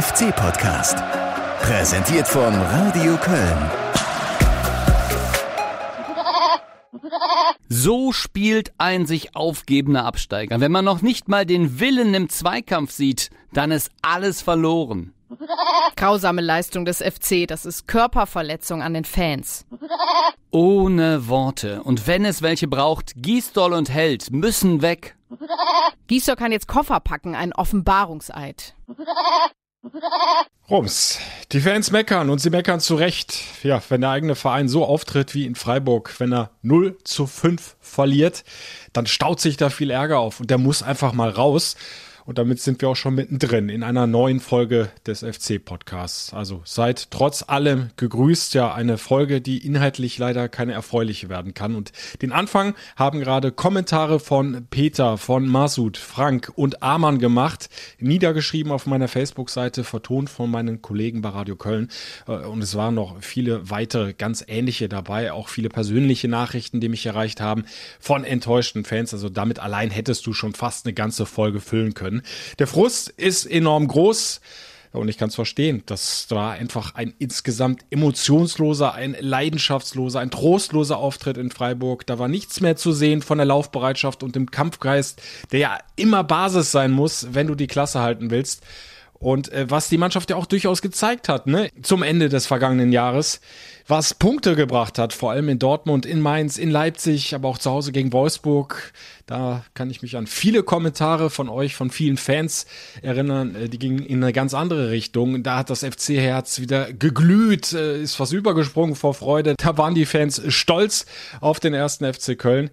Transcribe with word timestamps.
FC-Podcast. 0.00 0.96
Präsentiert 1.60 2.26
von 2.26 2.54
Radio 2.54 3.18
Köln. 3.18 3.70
So 7.68 8.10
spielt 8.12 8.72
ein 8.78 9.04
sich 9.04 9.36
aufgebender 9.36 10.06
Absteiger. 10.06 10.58
Wenn 10.58 10.72
man 10.72 10.86
noch 10.86 11.02
nicht 11.02 11.28
mal 11.28 11.44
den 11.44 11.80
Willen 11.80 12.14
im 12.14 12.30
Zweikampf 12.30 12.92
sieht, 12.92 13.28
dann 13.52 13.72
ist 13.72 13.90
alles 14.00 14.40
verloren. 14.40 15.12
Grausame 15.96 16.40
Leistung 16.40 16.86
des 16.86 17.02
FC, 17.02 17.46
das 17.46 17.66
ist 17.66 17.86
Körperverletzung 17.86 18.80
an 18.80 18.94
den 18.94 19.04
Fans. 19.04 19.66
Ohne 20.50 21.28
Worte. 21.28 21.82
Und 21.82 22.06
wenn 22.06 22.24
es 22.24 22.40
welche 22.40 22.68
braucht, 22.68 23.12
Gisdol 23.16 23.74
und 23.74 23.90
Held 23.90 24.30
müssen 24.30 24.80
weg. 24.80 25.16
Gisdol 26.06 26.36
kann 26.36 26.52
jetzt 26.52 26.68
Koffer 26.68 27.00
packen, 27.00 27.34
ein 27.34 27.52
Offenbarungseid. 27.52 28.74
Rums. 30.68 31.18
Die 31.52 31.60
Fans 31.60 31.90
meckern 31.90 32.30
und 32.30 32.38
sie 32.38 32.50
meckern 32.50 32.80
zu 32.80 32.94
Recht. 32.94 33.42
Ja, 33.62 33.82
wenn 33.88 34.02
der 34.02 34.10
eigene 34.10 34.34
Verein 34.34 34.68
so 34.68 34.84
auftritt 34.84 35.34
wie 35.34 35.46
in 35.46 35.54
Freiburg, 35.54 36.14
wenn 36.18 36.32
er 36.32 36.50
0 36.62 36.98
zu 37.04 37.26
5 37.26 37.76
verliert, 37.80 38.44
dann 38.92 39.06
staut 39.06 39.40
sich 39.40 39.56
da 39.56 39.70
viel 39.70 39.90
Ärger 39.90 40.18
auf 40.18 40.40
und 40.40 40.50
der 40.50 40.58
muss 40.58 40.82
einfach 40.82 41.12
mal 41.12 41.30
raus. 41.30 41.76
Und 42.24 42.38
damit 42.38 42.60
sind 42.60 42.80
wir 42.80 42.88
auch 42.88 42.96
schon 42.96 43.14
mittendrin 43.14 43.68
in 43.68 43.82
einer 43.82 44.06
neuen 44.06 44.40
Folge 44.40 44.90
des 45.06 45.20
FC-Podcasts. 45.20 46.34
Also 46.34 46.62
seid 46.64 47.10
trotz 47.10 47.44
allem 47.46 47.90
gegrüßt. 47.96 48.54
Ja, 48.54 48.74
eine 48.74 48.98
Folge, 48.98 49.40
die 49.40 49.64
inhaltlich 49.64 50.18
leider 50.18 50.48
keine 50.48 50.72
erfreuliche 50.72 51.28
werden 51.28 51.54
kann. 51.54 51.74
Und 51.74 51.92
den 52.22 52.32
Anfang 52.32 52.74
haben 52.96 53.20
gerade 53.20 53.52
Kommentare 53.52 54.20
von 54.20 54.66
Peter, 54.70 55.18
von 55.18 55.48
Masud, 55.48 55.96
Frank 55.96 56.52
und 56.54 56.82
Amann 56.82 57.18
gemacht. 57.18 57.68
Niedergeschrieben 57.98 58.72
auf 58.72 58.86
meiner 58.86 59.08
Facebook-Seite, 59.08 59.84
vertont 59.84 60.30
von 60.30 60.50
meinen 60.50 60.82
Kollegen 60.82 61.22
bei 61.22 61.30
Radio 61.30 61.56
Köln. 61.56 61.88
Äh, 62.26 62.32
und 62.32 62.62
es 62.62 62.74
waren 62.74 62.94
noch 62.94 63.22
viele 63.22 63.70
weitere 63.70 64.12
ganz 64.12 64.44
ähnliche 64.46 64.88
dabei. 64.88 65.32
Auch 65.32 65.48
viele 65.48 65.68
persönliche 65.68 66.28
Nachrichten, 66.28 66.80
die 66.80 66.88
mich 66.88 67.06
erreicht 67.06 67.40
haben 67.40 67.64
von 67.98 68.24
enttäuschten 68.24 68.84
Fans. 68.84 69.12
Also 69.12 69.28
damit 69.28 69.58
allein 69.58 69.90
hättest 69.90 70.26
du 70.26 70.32
schon 70.32 70.54
fast 70.54 70.86
eine 70.86 70.94
ganze 70.94 71.26
Folge 71.26 71.60
füllen 71.60 71.94
können. 71.94 72.09
Der 72.58 72.66
Frust 72.66 73.08
ist 73.08 73.46
enorm 73.46 73.88
groß. 73.88 74.40
Und 74.92 75.08
ich 75.08 75.18
kann 75.18 75.28
es 75.28 75.36
verstehen. 75.36 75.84
Das 75.86 76.26
war 76.30 76.52
einfach 76.52 76.96
ein 76.96 77.14
insgesamt 77.18 77.84
emotionsloser, 77.90 78.92
ein 78.92 79.16
leidenschaftsloser, 79.20 80.18
ein 80.18 80.32
trostloser 80.32 80.98
Auftritt 80.98 81.36
in 81.36 81.52
Freiburg. 81.52 82.06
Da 82.06 82.18
war 82.18 82.26
nichts 82.26 82.60
mehr 82.60 82.74
zu 82.74 82.92
sehen 82.92 83.22
von 83.22 83.38
der 83.38 83.46
Laufbereitschaft 83.46 84.24
und 84.24 84.34
dem 84.34 84.50
Kampfgeist, 84.50 85.22
der 85.52 85.60
ja 85.60 85.78
immer 85.94 86.24
Basis 86.24 86.72
sein 86.72 86.90
muss, 86.90 87.28
wenn 87.30 87.46
du 87.46 87.54
die 87.54 87.68
Klasse 87.68 88.00
halten 88.00 88.30
willst. 88.30 88.64
Und 89.22 89.52
äh, 89.52 89.66
was 89.68 89.90
die 89.90 89.98
Mannschaft 89.98 90.30
ja 90.30 90.36
auch 90.36 90.46
durchaus 90.46 90.80
gezeigt 90.80 91.28
hat, 91.28 91.46
ne, 91.46 91.68
zum 91.82 92.02
Ende 92.02 92.30
des 92.30 92.46
vergangenen 92.46 92.90
Jahres, 92.90 93.42
was 93.86 94.14
Punkte 94.14 94.56
gebracht 94.56 94.98
hat, 94.98 95.12
vor 95.12 95.30
allem 95.30 95.50
in 95.50 95.58
Dortmund, 95.58 96.06
in 96.06 96.22
Mainz, 96.22 96.56
in 96.56 96.70
Leipzig, 96.70 97.34
aber 97.34 97.48
auch 97.48 97.58
zu 97.58 97.70
Hause 97.70 97.92
gegen 97.92 98.14
Wolfsburg. 98.14 98.92
Da 99.26 99.62
kann 99.74 99.90
ich 99.90 100.00
mich 100.00 100.16
an 100.16 100.26
viele 100.26 100.62
Kommentare 100.62 101.28
von 101.28 101.50
euch, 101.50 101.74
von 101.74 101.90
vielen 101.90 102.16
Fans 102.16 102.66
erinnern, 103.02 103.54
äh, 103.54 103.68
die 103.68 103.78
gingen 103.78 103.98
in 103.98 104.22
eine 104.22 104.32
ganz 104.32 104.54
andere 104.54 104.90
Richtung. 104.90 105.42
Da 105.42 105.58
hat 105.58 105.68
das 105.68 105.84
FC-Herz 105.84 106.60
wieder 106.60 106.90
geglüht, 106.90 107.74
äh, 107.74 108.00
ist 108.00 108.14
fast 108.14 108.32
übergesprungen 108.32 108.96
vor 108.96 109.12
Freude. 109.12 109.54
Da 109.58 109.76
waren 109.76 109.94
die 109.94 110.06
Fans 110.06 110.40
stolz 110.48 111.04
auf 111.42 111.60
den 111.60 111.74
ersten 111.74 112.10
FC 112.10 112.38
Köln. 112.38 112.70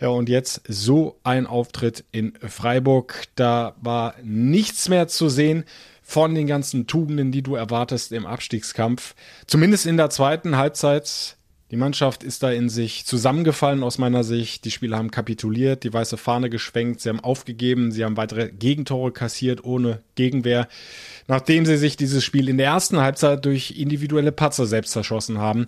Ja, 0.00 0.08
und 0.08 0.28
jetzt 0.28 0.62
so 0.68 1.18
ein 1.24 1.46
Auftritt 1.46 2.04
in 2.12 2.32
Freiburg. 2.46 3.24
Da 3.34 3.74
war 3.80 4.14
nichts 4.22 4.88
mehr 4.88 5.08
zu 5.08 5.28
sehen 5.28 5.64
von 6.02 6.34
den 6.34 6.46
ganzen 6.46 6.86
Tugenden, 6.86 7.32
die 7.32 7.42
du 7.42 7.56
erwartest 7.56 8.12
im 8.12 8.24
Abstiegskampf. 8.24 9.14
Zumindest 9.46 9.86
in 9.86 9.96
der 9.96 10.10
zweiten 10.10 10.56
Halbzeit. 10.56 11.36
Die 11.70 11.76
Mannschaft 11.76 12.22
ist 12.22 12.42
da 12.42 12.50
in 12.50 12.70
sich 12.70 13.04
zusammengefallen 13.04 13.82
aus 13.82 13.98
meiner 13.98 14.24
Sicht. 14.24 14.64
Die 14.64 14.70
Spieler 14.70 14.96
haben 14.96 15.10
kapituliert, 15.10 15.84
die 15.84 15.92
weiße 15.92 16.16
Fahne 16.16 16.48
geschwenkt, 16.48 17.02
sie 17.02 17.10
haben 17.10 17.20
aufgegeben, 17.20 17.92
sie 17.92 18.06
haben 18.06 18.16
weitere 18.16 18.50
Gegentore 18.50 19.12
kassiert 19.12 19.64
ohne 19.64 20.02
Gegenwehr, 20.14 20.66
nachdem 21.26 21.66
sie 21.66 21.76
sich 21.76 21.98
dieses 21.98 22.24
Spiel 22.24 22.48
in 22.48 22.56
der 22.56 22.68
ersten 22.68 22.98
Halbzeit 23.00 23.44
durch 23.44 23.72
individuelle 23.72 24.32
Patzer 24.32 24.64
selbst 24.64 24.92
zerschossen 24.92 25.36
haben. 25.36 25.66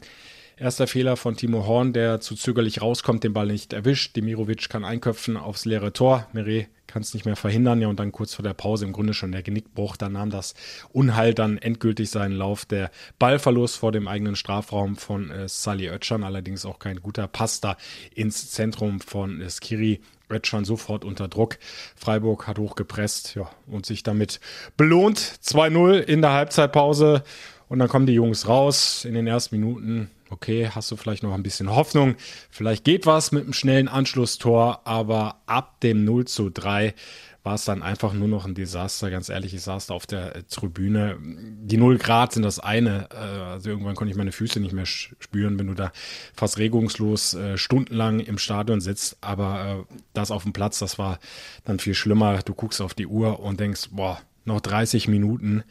Erster 0.60 0.86
Fehler 0.86 1.16
von 1.16 1.38
Timo 1.38 1.66
Horn, 1.66 1.94
der 1.94 2.20
zu 2.20 2.34
zögerlich 2.34 2.82
rauskommt, 2.82 3.24
den 3.24 3.32
Ball 3.32 3.46
nicht 3.46 3.72
erwischt. 3.72 4.14
Demirovic 4.14 4.68
kann 4.68 4.84
einköpfen 4.84 5.38
aufs 5.38 5.64
leere 5.64 5.94
Tor. 5.94 6.26
Meret 6.34 6.68
kann 6.86 7.00
es 7.00 7.14
nicht 7.14 7.24
mehr 7.24 7.34
verhindern. 7.34 7.80
Ja, 7.80 7.88
und 7.88 7.98
dann 7.98 8.12
kurz 8.12 8.34
vor 8.34 8.42
der 8.42 8.52
Pause 8.52 8.84
im 8.84 8.92
Grunde 8.92 9.14
schon 9.14 9.32
der 9.32 9.42
Genickbruch. 9.42 9.96
Da 9.96 10.10
nahm 10.10 10.28
das 10.28 10.52
Unheil 10.92 11.32
dann 11.32 11.56
endgültig 11.56 12.10
seinen 12.10 12.36
Lauf. 12.36 12.66
Der 12.66 12.90
Ballverlust 13.18 13.78
vor 13.78 13.90
dem 13.90 14.06
eigenen 14.06 14.36
Strafraum 14.36 14.96
von 14.96 15.30
äh, 15.30 15.48
Sally 15.48 15.88
Oetschan, 15.88 16.24
allerdings 16.24 16.66
auch 16.66 16.78
kein 16.78 17.00
guter 17.00 17.26
Pass 17.26 17.62
da 17.62 17.78
ins 18.14 18.50
Zentrum 18.50 19.00
von 19.00 19.40
äh, 19.40 19.48
Skiri. 19.48 20.02
Oetschan 20.28 20.66
sofort 20.66 21.06
unter 21.06 21.28
Druck. 21.28 21.56
Freiburg 21.96 22.46
hat 22.46 22.58
hochgepresst 22.58 23.34
ja, 23.34 23.50
und 23.66 23.86
sich 23.86 24.02
damit 24.02 24.40
belohnt. 24.76 25.18
2-0 25.18 26.00
in 26.00 26.20
der 26.20 26.32
Halbzeitpause. 26.32 27.24
Und 27.70 27.78
dann 27.78 27.88
kommen 27.88 28.04
die 28.04 28.12
Jungs 28.12 28.46
raus 28.46 29.06
in 29.06 29.14
den 29.14 29.26
ersten 29.26 29.56
Minuten 29.58 30.10
okay, 30.30 30.70
hast 30.74 30.90
du 30.90 30.96
vielleicht 30.96 31.22
noch 31.22 31.34
ein 31.34 31.42
bisschen 31.42 31.74
Hoffnung, 31.74 32.16
vielleicht 32.50 32.84
geht 32.84 33.06
was 33.06 33.32
mit 33.32 33.44
einem 33.44 33.52
schnellen 33.52 33.88
Anschlusstor, 33.88 34.80
aber 34.86 35.42
ab 35.46 35.80
dem 35.80 36.04
0 36.04 36.26
zu 36.26 36.50
3 36.50 36.94
war 37.42 37.54
es 37.54 37.64
dann 37.64 37.82
einfach 37.82 38.12
nur 38.12 38.28
noch 38.28 38.44
ein 38.44 38.54
Desaster. 38.54 39.10
Ganz 39.10 39.30
ehrlich, 39.30 39.54
ich 39.54 39.62
saß 39.62 39.86
da 39.86 39.94
auf 39.94 40.06
der 40.06 40.36
äh, 40.36 40.42
Tribüne. 40.42 41.16
Die 41.20 41.78
0 41.78 41.96
Grad 41.96 42.32
sind 42.32 42.42
das 42.42 42.58
eine. 42.58 43.08
Äh, 43.12 43.16
also 43.16 43.70
irgendwann 43.70 43.94
konnte 43.94 44.10
ich 44.10 44.16
meine 44.16 44.32
Füße 44.32 44.60
nicht 44.60 44.74
mehr 44.74 44.84
spüren, 44.84 45.58
wenn 45.58 45.66
du 45.66 45.74
da 45.74 45.90
fast 46.34 46.58
regungslos 46.58 47.32
äh, 47.34 47.56
stundenlang 47.56 48.20
im 48.20 48.36
Stadion 48.36 48.80
sitzt. 48.82 49.16
Aber 49.22 49.86
das 50.12 50.30
auf 50.30 50.42
dem 50.42 50.52
Platz, 50.52 50.80
das 50.80 50.98
war 50.98 51.18
dann 51.64 51.78
viel 51.78 51.94
schlimmer. 51.94 52.40
Du 52.42 52.52
guckst 52.52 52.82
auf 52.82 52.92
die 52.92 53.06
Uhr 53.06 53.40
und 53.40 53.58
denkst, 53.58 53.88
boah, 53.90 54.20
noch 54.44 54.60
30 54.60 55.08
Minuten 55.08 55.62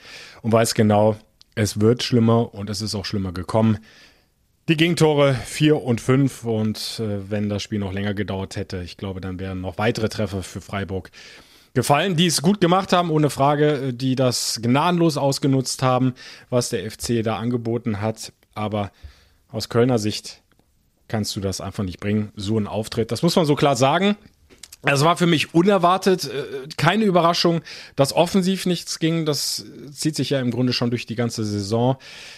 und 0.41 0.51
weißt 0.51 0.75
genau, 0.75 1.17
es 1.55 1.79
wird 1.81 2.03
schlimmer 2.03 2.53
und 2.53 2.69
es 2.69 2.81
ist 2.81 2.95
auch 2.95 3.05
schlimmer 3.05 3.31
gekommen. 3.31 3.79
Die 4.69 4.77
Gegentore 4.77 5.33
4 5.33 5.81
und 5.81 5.99
5 5.99 6.43
und 6.43 6.99
äh, 6.99 7.31
wenn 7.31 7.49
das 7.49 7.63
Spiel 7.63 7.79
noch 7.79 7.91
länger 7.91 8.13
gedauert 8.13 8.55
hätte, 8.55 8.83
ich 8.83 8.97
glaube, 8.97 9.19
dann 9.19 9.39
wären 9.39 9.61
noch 9.61 9.79
weitere 9.79 10.09
Treffer 10.09 10.43
für 10.43 10.61
Freiburg 10.61 11.09
gefallen, 11.73 12.15
die 12.15 12.27
es 12.27 12.43
gut 12.43 12.61
gemacht 12.61 12.93
haben, 12.93 13.09
ohne 13.09 13.31
Frage, 13.31 13.87
äh, 13.87 13.93
die 13.93 14.15
das 14.15 14.59
gnadenlos 14.61 15.17
ausgenutzt 15.17 15.81
haben, 15.81 16.13
was 16.51 16.69
der 16.69 16.91
FC 16.91 17.23
da 17.23 17.37
angeboten 17.37 17.99
hat. 17.99 18.31
Aber 18.53 18.91
aus 19.51 19.69
Kölner 19.69 19.97
Sicht 19.97 20.43
kannst 21.07 21.35
du 21.35 21.39
das 21.39 21.61
einfach 21.61 21.83
nicht 21.83 21.99
bringen, 21.99 22.31
so 22.35 22.59
ein 22.59 22.67
Auftritt. 22.67 23.11
Das 23.11 23.23
muss 23.23 23.35
man 23.35 23.47
so 23.47 23.55
klar 23.55 23.75
sagen. 23.75 24.17
Es 24.83 25.03
war 25.03 25.17
für 25.17 25.27
mich 25.27 25.53
unerwartet, 25.53 26.23
äh, 26.23 26.67
keine 26.77 27.03
Überraschung, 27.03 27.61
dass 27.97 28.13
offensiv 28.13 28.65
nichts 28.65 28.99
ging. 28.99 29.25
Das 29.25 29.65
zieht 29.91 30.15
sich 30.15 30.29
ja 30.29 30.39
im 30.39 30.51
Grunde 30.51 30.71
schon 30.71 30.89
durch 30.89 31.05
die 31.05 31.15
ganze 31.15 31.43
Saison. 31.43 31.97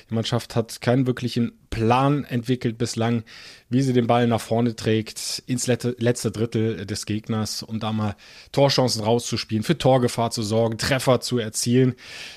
Die 0.10 0.16
Mannschaft 0.16 0.56
hat 0.56 0.82
keinen 0.82 1.06
wirklichen 1.06 1.52
Plan 1.70 2.24
entwickelt 2.24 2.80
bislang, 2.80 3.24
wie 3.70 3.84
sie 3.84 3.94
den 3.94 4.08
Ball 4.08 4.26
nach 4.26 4.42
vorne 4.42 4.76
trägt, 4.76 5.44
ins 5.46 5.68
letzte 5.68 6.32
Drittel 6.32 6.88
des 6.88 7.06
Gegners, 7.06 7.62
um 7.62 7.80
da 7.80 7.94
mal 7.94 8.16
Torchancen 8.52 9.04
rauszuspielen, 9.04 9.64
für 9.64 9.78
Torgefahr 9.78 10.32
zu 10.32 10.42
sorgen, 10.42 10.80
Treffer 10.80 11.22
zu 11.22 11.38
erzielen. 11.38 11.94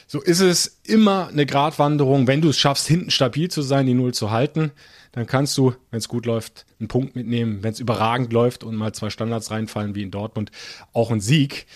So 0.07 0.21
ist 0.21 0.41
es 0.41 0.81
immer 0.85 1.29
eine 1.29 1.47
Gratwanderung, 1.47 2.27
wenn 2.27 2.43
du 2.43 2.51
es 2.51 2.59
schaffst, 2.59 2.87
hinten 2.87 3.11
stabil 3.11 3.51
zu 3.51 3.63
sein, 3.63 3.87
die 3.87 3.95
Null 3.95 4.13
zu 4.13 4.31
halten 4.31 4.71
dann 5.15 5.27
kannst 5.27 5.57
du, 5.57 5.75
wenn 5.91 5.99
es 5.99 6.09
gut 6.09 6.27
läuft, 6.27 6.67
einen 6.81 6.89
Punkt 6.89 7.15
mitnehmen. 7.15 7.63
Wenn 7.63 7.73
es 7.73 7.79
überragend 7.79 8.33
läuft 8.33 8.65
und 8.65 8.75
mal 8.75 8.93
zwei 8.93 9.11
Standards 9.11 9.51
reinfallen 9.51 9.95
wie 9.95 10.03
in 10.03 10.11
Dortmund, 10.11 10.51
auch 10.93 11.11
ein 11.13 11.21
Sieg. 11.21 11.67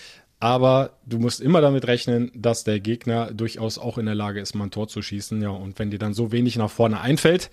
Aber 0.41 0.97
du 1.05 1.19
musst 1.19 1.41
immer 1.41 1.59
damit 1.59 1.87
rechnen, 1.87 2.31
dass 2.33 2.63
der 2.63 2.79
Gegner 2.79 3.33
durchaus 3.33 3.77
auch 3.77 3.97
in 3.97 4.05
der 4.05 4.15
Lage 4.15 4.39
ist, 4.39 4.55
mal 4.55 4.65
ein 4.65 4.71
Tor 4.71 4.87
zu 4.87 5.01
schießen. 5.01 5.41
Ja, 5.41 5.49
und 5.49 5.79
wenn 5.79 5.89
dir 5.89 5.99
dann 5.99 6.13
so 6.13 6.33
wenig 6.33 6.57
nach 6.57 6.69
vorne 6.69 6.99
einfällt, 6.99 7.49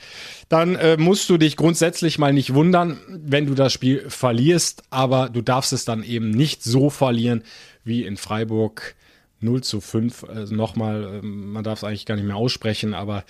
dann 0.49 0.75
äh, 0.75 0.97
musst 0.97 1.29
du 1.31 1.37
dich 1.37 1.57
grundsätzlich 1.57 2.19
mal 2.19 2.33
nicht 2.33 2.55
wundern, 2.55 2.99
wenn 3.09 3.47
du 3.47 3.55
das 3.55 3.73
Spiel 3.73 4.09
verlierst. 4.11 4.85
Aber 4.91 5.29
du 5.29 5.41
darfst 5.41 5.73
es 5.73 5.85
dann 5.85 6.03
eben 6.03 6.31
nicht 6.31 6.65
so 6.65 6.91
verlieren 6.91 7.43
wie 7.85 8.05
in 8.05 8.17
Freiburg 8.17 8.97
0 9.41 9.63
zu 9.63 9.81
5. 9.81 10.25
Also 10.25 10.55
nochmal, 10.55 11.21
äh, 11.23 11.27
man 11.27 11.63
darf 11.65 11.81
es 11.81 11.85
eigentlich 11.85 12.07
gar 12.07 12.17
nicht 12.17 12.27
mehr 12.27 12.37
aussprechen, 12.37 12.95
aber 12.95 13.25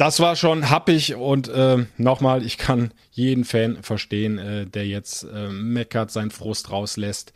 das 0.00 0.18
war 0.18 0.34
schon 0.34 0.70
happig 0.70 1.14
und 1.14 1.48
äh, 1.48 1.84
nochmal, 1.98 2.42
ich 2.42 2.56
kann 2.56 2.90
jeden 3.10 3.44
Fan 3.44 3.82
verstehen, 3.82 4.38
äh, 4.38 4.64
der 4.64 4.86
jetzt 4.86 5.24
äh, 5.24 5.50
meckert, 5.50 6.10
seinen 6.10 6.30
Frust 6.30 6.70
rauslässt. 6.70 7.34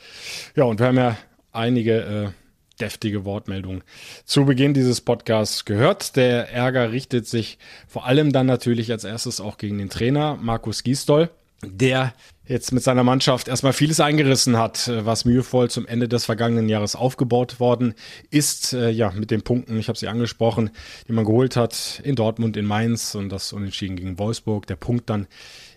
Ja, 0.56 0.64
und 0.64 0.80
wir 0.80 0.86
haben 0.86 0.96
ja 0.96 1.18
einige 1.52 2.00
äh, 2.00 2.80
deftige 2.80 3.26
Wortmeldungen 3.26 3.84
zu 4.24 4.46
Beginn 4.46 4.72
dieses 4.72 5.02
Podcasts 5.02 5.66
gehört. 5.66 6.16
Der 6.16 6.50
Ärger 6.54 6.90
richtet 6.90 7.26
sich 7.26 7.58
vor 7.86 8.06
allem 8.06 8.32
dann 8.32 8.46
natürlich 8.46 8.90
als 8.90 9.04
erstes 9.04 9.42
auch 9.42 9.58
gegen 9.58 9.76
den 9.76 9.90
Trainer 9.90 10.38
Markus 10.40 10.82
Gisdol. 10.82 11.28
Der 11.70 12.14
jetzt 12.46 12.72
mit 12.72 12.82
seiner 12.82 13.04
Mannschaft 13.04 13.48
erstmal 13.48 13.72
vieles 13.72 14.00
eingerissen 14.00 14.58
hat, 14.58 14.88
äh, 14.88 15.06
was 15.06 15.24
mühevoll 15.24 15.70
zum 15.70 15.86
Ende 15.86 16.08
des 16.08 16.24
vergangenen 16.24 16.68
Jahres 16.68 16.94
aufgebaut 16.96 17.58
worden 17.60 17.94
ist. 18.30 18.72
Äh, 18.72 18.90
ja, 18.90 19.10
mit 19.12 19.30
den 19.30 19.42
Punkten, 19.42 19.78
ich 19.78 19.88
habe 19.88 19.98
sie 19.98 20.08
angesprochen, 20.08 20.70
die 21.08 21.12
man 21.12 21.24
geholt 21.24 21.56
hat 21.56 22.02
in 22.04 22.16
Dortmund, 22.16 22.56
in 22.56 22.66
Mainz 22.66 23.14
und 23.14 23.30
das 23.30 23.52
Unentschieden 23.52 23.96
gegen 23.96 24.18
Wolfsburg. 24.18 24.66
Der 24.66 24.76
Punkt 24.76 25.08
dann 25.08 25.26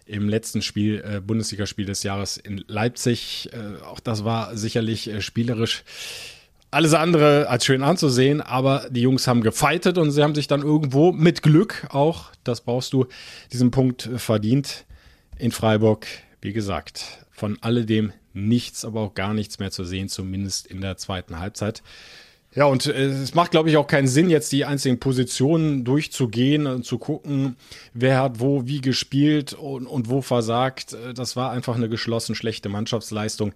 im 0.05 0.29
letzten 0.29 0.61
Spiel, 0.61 1.03
äh, 1.05 1.21
Bundesligaspiel 1.21 1.85
des 1.85 2.03
Jahres 2.03 2.37
in 2.37 2.63
Leipzig. 2.67 3.49
Äh, 3.53 3.83
auch 3.83 3.99
das 3.99 4.25
war 4.25 4.55
sicherlich 4.57 5.09
äh, 5.09 5.21
spielerisch 5.21 5.83
alles 6.69 6.93
andere 6.93 7.47
als 7.47 7.65
schön 7.65 7.81
anzusehen, 7.81 8.41
aber 8.41 8.87
die 8.89 9.01
Jungs 9.01 9.25
haben 9.27 9.41
gefeitet 9.41 9.97
und 9.97 10.11
sie 10.11 10.21
haben 10.21 10.35
sich 10.35 10.47
dann 10.47 10.61
irgendwo 10.61 11.13
mit 11.13 11.41
Glück 11.41 11.87
auch, 11.91 12.25
das 12.43 12.59
brauchst 12.59 12.91
du, 12.91 13.05
diesen 13.53 13.71
Punkt 13.71 14.09
verdient 14.17 14.85
in 15.39 15.51
Freiburg. 15.51 16.07
Wie 16.41 16.53
gesagt, 16.53 17.25
von 17.31 17.57
alledem 17.61 18.13
nichts, 18.33 18.85
aber 18.85 19.01
auch 19.01 19.15
gar 19.15 19.33
nichts 19.33 19.59
mehr 19.59 19.71
zu 19.71 19.83
sehen, 19.83 20.09
zumindest 20.09 20.67
in 20.67 20.81
der 20.81 20.97
zweiten 20.97 21.39
Halbzeit. 21.39 21.81
Ja, 22.55 22.65
und 22.65 22.87
äh, 22.87 23.05
es 23.05 23.35
macht, 23.35 23.51
glaube 23.51 23.69
ich, 23.69 23.77
auch 23.77 23.87
keinen 23.87 24.07
Sinn, 24.07 24.29
jetzt 24.29 24.51
die 24.51 24.65
einzelnen 24.65 24.99
Positionen 24.99 25.83
durchzugehen 25.83 26.65
und 26.65 26.85
zu 26.85 26.97
gucken, 26.97 27.55
wer 27.93 28.21
hat 28.21 28.39
wo 28.39 28.65
wie 28.65 28.81
gespielt 28.81 29.53
und, 29.53 29.85
und 29.85 30.09
wo 30.09 30.21
versagt. 30.21 30.93
Äh, 30.93 31.13
das 31.13 31.35
war 31.35 31.51
einfach 31.51 31.75
eine 31.75 31.89
geschlossen 31.89 32.33
schlechte 32.33 32.69
Mannschaftsleistung. 32.69 33.53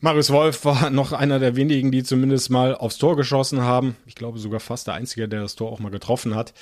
Marius 0.00 0.30
Wolf 0.30 0.64
war 0.64 0.90
noch 0.90 1.12
einer 1.12 1.38
der 1.38 1.54
wenigen, 1.54 1.92
die 1.92 2.02
zumindest 2.02 2.50
mal 2.50 2.74
aufs 2.74 2.98
Tor 2.98 3.16
geschossen 3.16 3.60
haben. 3.60 3.96
Ich 4.06 4.14
glaube 4.14 4.38
sogar 4.38 4.60
fast 4.60 4.86
der 4.86 4.94
Einzige, 4.94 5.28
der 5.28 5.42
das 5.42 5.54
Tor 5.54 5.70
auch 5.70 5.78
mal 5.78 5.90
getroffen 5.90 6.34
hat. 6.34 6.54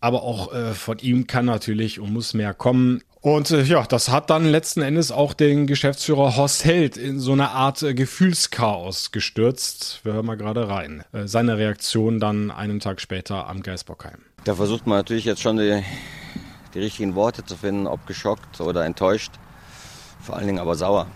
Aber 0.00 0.22
auch 0.22 0.52
äh, 0.52 0.74
von 0.74 0.98
ihm 0.98 1.26
kann 1.26 1.46
natürlich 1.46 1.98
und 1.98 2.12
muss 2.12 2.34
mehr 2.34 2.52
kommen. 2.52 3.00
Und 3.24 3.50
äh, 3.52 3.62
ja, 3.62 3.84
das 3.84 4.10
hat 4.10 4.28
dann 4.28 4.44
letzten 4.44 4.82
Endes 4.82 5.10
auch 5.10 5.32
den 5.32 5.66
Geschäftsführer 5.66 6.36
Horst 6.36 6.66
Held 6.66 6.98
in 6.98 7.20
so 7.20 7.32
eine 7.32 7.52
Art 7.52 7.82
äh, 7.82 7.94
Gefühlschaos 7.94 9.12
gestürzt. 9.12 10.00
Wir 10.02 10.12
hören 10.12 10.26
mal 10.26 10.36
gerade 10.36 10.68
rein. 10.68 11.04
Äh, 11.14 11.26
seine 11.26 11.56
Reaktion 11.56 12.20
dann 12.20 12.50
einen 12.50 12.80
Tag 12.80 13.00
später 13.00 13.48
am 13.48 13.62
Geisbockheim. 13.62 14.18
Da 14.44 14.56
versucht 14.56 14.86
man 14.86 14.98
natürlich 14.98 15.24
jetzt 15.24 15.40
schon 15.40 15.56
die, 15.56 15.82
die 16.74 16.80
richtigen 16.80 17.14
Worte 17.14 17.42
zu 17.42 17.56
finden, 17.56 17.86
ob 17.86 18.06
geschockt 18.06 18.60
oder 18.60 18.84
enttäuscht. 18.84 19.32
Vor 20.20 20.36
allen 20.36 20.46
Dingen 20.46 20.58
aber 20.58 20.74
sauer. 20.74 21.06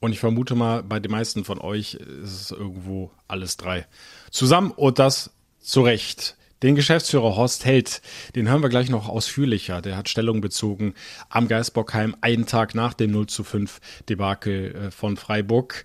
Und 0.00 0.12
ich 0.12 0.20
vermute 0.20 0.54
mal, 0.54 0.82
bei 0.82 1.00
den 1.00 1.10
meisten 1.10 1.46
von 1.46 1.58
euch 1.58 1.94
ist 1.94 2.38
es 2.38 2.50
irgendwo 2.50 3.10
alles 3.28 3.56
drei. 3.56 3.86
Zusammen 4.30 4.72
und 4.72 4.98
das 4.98 5.30
zu 5.60 5.80
Recht. 5.80 6.35
Den 6.62 6.74
Geschäftsführer 6.74 7.36
Horst 7.36 7.66
Held, 7.66 8.00
den 8.34 8.48
hören 8.48 8.62
wir 8.62 8.70
gleich 8.70 8.88
noch 8.88 9.08
ausführlicher. 9.08 9.82
Der 9.82 9.96
hat 9.96 10.08
Stellung 10.08 10.40
bezogen 10.40 10.94
am 11.28 11.48
Geisbockheim 11.48 12.16
einen 12.22 12.46
Tag 12.46 12.74
nach 12.74 12.94
dem 12.94 13.10
0 13.10 13.26
zu 13.26 13.44
5 13.44 13.80
Debakel 14.08 14.74
äh, 14.74 14.90
von 14.90 15.16
Freiburg. 15.16 15.84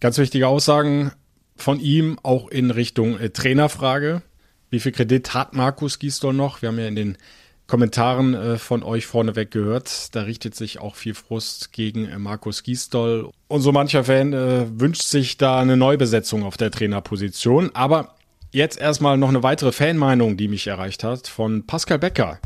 Ganz 0.00 0.18
wichtige 0.18 0.48
Aussagen 0.48 1.12
von 1.56 1.80
ihm, 1.80 2.18
auch 2.22 2.48
in 2.48 2.70
Richtung 2.70 3.18
äh, 3.18 3.30
Trainerfrage. 3.30 4.22
Wie 4.68 4.80
viel 4.80 4.92
Kredit 4.92 5.34
hat 5.34 5.54
Markus 5.54 5.98
Gisdol 5.98 6.34
noch? 6.34 6.62
Wir 6.62 6.68
haben 6.68 6.78
ja 6.78 6.86
in 6.86 6.96
den 6.96 7.18
Kommentaren 7.66 8.34
äh, 8.34 8.58
von 8.58 8.82
euch 8.82 9.06
vorneweg 9.06 9.50
gehört. 9.50 10.14
Da 10.14 10.22
richtet 10.22 10.54
sich 10.56 10.80
auch 10.80 10.96
viel 10.96 11.14
Frust 11.14 11.72
gegen 11.72 12.06
äh, 12.06 12.18
Markus 12.18 12.64
Gisdol. 12.64 13.30
Und 13.48 13.62
so 13.62 13.72
mancher 13.72 14.04
Fan 14.04 14.32
äh, 14.32 14.66
wünscht 14.78 15.02
sich 15.02 15.38
da 15.38 15.60
eine 15.60 15.76
Neubesetzung 15.76 16.42
auf 16.42 16.56
der 16.56 16.70
Trainerposition. 16.70 17.70
Aber 17.74 18.14
Jetzt 18.52 18.80
erstmal 18.80 19.16
noch 19.16 19.28
eine 19.28 19.44
weitere 19.44 19.70
Fanmeinung, 19.70 20.36
die 20.36 20.48
mich 20.48 20.66
erreicht 20.66 21.04
hat, 21.04 21.28
von 21.28 21.66
Pascal 21.66 22.00
Becker. 22.00 22.40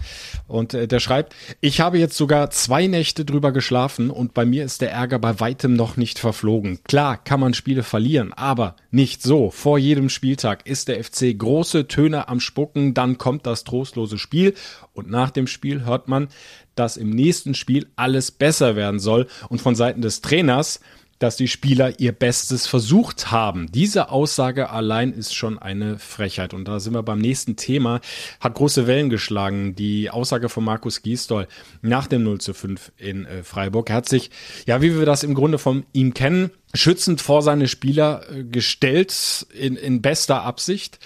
Und 0.46 0.74
äh, 0.74 0.86
der 0.86 1.00
schreibt, 1.00 1.34
ich 1.62 1.80
habe 1.80 1.98
jetzt 1.98 2.18
sogar 2.18 2.50
zwei 2.50 2.86
Nächte 2.86 3.24
drüber 3.24 3.52
geschlafen 3.52 4.10
und 4.10 4.34
bei 4.34 4.44
mir 4.44 4.66
ist 4.66 4.82
der 4.82 4.92
Ärger 4.92 5.18
bei 5.18 5.40
weitem 5.40 5.72
noch 5.72 5.96
nicht 5.96 6.18
verflogen. 6.18 6.80
Klar 6.84 7.16
kann 7.16 7.40
man 7.40 7.54
Spiele 7.54 7.82
verlieren, 7.82 8.34
aber 8.34 8.76
nicht 8.90 9.22
so. 9.22 9.50
Vor 9.50 9.78
jedem 9.78 10.10
Spieltag 10.10 10.66
ist 10.66 10.88
der 10.88 11.02
FC 11.02 11.38
große 11.38 11.88
Töne 11.88 12.28
am 12.28 12.38
Spucken, 12.38 12.92
dann 12.92 13.16
kommt 13.16 13.46
das 13.46 13.64
trostlose 13.64 14.18
Spiel 14.18 14.52
und 14.92 15.10
nach 15.10 15.30
dem 15.30 15.46
Spiel 15.46 15.86
hört 15.86 16.06
man, 16.06 16.28
dass 16.74 16.96
im 16.96 17.10
nächsten 17.10 17.54
Spiel 17.54 17.86
alles 17.96 18.30
besser 18.30 18.76
werden 18.76 19.00
soll 19.00 19.26
und 19.48 19.62
von 19.62 19.74
Seiten 19.74 20.02
des 20.02 20.20
Trainers 20.20 20.80
dass 21.24 21.36
die 21.36 21.48
Spieler 21.48 21.98
ihr 21.98 22.12
Bestes 22.12 22.66
versucht 22.66 23.30
haben. 23.30 23.72
Diese 23.72 24.10
Aussage 24.10 24.68
allein 24.68 25.14
ist 25.14 25.34
schon 25.34 25.58
eine 25.58 25.98
Frechheit. 25.98 26.52
Und 26.52 26.68
da 26.68 26.80
sind 26.80 26.92
wir 26.92 27.02
beim 27.02 27.18
nächsten 27.18 27.56
Thema. 27.56 28.02
Hat 28.40 28.54
große 28.54 28.86
Wellen 28.86 29.08
geschlagen. 29.08 29.74
Die 29.74 30.10
Aussage 30.10 30.50
von 30.50 30.64
Markus 30.64 31.00
Gisdol 31.00 31.48
nach 31.80 32.08
dem 32.08 32.24
0 32.24 32.42
zu 32.42 32.52
5 32.52 32.92
in 32.98 33.24
äh, 33.24 33.42
Freiburg. 33.42 33.88
Er 33.88 33.96
hat 33.96 34.08
sich, 34.08 34.30
ja, 34.66 34.82
wie 34.82 34.98
wir 34.98 35.06
das 35.06 35.22
im 35.22 35.32
Grunde 35.32 35.56
von 35.56 35.86
ihm 35.94 36.12
kennen, 36.12 36.50
schützend 36.74 37.22
vor 37.22 37.40
seine 37.40 37.68
Spieler 37.68 38.22
äh, 38.30 38.44
gestellt 38.44 39.46
in, 39.58 39.76
in 39.76 40.02
bester 40.02 40.42
Absicht 40.42 40.98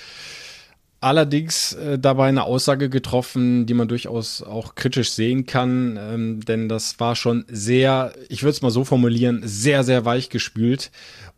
allerdings 1.00 1.74
äh, 1.74 1.98
dabei 1.98 2.28
eine 2.28 2.44
Aussage 2.44 2.88
getroffen, 2.88 3.66
die 3.66 3.74
man 3.74 3.88
durchaus 3.88 4.42
auch 4.42 4.74
kritisch 4.74 5.12
sehen 5.12 5.46
kann, 5.46 5.98
ähm, 6.00 6.40
denn 6.44 6.68
das 6.68 6.98
war 7.00 7.16
schon 7.16 7.44
sehr, 7.48 8.12
ich 8.28 8.42
würde 8.42 8.52
es 8.52 8.62
mal 8.62 8.70
so 8.70 8.84
formulieren, 8.84 9.42
sehr, 9.44 9.84
sehr 9.84 10.04
weich 10.04 10.28
gespült 10.28 10.90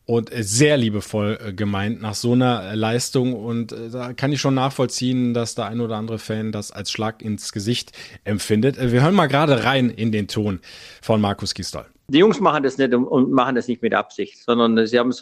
und 0.07 0.31
sehr 0.35 0.77
liebevoll 0.77 1.39
äh, 1.41 1.53
gemeint 1.53 2.03
nach 2.03 2.15
so 2.15 2.33
einer 2.33 2.75
Leistung. 2.75 3.33
Und 3.33 3.73
äh, 3.73 3.91
da 3.91 4.13
kann 4.13 4.33
ich 4.33 4.41
schon 4.41 4.55
nachvollziehen, 4.55 5.35
dass 5.35 5.55
der 5.55 5.67
ein 5.67 5.81
oder 5.81 5.97
andere 5.97 6.19
Fan 6.19 6.51
das 6.51 6.73
als 6.73 6.91
Schlag 6.91 7.23
ins 7.23 7.53
Gesicht 7.53 7.93
empfindet. 8.25 8.77
Äh, 8.77 8.91
wir 8.91 9.03
hören 9.03 9.15
mal 9.15 9.29
gerade 9.29 9.63
rein 9.65 9.89
in 9.91 10.11
den 10.11 10.27
Ton 10.27 10.61
von 11.01 11.21
Markus 11.21 11.55
Gistol. 11.55 11.85
Die 12.09 12.19
Jungs 12.19 12.41
machen 12.41 12.65
das 12.65 12.77
nicht 12.77 12.93
und 12.93 13.31
machen 13.31 13.55
das 13.55 13.69
nicht 13.69 13.83
mit 13.83 13.95
Absicht, 13.95 14.43
sondern 14.43 14.85
sie 14.85 14.99
haben 14.99 15.15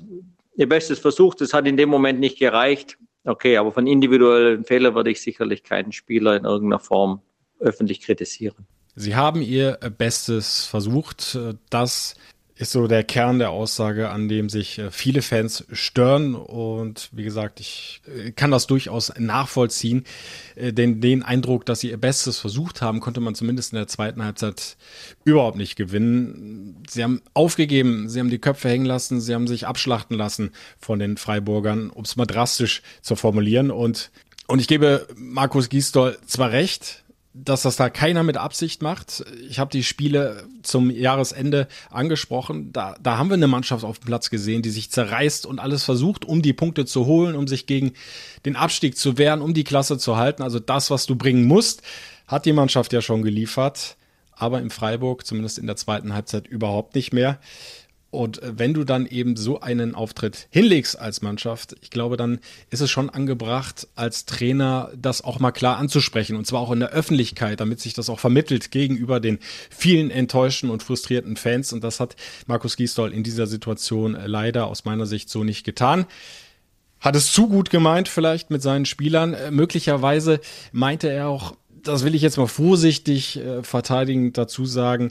ihr 0.57 0.69
Bestes 0.69 0.99
versucht. 0.99 1.43
Es 1.43 1.53
hat 1.53 1.67
in 1.67 1.77
dem 1.77 1.91
Moment 1.91 2.19
nicht 2.19 2.39
gereicht. 2.39 2.97
Okay, 3.29 3.59
aber 3.59 3.73
von 3.73 3.87
individuellen 3.87 4.65
Fehlern 4.65 4.95
würde 4.95 5.11
ich 5.11 5.21
sicherlich 5.21 5.63
keinen 5.63 5.93
Spieler 5.93 6.35
in 6.37 6.45
irgendeiner 6.45 6.81
Form 6.81 7.21
öffentlich 7.61 8.01
kritisieren. 8.01 8.67
Sie 8.95 9.15
haben 9.15 9.43
ihr 9.43 9.79
Bestes 9.97 10.65
versucht. 10.65 11.39
Das 11.71 12.15
ist 12.59 12.73
so 12.73 12.89
der 12.89 13.05
Kern 13.05 13.39
der 13.39 13.51
Aussage, 13.51 14.11
an 14.11 14.29
dem 14.29 14.49
sich 14.49 14.79
äh, 14.79 14.91
viele 14.91 15.23
Fans 15.23 15.65
stören. 15.73 16.35
Und 16.35 17.09
wie 17.13 17.23
gesagt, 17.23 17.61
ich 17.61 18.03
äh, 18.07 18.33
kann 18.33 18.51
das 18.51 18.67
durchaus 18.67 19.13
nachvollziehen. 19.17 20.05
Äh, 20.57 20.73
denn 20.73 21.01
den 21.01 21.23
Eindruck, 21.23 21.65
dass 21.67 21.81
sie 21.81 21.91
ihr 21.91 21.97
Bestes 21.99 22.39
versucht 22.39 22.83
haben, 22.83 22.99
konnte 22.99 23.21
man 23.21 23.37
zumindest 23.37 23.73
in 23.73 23.77
der 23.77 23.87
zweiten 23.87 24.25
Halbzeit 24.25 24.77
überhaupt 25.25 25.57
nicht 25.57 25.77
gewinnen. 25.77 26.83
Sie 26.89 27.05
haben 27.05 27.23
aufgegeben, 27.33 28.09
sie 28.09 28.19
haben 28.19 28.31
die 28.31 28.41
Köpfe 28.41 28.69
hängen 28.69 28.87
lassen, 28.87 29.21
sie 29.21 29.35
haben 29.35 29.47
sich 29.47 29.67
abschlachten 29.67 30.17
lassen 30.17 30.51
von 30.81 30.99
den 30.99 31.17
Freiburgern, 31.17 31.91
um 31.91 32.03
es 32.03 32.17
mal 32.17 32.27
drastisch 32.27 32.83
zu 33.03 33.15
formulieren. 33.15 33.71
Und, 33.71 34.11
und 34.49 34.59
ich 34.59 34.67
gebe 34.67 35.07
Markus 35.15 35.69
Gisdol 35.69 36.19
zwar 36.27 36.51
recht, 36.51 37.05
dass 37.35 37.63
das 37.63 37.77
da 37.77 37.91
keiner 37.91 38.23
mit 38.23 38.37
Absicht 38.37 38.83
macht. 38.83 39.25
Ich 39.49 39.59
habe 39.59 39.71
die 39.71 39.85
Spiele 39.85 40.45
zum 40.63 40.91
Jahresende 40.91 41.69
angesprochen. 41.91 42.73
Da, 42.73 42.97
da 43.01 43.19
haben 43.19 43.29
wir 43.29 43.35
eine 43.35 43.47
Mannschaft 43.47 43.85
auf 43.85 43.99
dem 43.99 44.07
Platz 44.07 44.31
gesehen, 44.31 44.63
die 44.63 44.71
sich 44.71 44.91
zerreißt 44.91 45.47
und 45.47 45.59
alles 45.59 45.85
versucht, 45.85 46.25
um 46.25 46.43
die 46.43 46.53
Punkte 46.53 46.87
zu 46.87 47.07
holen, 47.07 47.37
um 47.37 47.47
sich 47.47 47.67
gegen 47.67 47.93
den 48.45 48.57
Abstieg 48.57 48.97
zu 48.97 49.19
wehren, 49.19 49.43
um 49.43 49.55
die 49.55 49.65
Klasse 49.65 49.99
zu 49.99 50.17
halten. 50.17 50.43
Also 50.43 50.59
das, 50.59 50.91
was 50.91 51.07
du 51.07 51.17
bringen 51.17 51.45
musst, 51.45 51.83
hat 52.27 52.45
die 52.45 52.53
Mannschaft 52.53 52.93
ja 52.93 53.01
schon 53.03 53.23
geliefert. 53.23 53.97
Aber 54.33 54.61
im 54.61 54.71
Freiburg, 54.71 55.27
zumindest 55.27 55.59
in 55.59 55.67
der 55.67 55.77
zweiten 55.77 56.15
Halbzeit, 56.15 56.47
überhaupt 56.47 56.95
nicht 56.95 57.13
mehr. 57.13 57.41
Und 58.11 58.43
äh, 58.43 58.59
wenn 58.59 58.73
du 58.73 58.85
dann 58.85 59.07
eben 59.07 59.37
so 59.37 59.61
einen 59.61 59.95
Auftritt 59.95 60.49
hinlegst 60.51 60.99
als 60.99 61.21
Mannschaft, 61.21 61.77
ich 61.83 61.91
glaube, 61.91 62.17
dann 62.17 62.41
ist 62.71 62.81
es 62.81 62.91
schon 62.91 63.11
angebracht, 63.11 63.87
als 63.97 64.25
Trainer 64.25 64.91
das 64.97 65.23
auch 65.23 65.41
mal 65.41 65.53
klar 65.53 65.77
anzusprechen. 65.77 66.37
Und 66.37 66.47
zwar 66.47 66.61
auch 66.61 66.71
in 66.71 66.81
der 66.81 66.91
Öffentlichkeit, 66.91 67.61
damit 67.61 67.81
sich 67.81 67.93
das 67.93 68.09
auch 68.09 68.19
vermittelt 68.19 68.71
gegenüber 68.71 69.21
den 69.21 69.39
vielen 69.71 70.11
enttäuschten 70.11 70.71
und 70.71 70.83
frustrierten 70.83 71.37
Fans. 71.37 71.73
Und 71.73 71.85
das 71.85 72.01
hat 72.01 72.17
Markus 72.47 72.77
Gisdol 72.77 73.13
in 73.13 73.25
dieser 73.25 73.47
Situation 73.47 74.15
äh, 74.15 74.27
leider 74.27 74.67
aus 74.67 74.85
meiner 74.85 75.07
Sicht 75.07 75.29
so 75.29 75.45
nicht 75.45 75.65
getan. 75.65 76.07
Hat 77.01 77.15
es 77.15 77.31
zu 77.31 77.49
gut 77.49 77.71
gemeint 77.71 78.09
vielleicht 78.09 78.51
mit 78.51 78.63
seinen 78.63 78.87
Spielern. 78.87 79.35
Äh, 79.35 79.51
möglicherweise 79.51 80.41
meinte 80.73 81.09
er 81.11 81.29
auch, 81.29 81.55
das 81.89 82.05
will 82.05 82.15
ich 82.15 82.23
jetzt 82.23 82.37
mal 82.37 82.47
vorsichtig 82.47 83.39
äh, 83.39 83.63
verteidigend 83.63 84.37
dazu 84.37 84.67
sagen, 84.67 85.11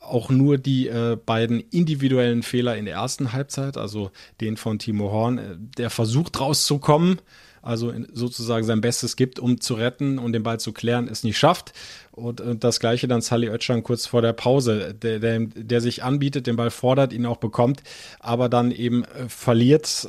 auch 0.00 0.30
nur 0.30 0.58
die 0.58 0.88
äh, 0.88 1.16
beiden 1.24 1.60
individuellen 1.70 2.42
Fehler 2.42 2.76
in 2.76 2.84
der 2.86 2.94
ersten 2.94 3.32
Halbzeit, 3.32 3.76
also 3.76 4.10
den 4.40 4.56
von 4.56 4.78
Timo 4.78 5.10
Horn, 5.10 5.38
äh, 5.38 5.56
der 5.78 5.90
versucht 5.90 6.40
rauszukommen, 6.40 7.20
also 7.62 7.90
in, 7.90 8.06
sozusagen 8.12 8.64
sein 8.64 8.80
Bestes 8.80 9.16
gibt, 9.16 9.38
um 9.38 9.60
zu 9.60 9.74
retten 9.74 10.18
und 10.18 10.32
den 10.32 10.42
Ball 10.42 10.60
zu 10.60 10.72
klären, 10.72 11.08
es 11.08 11.24
nicht 11.24 11.38
schafft. 11.38 11.72
Und, 12.10 12.40
und 12.40 12.64
das 12.64 12.80
gleiche 12.80 13.08
dann 13.08 13.20
Sally 13.20 13.48
Oetschan 13.48 13.82
kurz 13.82 14.06
vor 14.06 14.22
der 14.22 14.32
Pause, 14.32 14.94
der, 14.94 15.18
der, 15.18 15.40
der 15.40 15.80
sich 15.80 16.02
anbietet, 16.02 16.46
den 16.46 16.56
Ball 16.56 16.70
fordert, 16.70 17.12
ihn 17.12 17.26
auch 17.26 17.38
bekommt, 17.38 17.82
aber 18.20 18.48
dann 18.48 18.70
eben 18.70 19.04
äh, 19.04 19.28
verliert. 19.28 20.08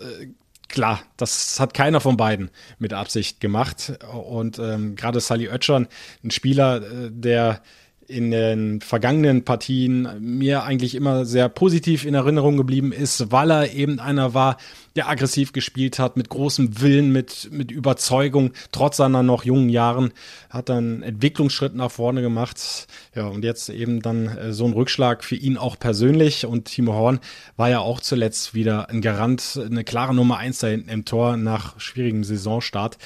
Klar, 0.76 1.02
das 1.16 1.58
hat 1.62 1.74
keiner 1.74 2.02
von 2.02 2.18
beiden 2.18 2.52
mit 2.80 2.92
Absicht 2.92 3.40
gemacht. 3.40 3.94
Und 4.12 4.60
ähm, 4.60 4.98
gerade 4.98 5.22
Sally 5.22 5.48
Oetschan, 5.48 5.88
ein 6.22 6.32
Spieler, 6.32 6.82
äh, 6.82 7.12
der 7.12 7.62
in 8.08 8.32
den 8.32 8.82
vergangenen 8.82 9.44
Partien 9.46 10.08
mir 10.20 10.64
eigentlich 10.64 10.96
immer 10.96 11.26
sehr 11.26 11.50
positiv 11.50 12.06
in 12.06 12.14
Erinnerung 12.14 12.58
geblieben 12.58 12.92
ist, 12.92 13.32
weil 13.32 13.52
er 13.52 13.74
eben 13.74 14.00
einer 14.00 14.34
war, 14.34 14.58
der 14.96 15.10
aggressiv 15.10 15.52
gespielt 15.54 16.00
hat, 16.00 16.16
mit 16.16 16.30
großem 16.30 16.82
Willen, 16.82 17.12
mit, 17.12 17.50
mit 17.52 17.72
Überzeugung, 17.72 18.52
trotz 18.72 18.98
seiner 18.98 19.24
noch 19.24 19.44
jungen 19.44 19.70
Jahren, 19.70 20.14
hat 20.50 20.70
einen 20.70 21.04
Entwicklungsschritt 21.04 21.76
nach 21.76 21.92
vorne 21.92 22.22
gemacht. 22.22 22.88
Ja, 23.16 23.28
und 23.28 23.44
jetzt 23.44 23.70
eben 23.70 24.02
dann 24.02 24.28
äh, 24.28 24.54
so 24.54 24.66
ein 24.66 24.74
Rückschlag 24.74 25.24
für 25.24 25.36
ihn 25.36 25.58
auch 25.58 25.78
persönlich. 25.78 26.46
Und 26.46 26.66
Timo 26.66 26.94
Horn 26.94 27.20
war 27.58 27.70
ja 27.70 27.80
auch 27.80 28.00
zuletzt 28.00 28.54
wieder 28.54 28.90
ein 28.90 29.02
Garant, 29.02 29.60
eine 29.64 29.84
klare 29.84 30.14
Nummer 30.16 30.38
eins 30.38 30.60
da 30.60 30.68
hinten 30.68 30.90
im 30.90 31.06
Tor 31.06 31.38
nach 31.38 31.80
schwierigem 31.80 32.24
Saisonstart, 32.24 32.98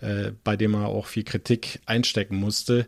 äh, 0.00 0.32
bei 0.44 0.56
dem 0.56 0.74
er 0.74 0.86
auch 0.86 1.06
viel 1.06 1.24
Kritik 1.24 1.80
einstecken 1.86 2.36
musste. 2.36 2.86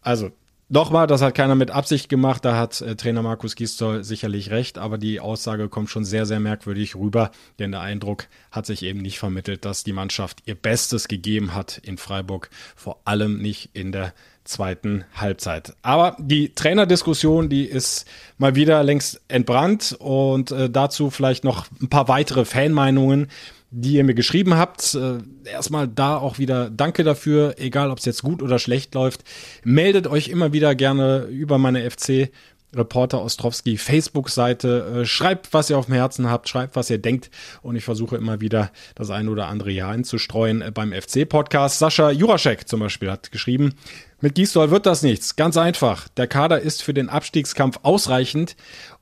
Also 0.00 0.32
Nochmal, 0.74 1.06
das 1.06 1.20
hat 1.20 1.34
keiner 1.34 1.54
mit 1.54 1.70
Absicht 1.70 2.08
gemacht, 2.08 2.46
da 2.46 2.56
hat 2.56 2.80
äh, 2.80 2.96
Trainer 2.96 3.20
Markus 3.20 3.56
Gisdol 3.56 4.04
sicherlich 4.04 4.50
recht, 4.50 4.78
aber 4.78 4.96
die 4.96 5.20
Aussage 5.20 5.68
kommt 5.68 5.90
schon 5.90 6.06
sehr, 6.06 6.24
sehr 6.24 6.40
merkwürdig 6.40 6.96
rüber, 6.96 7.30
denn 7.58 7.72
der 7.72 7.82
Eindruck 7.82 8.24
hat 8.50 8.64
sich 8.64 8.82
eben 8.82 9.02
nicht 9.02 9.18
vermittelt, 9.18 9.66
dass 9.66 9.84
die 9.84 9.92
Mannschaft 9.92 10.38
ihr 10.46 10.54
Bestes 10.54 11.08
gegeben 11.08 11.54
hat 11.54 11.76
in 11.76 11.98
Freiburg, 11.98 12.48
vor 12.74 13.02
allem 13.04 13.36
nicht 13.36 13.68
in 13.74 13.92
der 13.92 14.14
zweiten 14.44 15.04
Halbzeit. 15.14 15.74
Aber 15.82 16.16
die 16.18 16.54
Trainerdiskussion, 16.54 17.50
die 17.50 17.66
ist 17.66 18.06
mal 18.38 18.54
wieder 18.54 18.82
längst 18.82 19.20
entbrannt. 19.28 19.94
Und 19.98 20.52
äh, 20.52 20.70
dazu 20.70 21.10
vielleicht 21.10 21.44
noch 21.44 21.66
ein 21.82 21.88
paar 21.88 22.08
weitere 22.08 22.44
Fanmeinungen 22.44 23.28
die 23.72 23.94
ihr 23.94 24.04
mir 24.04 24.14
geschrieben 24.14 24.54
habt. 24.54 24.94
Äh, 24.94 25.18
erstmal 25.50 25.88
da 25.88 26.16
auch 26.16 26.38
wieder 26.38 26.70
danke 26.70 27.02
dafür, 27.02 27.56
egal 27.58 27.90
ob 27.90 27.98
es 27.98 28.04
jetzt 28.04 28.22
gut 28.22 28.42
oder 28.42 28.58
schlecht 28.58 28.94
läuft. 28.94 29.22
Meldet 29.64 30.06
euch 30.06 30.28
immer 30.28 30.52
wieder 30.52 30.74
gerne 30.74 31.24
über 31.24 31.58
meine 31.58 31.90
FC 31.90 32.30
Reporter 32.74 33.22
Ostrowski 33.22 33.76
Facebook-Seite. 33.76 35.00
Äh, 35.00 35.06
schreibt, 35.06 35.52
was 35.52 35.70
ihr 35.70 35.78
auf 35.78 35.86
dem 35.86 35.94
Herzen 35.94 36.30
habt, 36.30 36.48
schreibt, 36.48 36.76
was 36.76 36.90
ihr 36.90 36.98
denkt. 36.98 37.30
Und 37.62 37.76
ich 37.76 37.84
versuche 37.84 38.16
immer 38.16 38.40
wieder 38.40 38.70
das 38.94 39.10
ein 39.10 39.28
oder 39.28 39.48
andere 39.48 39.70
Jahr 39.70 39.90
einzustreuen 39.90 40.62
äh, 40.62 40.70
beim 40.70 40.92
FC-Podcast. 40.92 41.78
Sascha 41.78 42.10
Juraschek 42.10 42.68
zum 42.68 42.80
Beispiel 42.80 43.10
hat 43.10 43.32
geschrieben, 43.32 43.74
mit 44.20 44.34
Gisdol 44.34 44.70
wird 44.70 44.86
das 44.86 45.02
nichts. 45.02 45.36
Ganz 45.36 45.56
einfach. 45.56 46.08
Der 46.08 46.26
Kader 46.26 46.60
ist 46.60 46.82
für 46.82 46.94
den 46.94 47.08
Abstiegskampf 47.08 47.80
ausreichend 47.82 48.54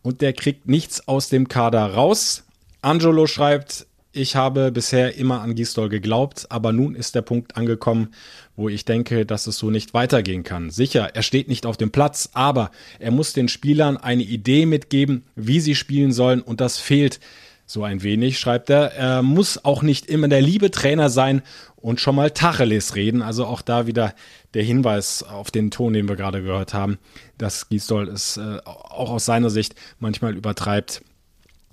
und 0.03 0.21
der 0.21 0.33
kriegt 0.33 0.69
nichts 0.69 1.07
aus 1.09 1.29
dem 1.29 1.49
Kader 1.49 1.85
raus. 1.95 2.45
Angelo 2.83 3.27
schreibt, 3.27 3.87
ich 4.13 4.35
habe 4.35 4.73
bisher 4.73 5.17
immer 5.17 5.41
an 5.41 5.55
Gisdol 5.55 5.89
geglaubt, 5.89 6.47
aber 6.51 6.73
nun 6.73 6.95
ist 6.95 7.15
der 7.15 7.23
Punkt 7.23 7.57
angekommen, 7.57 8.09
wo 8.57 8.69
ich 8.69 8.85
denke, 8.85 9.25
dass 9.25 9.47
es 9.47 9.59
so 9.59 9.71
nicht 9.71 9.95
weitergehen 9.95 10.43
kann. 10.43 10.71
Sicher, 10.71 11.11
er 11.15 11.23
steht 11.23 11.49
nicht 11.49 11.65
auf 11.65 11.77
dem 11.77 11.91
Platz, 11.91 12.31
aber 12.33 12.71
er 12.99 13.13
muss 13.13 13.33
den 13.33 13.49
Spielern 13.49 13.97
eine 13.97 14.23
Idee 14.23 14.67
mitgeben, 14.67 15.25
wie 15.37 15.61
sie 15.61 15.75
spielen 15.75 16.13
sollen 16.13 16.43
und 16.43 16.61
das 16.61 16.79
fehlt 16.79 17.21
so 17.67 17.85
ein 17.85 18.03
wenig, 18.03 18.41
schreibt 18.41 18.69
er. 18.69 18.95
Er 18.95 19.23
muss 19.23 19.65
auch 19.65 19.83
nicht 19.83 20.07
immer 20.07 20.27
der 20.27 20.43
liebe 20.43 20.73
Trainer 20.73 21.09
sein 21.09 21.43
und 21.77 22.01
schon 22.01 22.17
mal 22.17 22.33
Tacheles 22.33 22.97
reden. 22.97 23.23
Also 23.23 23.47
auch 23.47 23.63
da 23.63 23.87
wieder 23.87 24.15
der 24.55 24.65
Hinweis 24.65 25.23
auf 25.23 25.53
den 25.53 25.71
Ton, 25.71 25.93
den 25.93 26.09
wir 26.09 26.17
gerade 26.17 26.43
gehört 26.43 26.75
haben, 26.75 26.99
dass 27.39 27.69
Gisdol 27.69 28.09
es 28.09 28.39
äh, 28.39 28.59
auch 28.65 29.11
aus 29.11 29.25
seiner 29.25 29.51
Sicht 29.51 29.77
manchmal 30.01 30.37
übertreibt 30.37 31.03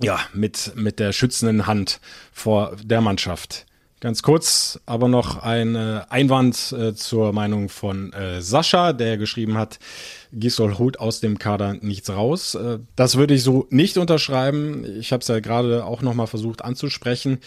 ja, 0.02 0.20
mit, 0.34 0.74
mit 0.76 1.00
der 1.00 1.12
schützenden 1.12 1.68
Hand 1.68 2.00
vor 2.32 2.76
der 2.84 3.02
Mannschaft. 3.02 3.66
Ganz 4.00 4.22
kurz, 4.22 4.80
aber 4.86 5.08
noch 5.08 5.42
ein 5.42 5.76
äh, 5.76 6.02
Einwand 6.10 6.72
äh, 6.72 6.94
zur 6.94 7.34
Meinung 7.34 7.68
von 7.68 8.14
äh, 8.14 8.44
Sascha, 8.44 8.94
der 8.94 9.18
geschrieben 9.18 9.58
hat, 9.58 9.80
Gisdol 10.32 10.78
holt 10.78 11.00
aus 11.00 11.20
dem 11.20 11.40
Kader 11.40 11.74
nichts 11.82 12.12
raus. 12.12 12.54
Äh, 12.54 12.78
das 12.96 13.18
würde 13.18 13.34
ich 13.34 13.42
so 13.42 13.66
nicht 13.72 13.98
unterschreiben. 13.98 14.86
Ich 15.00 15.12
habe 15.12 15.22
es 15.22 15.28
ja 15.28 15.40
gerade 15.40 15.84
auch 15.84 16.04
nochmal 16.04 16.28
versucht 16.28 16.64
anzusprechen, 16.64 17.40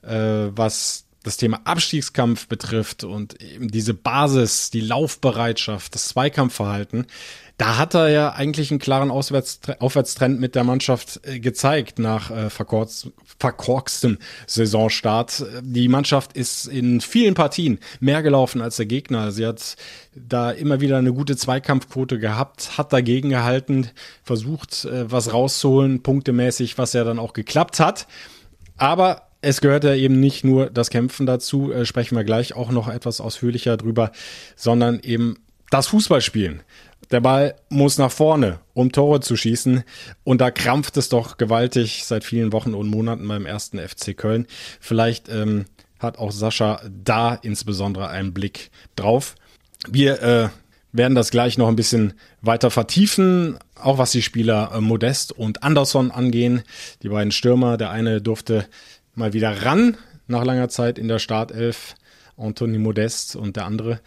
äh, 0.00 0.48
was 0.50 1.04
das 1.24 1.36
Thema 1.36 1.60
Abstiegskampf 1.64 2.48
betrifft 2.48 3.04
und 3.04 3.42
eben 3.42 3.68
diese 3.68 3.92
Basis, 3.92 4.70
die 4.70 4.80
Laufbereitschaft, 4.80 5.94
das 5.94 6.08
Zweikampfverhalten 6.08 7.06
da 7.58 7.76
hat 7.76 7.94
er 7.94 8.08
ja 8.08 8.32
eigentlich 8.32 8.70
einen 8.70 8.78
klaren 8.78 9.10
Aufwärtstrend 9.10 10.40
mit 10.40 10.54
der 10.54 10.62
Mannschaft 10.62 11.20
äh, 11.24 11.40
gezeigt 11.40 11.98
nach 11.98 12.30
äh, 12.30 12.50
verkorkstem 12.50 14.18
Saisonstart. 14.46 15.44
Die 15.62 15.88
Mannschaft 15.88 16.34
ist 16.34 16.66
in 16.66 17.00
vielen 17.00 17.34
Partien 17.34 17.80
mehr 17.98 18.22
gelaufen 18.22 18.62
als 18.62 18.76
der 18.76 18.86
Gegner. 18.86 19.32
Sie 19.32 19.44
hat 19.44 19.76
da 20.14 20.52
immer 20.52 20.80
wieder 20.80 20.98
eine 20.98 21.12
gute 21.12 21.36
Zweikampfquote 21.36 22.20
gehabt, 22.20 22.78
hat 22.78 22.92
dagegen 22.92 23.28
gehalten, 23.28 23.90
versucht, 24.22 24.84
äh, 24.84 25.10
was 25.10 25.32
rauszuholen, 25.32 26.04
punktemäßig, 26.04 26.78
was 26.78 26.92
ja 26.92 27.02
dann 27.02 27.18
auch 27.18 27.32
geklappt 27.32 27.80
hat. 27.80 28.06
Aber 28.76 29.22
es 29.40 29.60
gehört 29.60 29.82
ja 29.82 29.94
eben 29.94 30.20
nicht 30.20 30.44
nur 30.44 30.70
das 30.70 30.90
Kämpfen 30.90 31.26
dazu, 31.26 31.72
sprechen 31.84 32.16
wir 32.16 32.24
gleich 32.24 32.54
auch 32.54 32.70
noch 32.70 32.88
etwas 32.88 33.20
ausführlicher 33.20 33.76
drüber, 33.76 34.10
sondern 34.56 34.98
eben 35.00 35.36
das 35.70 35.88
Fußballspielen. 35.88 36.62
Der 37.10 37.20
Ball 37.20 37.54
muss 37.70 37.98
nach 37.98 38.12
vorne, 38.12 38.60
um 38.74 38.92
Tore 38.92 39.20
zu 39.20 39.36
schießen. 39.36 39.82
Und 40.24 40.40
da 40.40 40.50
krampft 40.50 40.96
es 40.96 41.08
doch 41.08 41.36
gewaltig 41.36 42.04
seit 42.04 42.24
vielen 42.24 42.52
Wochen 42.52 42.74
und 42.74 42.88
Monaten 42.88 43.26
beim 43.26 43.46
ersten 43.46 43.78
FC 43.78 44.16
Köln. 44.16 44.46
Vielleicht 44.80 45.28
ähm, 45.28 45.64
hat 45.98 46.18
auch 46.18 46.32
Sascha 46.32 46.80
da 46.88 47.34
insbesondere 47.34 48.08
einen 48.08 48.34
Blick 48.34 48.70
drauf. 48.94 49.34
Wir 49.88 50.22
äh, 50.22 50.48
werden 50.92 51.14
das 51.14 51.30
gleich 51.30 51.58
noch 51.58 51.68
ein 51.68 51.76
bisschen 51.76 52.14
weiter 52.40 52.70
vertiefen, 52.70 53.58
auch 53.74 53.98
was 53.98 54.12
die 54.12 54.22
Spieler 54.22 54.72
äh, 54.74 54.80
Modest 54.80 55.32
und 55.32 55.62
Anderson 55.62 56.10
angehen. 56.10 56.62
Die 57.02 57.08
beiden 57.08 57.32
Stürmer, 57.32 57.76
der 57.76 57.90
eine 57.90 58.20
durfte 58.20 58.66
mal 59.14 59.32
wieder 59.32 59.64
ran 59.64 59.96
nach 60.26 60.44
langer 60.44 60.68
Zeit 60.68 60.98
in 60.98 61.08
der 61.08 61.18
Startelf, 61.18 61.94
Anthony 62.36 62.78
Modest 62.78 63.34
und 63.34 63.56
der 63.56 63.64
andere 63.64 64.00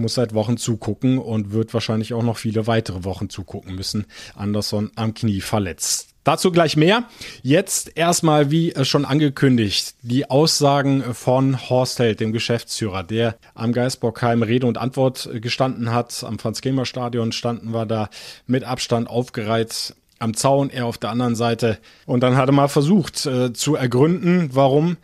muss 0.00 0.14
seit 0.14 0.34
Wochen 0.34 0.56
zugucken 0.56 1.18
und 1.18 1.52
wird 1.52 1.72
wahrscheinlich 1.74 2.14
auch 2.14 2.22
noch 2.22 2.36
viele 2.36 2.66
weitere 2.66 3.04
Wochen 3.04 3.28
zugucken 3.28 3.74
müssen. 3.74 4.06
Anderson 4.34 4.90
am 4.96 5.14
Knie 5.14 5.40
verletzt. 5.40 6.10
Dazu 6.22 6.52
gleich 6.52 6.76
mehr. 6.76 7.04
Jetzt 7.42 7.96
erstmal, 7.96 8.50
wie 8.50 8.74
schon 8.82 9.06
angekündigt, 9.06 9.94
die 10.02 10.28
Aussagen 10.28 11.14
von 11.14 11.70
Horst 11.70 11.98
Held, 11.98 12.20
dem 12.20 12.32
Geschäftsführer, 12.32 13.02
der 13.02 13.36
am 13.54 13.72
Geisbockheim 13.72 14.42
Rede 14.42 14.66
und 14.66 14.76
Antwort 14.76 15.30
gestanden 15.40 15.92
hat. 15.92 16.22
Am 16.22 16.38
Franz-Kremer-Stadion 16.38 17.32
standen 17.32 17.72
wir 17.72 17.86
da 17.86 18.10
mit 18.46 18.64
Abstand 18.64 19.08
aufgereiht 19.08 19.94
am 20.18 20.34
Zaun, 20.34 20.68
er 20.68 20.84
auf 20.84 20.98
der 20.98 21.10
anderen 21.10 21.34
Seite. 21.34 21.78
Und 22.04 22.22
dann 22.22 22.36
hat 22.36 22.50
er 22.50 22.52
mal 22.52 22.68
versucht 22.68 23.24
äh, 23.24 23.54
zu 23.54 23.74
ergründen, 23.74 24.50
warum 24.52 24.98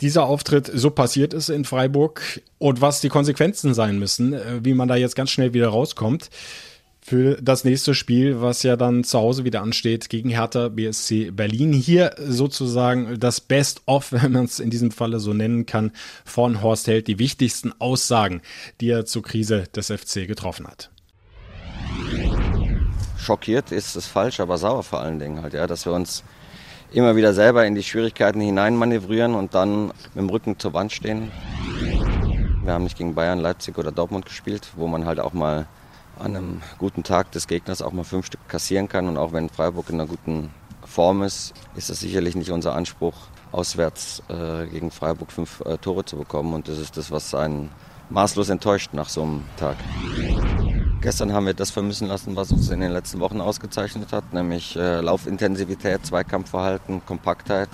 dieser 0.00 0.24
Auftritt 0.24 0.70
so 0.72 0.90
passiert 0.90 1.34
ist 1.34 1.48
in 1.48 1.64
Freiburg 1.64 2.40
und 2.58 2.80
was 2.80 3.00
die 3.00 3.08
Konsequenzen 3.08 3.74
sein 3.74 3.98
müssen, 3.98 4.32
äh, 4.32 4.60
wie 4.62 4.74
man 4.74 4.88
da 4.88 4.96
jetzt 4.96 5.16
ganz 5.16 5.30
schnell 5.30 5.52
wieder 5.52 5.68
rauskommt 5.68 6.30
für 7.02 7.38
das 7.40 7.64
nächste 7.64 7.94
Spiel, 7.94 8.40
was 8.40 8.62
ja 8.62 8.76
dann 8.76 9.04
zu 9.04 9.18
Hause 9.18 9.44
wieder 9.44 9.62
ansteht 9.62 10.08
gegen 10.10 10.28
Hertha 10.28 10.68
BSC 10.68 11.30
Berlin. 11.30 11.72
Hier 11.72 12.14
sozusagen 12.18 13.18
das 13.18 13.40
Best-of, 13.40 14.12
wenn 14.12 14.32
man 14.32 14.44
es 14.44 14.60
in 14.60 14.70
diesem 14.70 14.90
Falle 14.90 15.18
so 15.18 15.32
nennen 15.32 15.66
kann, 15.66 15.92
von 16.24 16.62
Horst 16.62 16.86
Held, 16.86 17.08
die 17.08 17.18
wichtigsten 17.18 17.72
Aussagen, 17.78 18.42
die 18.80 18.90
er 18.90 19.06
zur 19.06 19.22
Krise 19.22 19.64
des 19.74 19.86
FC 19.88 20.26
getroffen 20.26 20.66
hat. 20.66 20.90
Schockiert 23.18 23.72
ist 23.72 23.96
es 23.96 24.06
falsch, 24.06 24.40
aber 24.40 24.56
sauer 24.56 24.82
vor 24.82 25.00
allen 25.00 25.18
Dingen 25.18 25.42
halt, 25.42 25.54
ja, 25.54 25.66
dass 25.66 25.84
wir 25.84 25.92
uns 25.92 26.24
immer 26.92 27.16
wieder 27.16 27.32
selber 27.32 27.66
in 27.66 27.74
die 27.74 27.82
Schwierigkeiten 27.82 28.40
hineinmanövrieren 28.40 29.34
und 29.34 29.54
dann 29.54 29.88
mit 29.88 30.16
dem 30.16 30.28
Rücken 30.28 30.58
zur 30.58 30.72
Wand 30.74 30.92
stehen. 30.92 31.30
Wir 32.62 32.72
haben 32.72 32.84
nicht 32.84 32.98
gegen 32.98 33.14
Bayern, 33.14 33.38
Leipzig 33.38 33.78
oder 33.78 33.92
Dortmund 33.92 34.26
gespielt, 34.26 34.72
wo 34.76 34.86
man 34.86 35.06
halt 35.06 35.20
auch 35.20 35.32
mal 35.32 35.66
an 36.18 36.36
einem 36.36 36.62
guten 36.78 37.02
Tag 37.02 37.32
des 37.32 37.46
Gegners 37.46 37.82
auch 37.82 37.92
mal 37.92 38.04
fünf 38.04 38.26
Stück 38.26 38.46
kassieren 38.48 38.88
kann. 38.88 39.08
Und 39.08 39.16
auch 39.16 39.32
wenn 39.32 39.48
Freiburg 39.48 39.88
in 39.88 39.96
einer 39.96 40.08
guten 40.08 40.50
Form 40.84 41.22
ist, 41.22 41.54
ist 41.76 41.90
das 41.90 42.00
sicherlich 42.00 42.36
nicht 42.36 42.50
unser 42.50 42.74
Anspruch, 42.74 43.14
auswärts 43.52 44.22
äh, 44.28 44.66
gegen 44.66 44.90
Freiburg 44.90 45.32
fünf 45.32 45.60
äh, 45.64 45.78
Tore 45.78 46.04
zu 46.04 46.16
bekommen. 46.16 46.54
Und 46.54 46.68
das 46.68 46.78
ist 46.78 46.96
das, 46.96 47.10
was 47.10 47.34
einen 47.34 47.70
maßlos 48.10 48.48
enttäuscht 48.48 48.90
nach 48.92 49.08
so 49.08 49.22
einem 49.22 49.44
Tag. 49.56 49.76
Gestern 51.02 51.32
haben 51.32 51.46
wir 51.46 51.54
das 51.54 51.70
vermissen 51.70 52.08
lassen, 52.08 52.36
was 52.36 52.52
uns 52.52 52.68
in 52.68 52.80
den 52.80 52.92
letzten 52.92 53.20
Wochen 53.20 53.40
ausgezeichnet 53.40 54.12
hat, 54.12 54.34
nämlich 54.34 54.76
äh, 54.76 55.00
Laufintensität, 55.00 56.04
Zweikampfverhalten, 56.04 57.06
Kompaktheit, 57.06 57.70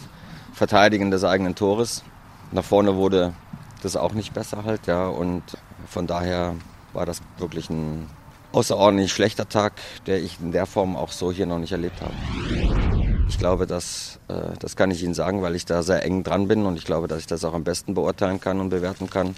Verteidigen 0.53 1.11
des 1.11 1.25
eigenen 1.25 1.57
Tores. 1.57 2.05
Nach 2.53 2.63
vorne 2.63 2.95
wurde 2.95 3.35
das 3.83 3.97
auch 3.97 4.13
nicht 4.13 4.33
besser 4.33 4.63
halt, 4.65 4.87
ja, 4.87 5.09
und 5.09 5.43
von 5.89 6.07
daher 6.07 6.55
war 6.93 7.05
das 7.05 7.21
wirklich 7.39 7.69
ein 7.69 8.09
außerordentlich 8.53 9.13
schlechter 9.13 9.49
Tag, 9.49 9.73
der 10.07 10.23
ich 10.23 10.39
in 10.41 10.53
der 10.53 10.67
Form 10.67 10.95
auch 10.95 11.11
so 11.11 11.33
hier 11.33 11.47
noch 11.47 11.59
nicht 11.59 11.73
erlebt 11.73 12.01
habe. 12.01 12.15
Ich 13.29 13.39
glaube, 13.39 13.67
dass, 13.67 14.21
äh, 14.29 14.57
das 14.61 14.77
kann 14.77 14.93
ich 14.93 15.03
Ihnen 15.03 15.15
sagen, 15.15 15.43
weil 15.43 15.57
ich 15.57 15.65
da 15.65 15.83
sehr 15.83 16.05
eng 16.05 16.23
dran 16.23 16.47
bin 16.47 16.65
und 16.65 16.77
ich 16.77 16.85
glaube, 16.85 17.09
dass 17.09 17.19
ich 17.19 17.27
das 17.27 17.45
auch 17.45 17.55
am 17.55 17.65
besten 17.65 17.95
beurteilen 17.95 18.39
kann 18.39 18.61
und 18.61 18.69
bewerten 18.69 19.11
kann, 19.11 19.35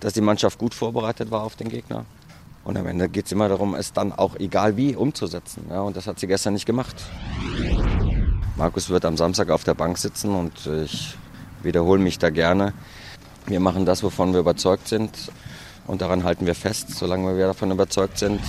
dass 0.00 0.14
die 0.14 0.22
Mannschaft 0.22 0.58
gut 0.58 0.72
vorbereitet 0.72 1.30
war 1.30 1.42
auf 1.42 1.54
den 1.54 1.68
Gegner 1.68 2.06
Und 2.66 2.76
am 2.76 2.86
Ende 2.88 3.08
geht 3.08 3.26
es 3.26 3.32
immer 3.32 3.48
darum, 3.48 3.76
es 3.76 3.92
dann 3.92 4.12
auch 4.12 4.34
egal 4.40 4.76
wie 4.76 4.96
umzusetzen. 4.96 5.66
Ja, 5.70 5.82
und 5.82 5.96
das 5.96 6.08
hat 6.08 6.18
sie 6.18 6.26
gestern 6.26 6.52
nicht 6.52 6.66
gemacht. 6.66 6.96
Markus 8.56 8.90
wird 8.90 9.04
am 9.04 9.16
Samstag 9.16 9.50
auf 9.50 9.62
der 9.62 9.74
Bank 9.74 9.98
sitzen 9.98 10.34
und 10.34 10.66
ich 10.84 11.16
wiederhole 11.62 12.02
mich 12.02 12.18
da 12.18 12.28
gerne. 12.30 12.72
Wir 13.46 13.60
machen 13.60 13.86
das, 13.86 14.02
wovon 14.02 14.32
wir 14.32 14.40
überzeugt 14.40 14.88
sind 14.88 15.30
und 15.86 16.02
daran 16.02 16.24
halten 16.24 16.44
wir 16.44 16.56
fest, 16.56 16.90
solange 16.90 17.36
wir 17.36 17.46
davon 17.46 17.70
überzeugt 17.70 18.18
sind. 18.18 18.40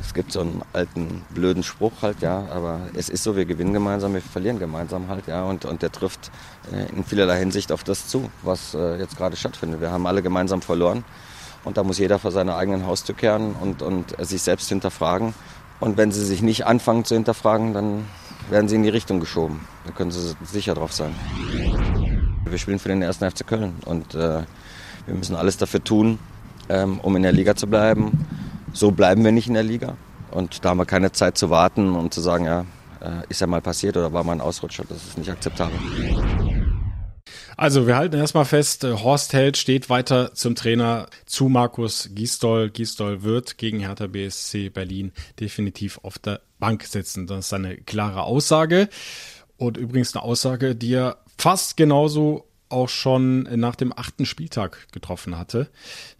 Es 0.00 0.14
gibt 0.14 0.30
so 0.30 0.42
einen 0.42 0.62
alten 0.72 1.22
blöden 1.34 1.64
Spruch 1.64 2.02
halt, 2.02 2.22
ja, 2.22 2.46
aber 2.52 2.78
es 2.94 3.08
ist 3.08 3.24
so, 3.24 3.34
wir 3.34 3.44
gewinnen 3.44 3.72
gemeinsam, 3.72 4.14
wir 4.14 4.22
verlieren 4.22 4.60
gemeinsam 4.60 5.08
halt, 5.08 5.26
ja, 5.26 5.42
und, 5.42 5.64
und 5.64 5.82
der 5.82 5.90
trifft 5.90 6.30
äh, 6.72 6.94
in 6.94 7.02
vielerlei 7.02 7.40
Hinsicht 7.40 7.72
auf 7.72 7.82
das 7.82 8.06
zu, 8.06 8.30
was 8.42 8.74
äh, 8.74 8.98
jetzt 8.98 9.16
gerade 9.16 9.34
stattfindet. 9.34 9.80
Wir 9.80 9.90
haben 9.90 10.06
alle 10.06 10.22
gemeinsam 10.22 10.62
verloren 10.62 11.04
und 11.64 11.76
da 11.76 11.82
muss 11.82 11.98
jeder 11.98 12.18
vor 12.18 12.30
seiner 12.30 12.56
eigenen 12.56 12.86
Haustür 12.86 13.14
kehren 13.14 13.54
und, 13.60 13.82
und 13.82 14.14
sich 14.24 14.42
selbst 14.42 14.68
hinterfragen. 14.68 15.34
Und 15.80 15.96
wenn 15.96 16.12
sie 16.12 16.24
sich 16.24 16.42
nicht 16.42 16.66
anfangen 16.66 17.04
zu 17.04 17.14
hinterfragen, 17.14 17.72
dann 17.72 18.04
werden 18.50 18.68
sie 18.68 18.76
in 18.76 18.82
die 18.82 18.90
Richtung 18.90 19.20
geschoben. 19.20 19.66
Da 19.86 19.92
können 19.92 20.10
sie 20.10 20.34
sicher 20.44 20.74
drauf 20.74 20.92
sein. 20.92 21.14
Wir 22.44 22.58
spielen 22.58 22.78
für 22.78 22.88
den 22.88 23.02
ersten 23.02 23.28
FC 23.28 23.46
Köln 23.46 23.74
und 23.84 24.14
äh, 24.14 24.42
wir 25.06 25.14
müssen 25.14 25.34
alles 25.34 25.56
dafür 25.56 25.82
tun, 25.82 26.18
ähm, 26.68 27.00
um 27.00 27.16
in 27.16 27.22
der 27.22 27.32
Liga 27.32 27.56
zu 27.56 27.66
bleiben. 27.66 28.26
So 28.72 28.90
bleiben 28.90 29.24
wir 29.24 29.32
nicht 29.32 29.48
in 29.48 29.54
der 29.54 29.62
Liga. 29.62 29.96
Und 30.30 30.64
da 30.64 30.70
haben 30.70 30.78
wir 30.78 30.86
keine 30.86 31.12
Zeit 31.12 31.38
zu 31.38 31.50
warten 31.50 31.94
und 31.94 32.12
zu 32.12 32.20
sagen, 32.20 32.44
ja, 32.44 32.60
äh, 33.00 33.22
ist 33.28 33.40
ja 33.40 33.46
mal 33.46 33.60
passiert 33.60 33.96
oder 33.96 34.12
war 34.12 34.24
mal 34.24 34.32
ein 34.32 34.40
Ausrutscher. 34.40 34.84
Das 34.88 34.98
ist 34.98 35.18
nicht 35.18 35.30
akzeptabel. 35.30 35.78
Also 37.56 37.86
wir 37.86 37.96
halten 37.96 38.16
erstmal 38.16 38.44
fest, 38.44 38.84
äh, 38.84 38.92
Horst 38.92 39.32
Held 39.32 39.56
steht 39.56 39.88
weiter 39.90 40.34
zum 40.34 40.54
Trainer 40.54 41.08
zu 41.26 41.48
Markus 41.48 42.10
Gisdol. 42.12 42.70
Gisdol 42.70 43.22
wird 43.22 43.58
gegen 43.58 43.80
Hertha 43.80 44.06
BSC 44.06 44.70
Berlin 44.70 45.12
definitiv 45.38 46.00
auf 46.02 46.18
der 46.18 46.40
Bank 46.58 46.82
sitzen. 46.84 47.26
Das 47.26 47.46
ist 47.46 47.52
eine 47.52 47.76
klare 47.76 48.22
Aussage. 48.22 48.88
Und 49.56 49.76
übrigens 49.76 50.14
eine 50.14 50.24
Aussage, 50.24 50.74
die 50.74 50.94
er 50.94 51.18
fast 51.38 51.76
genauso 51.76 52.48
auch 52.74 52.88
schon 52.88 53.44
nach 53.44 53.76
dem 53.76 53.96
achten 53.96 54.26
Spieltag 54.26 54.88
getroffen 54.92 55.38
hatte, 55.38 55.70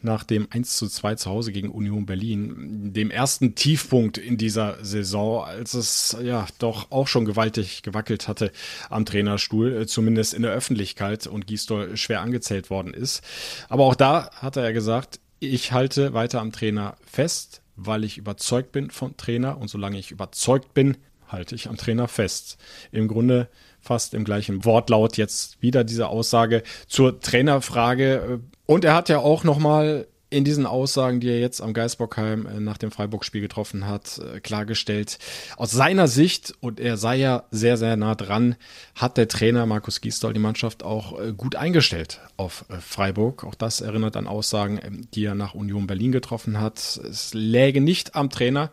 nach 0.01 0.25
dem 0.25 0.47
1 0.51 0.77
zu 0.77 0.89
2 0.89 1.17
zu 1.17 1.31
Hause 1.31 1.53
gegen 1.53 1.69
Union 1.69 2.07
Berlin, 2.07 2.93
dem 2.93 3.11
ersten 3.11 3.55
Tiefpunkt 3.55 4.17
in 4.17 4.37
dieser 4.37 4.83
Saison, 4.83 5.45
als 5.45 5.75
es 5.75 6.17
ja 6.23 6.47
doch 6.59 6.91
auch 6.91 7.09
schon 7.09 7.25
gewaltig 7.25 7.83
gewackelt 7.83 8.29
hatte 8.29 8.53
am 8.89 9.05
Trainerstuhl, 9.05 9.83
äh, 9.83 9.87
zumindest 9.87 10.33
in 10.33 10.43
der 10.43 10.53
Öffentlichkeit 10.53 11.27
und 11.27 11.47
Gisdol 11.47 11.97
schwer 11.97 12.21
angezählt 12.21 12.71
worden 12.71 12.95
ist. 12.95 13.23
Aber 13.69 13.85
auch 13.85 13.97
da 13.97 14.31
hat 14.35 14.57
er 14.57 14.73
gesagt, 14.73 15.21
ich 15.41 15.73
halte 15.73 16.15
weiter 16.15 16.41
am 16.41 16.53
Trainer 16.53 16.97
fest, 17.05 17.61
weil 17.77 18.05
ich 18.05 18.17
überzeugt 18.17 18.73
bin 18.73 18.91
vom 18.91 19.17
Trainer 19.17 19.59
und 19.59 19.69
solange 19.69 19.99
ich 19.99 20.13
überzeugt 20.13 20.73
bin, 20.75 20.97
halte 21.27 21.55
ich 21.55 21.69
am 21.69 21.77
Trainer 21.77 22.09
fest. 22.09 22.59
Im 22.93 23.09
Grunde 23.09 23.49
fast 23.85 24.15
im 24.15 24.25
gleichen 24.25 24.65
Wortlaut 24.65 25.17
jetzt 25.17 25.63
wieder 25.63 25.85
diese 25.85 26.09
Aussage 26.09 26.63
zur 26.87 27.21
Trainerfrage. 27.21 28.41
Und 28.67 28.85
er 28.85 28.95
hat 28.95 29.09
ja 29.09 29.19
auch 29.19 29.45
nochmal 29.45 30.07
in 30.35 30.45
diesen 30.45 30.67
Aussagen, 30.67 31.21
die 31.21 31.29
er 31.29 31.39
jetzt 31.39 31.61
am 31.61 31.73
Geisbockheim 31.73 32.47
äh, 32.47 32.61
nach 32.61 32.77
dem 32.77 32.91
Freiburg-Spiel 32.91 33.41
getroffen 33.41 33.87
hat, 33.87 34.19
äh, 34.19 34.41
klargestellt, 34.41 35.19
aus 35.57 35.71
seiner 35.71 36.09
Sicht, 36.09 36.55
und 36.61 36.81
er 36.81 36.97
sei 36.97 37.17
ja 37.17 37.45
sehr, 37.53 37.77
sehr 37.77 37.97
nah 37.97 38.17
dran, 38.17 38.57
hat 38.97 39.17
der 39.17 39.29
Trainer 39.29 39.65
Markus 39.65 40.01
Gisdol 40.01 40.33
die 40.33 40.41
Mannschaft 40.41 40.83
auch 40.83 41.21
äh, 41.21 41.33
gut 41.33 41.55
eingestellt 41.55 42.21
auf 42.37 42.65
Freiburg. 42.81 43.45
Auch 43.45 43.55
das 43.55 43.81
erinnert 43.81 44.17
an 44.17 44.27
Aussagen, 44.27 44.81
ähm, 44.83 45.09
die 45.15 45.25
er 45.25 45.37
nach 45.37 45.55
Union 45.55 45.87
Berlin 45.87 46.11
getroffen 46.11 46.61
hat. 46.61 46.79
Es 46.79 47.33
läge 47.33 47.81
nicht 47.81 48.17
am 48.17 48.29
Trainer. 48.29 48.71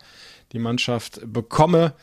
Die 0.52 0.58
Mannschaft 0.58 1.20
bekomme 1.24 1.94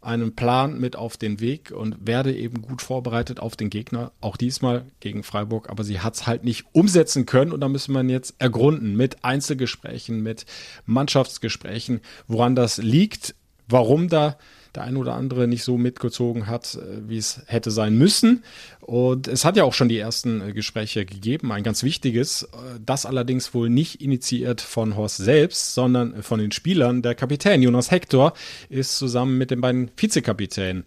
einen 0.00 0.36
Plan 0.36 0.78
mit 0.78 0.96
auf 0.96 1.16
den 1.16 1.40
Weg 1.40 1.70
und 1.70 2.06
werde 2.06 2.34
eben 2.34 2.62
gut 2.62 2.82
vorbereitet 2.82 3.40
auf 3.40 3.56
den 3.56 3.70
Gegner, 3.70 4.12
auch 4.20 4.36
diesmal 4.36 4.84
gegen 5.00 5.22
Freiburg, 5.22 5.68
aber 5.68 5.84
sie 5.84 6.00
hat 6.00 6.14
es 6.14 6.26
halt 6.26 6.44
nicht 6.44 6.64
umsetzen 6.72 7.26
können 7.26 7.52
und 7.52 7.60
da 7.60 7.68
müssen 7.68 7.92
wir 7.92 8.02
jetzt 8.04 8.34
ergründen 8.38 8.96
mit 8.96 9.24
Einzelgesprächen, 9.24 10.22
mit 10.22 10.46
Mannschaftsgesprächen, 10.84 12.00
woran 12.28 12.54
das 12.54 12.78
liegt, 12.78 13.34
warum 13.68 14.08
da 14.08 14.38
der 14.76 14.84
ein 14.84 14.96
oder 14.96 15.14
andere 15.14 15.48
nicht 15.48 15.64
so 15.64 15.76
mitgezogen 15.76 16.46
hat, 16.46 16.76
äh, 16.76 17.08
wie 17.08 17.18
es 17.18 17.42
hätte 17.46 17.70
sein 17.70 17.96
müssen. 17.96 18.44
Und 18.80 19.26
es 19.26 19.44
hat 19.44 19.56
ja 19.56 19.64
auch 19.64 19.74
schon 19.74 19.88
die 19.88 19.98
ersten 19.98 20.40
äh, 20.40 20.52
Gespräche 20.52 21.04
gegeben, 21.04 21.50
ein 21.52 21.64
ganz 21.64 21.82
wichtiges, 21.82 22.44
äh, 22.44 22.78
das 22.84 23.06
allerdings 23.06 23.52
wohl 23.54 23.68
nicht 23.68 24.00
initiiert 24.00 24.60
von 24.60 24.96
Horst 24.96 25.16
selbst, 25.16 25.74
sondern 25.74 26.22
von 26.22 26.38
den 26.38 26.52
Spielern. 26.52 27.02
Der 27.02 27.14
Kapitän 27.14 27.62
Jonas 27.62 27.90
Hector 27.90 28.34
ist 28.68 28.96
zusammen 28.96 29.38
mit 29.38 29.50
den 29.50 29.60
beiden 29.60 29.90
Vizekapitänen 29.96 30.84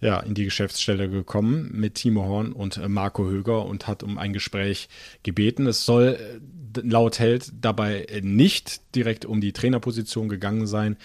ja, 0.00 0.20
in 0.20 0.34
die 0.34 0.44
Geschäftsstelle 0.44 1.08
gekommen 1.08 1.70
mit 1.72 1.96
Timo 1.96 2.24
Horn 2.24 2.52
und 2.52 2.80
Marco 2.88 3.26
Höger 3.26 3.66
und 3.66 3.88
hat 3.88 4.04
um 4.04 4.16
ein 4.16 4.32
Gespräch 4.32 4.88
gebeten. 5.24 5.66
Es 5.66 5.84
soll 5.84 6.40
laut 6.82 7.18
Held 7.18 7.50
dabei 7.60 8.06
nicht 8.22 8.94
direkt 8.94 9.24
um 9.24 9.40
die 9.40 9.52
Trainerposition 9.52 10.28
gegangen 10.28 10.66
sein. 10.66 10.96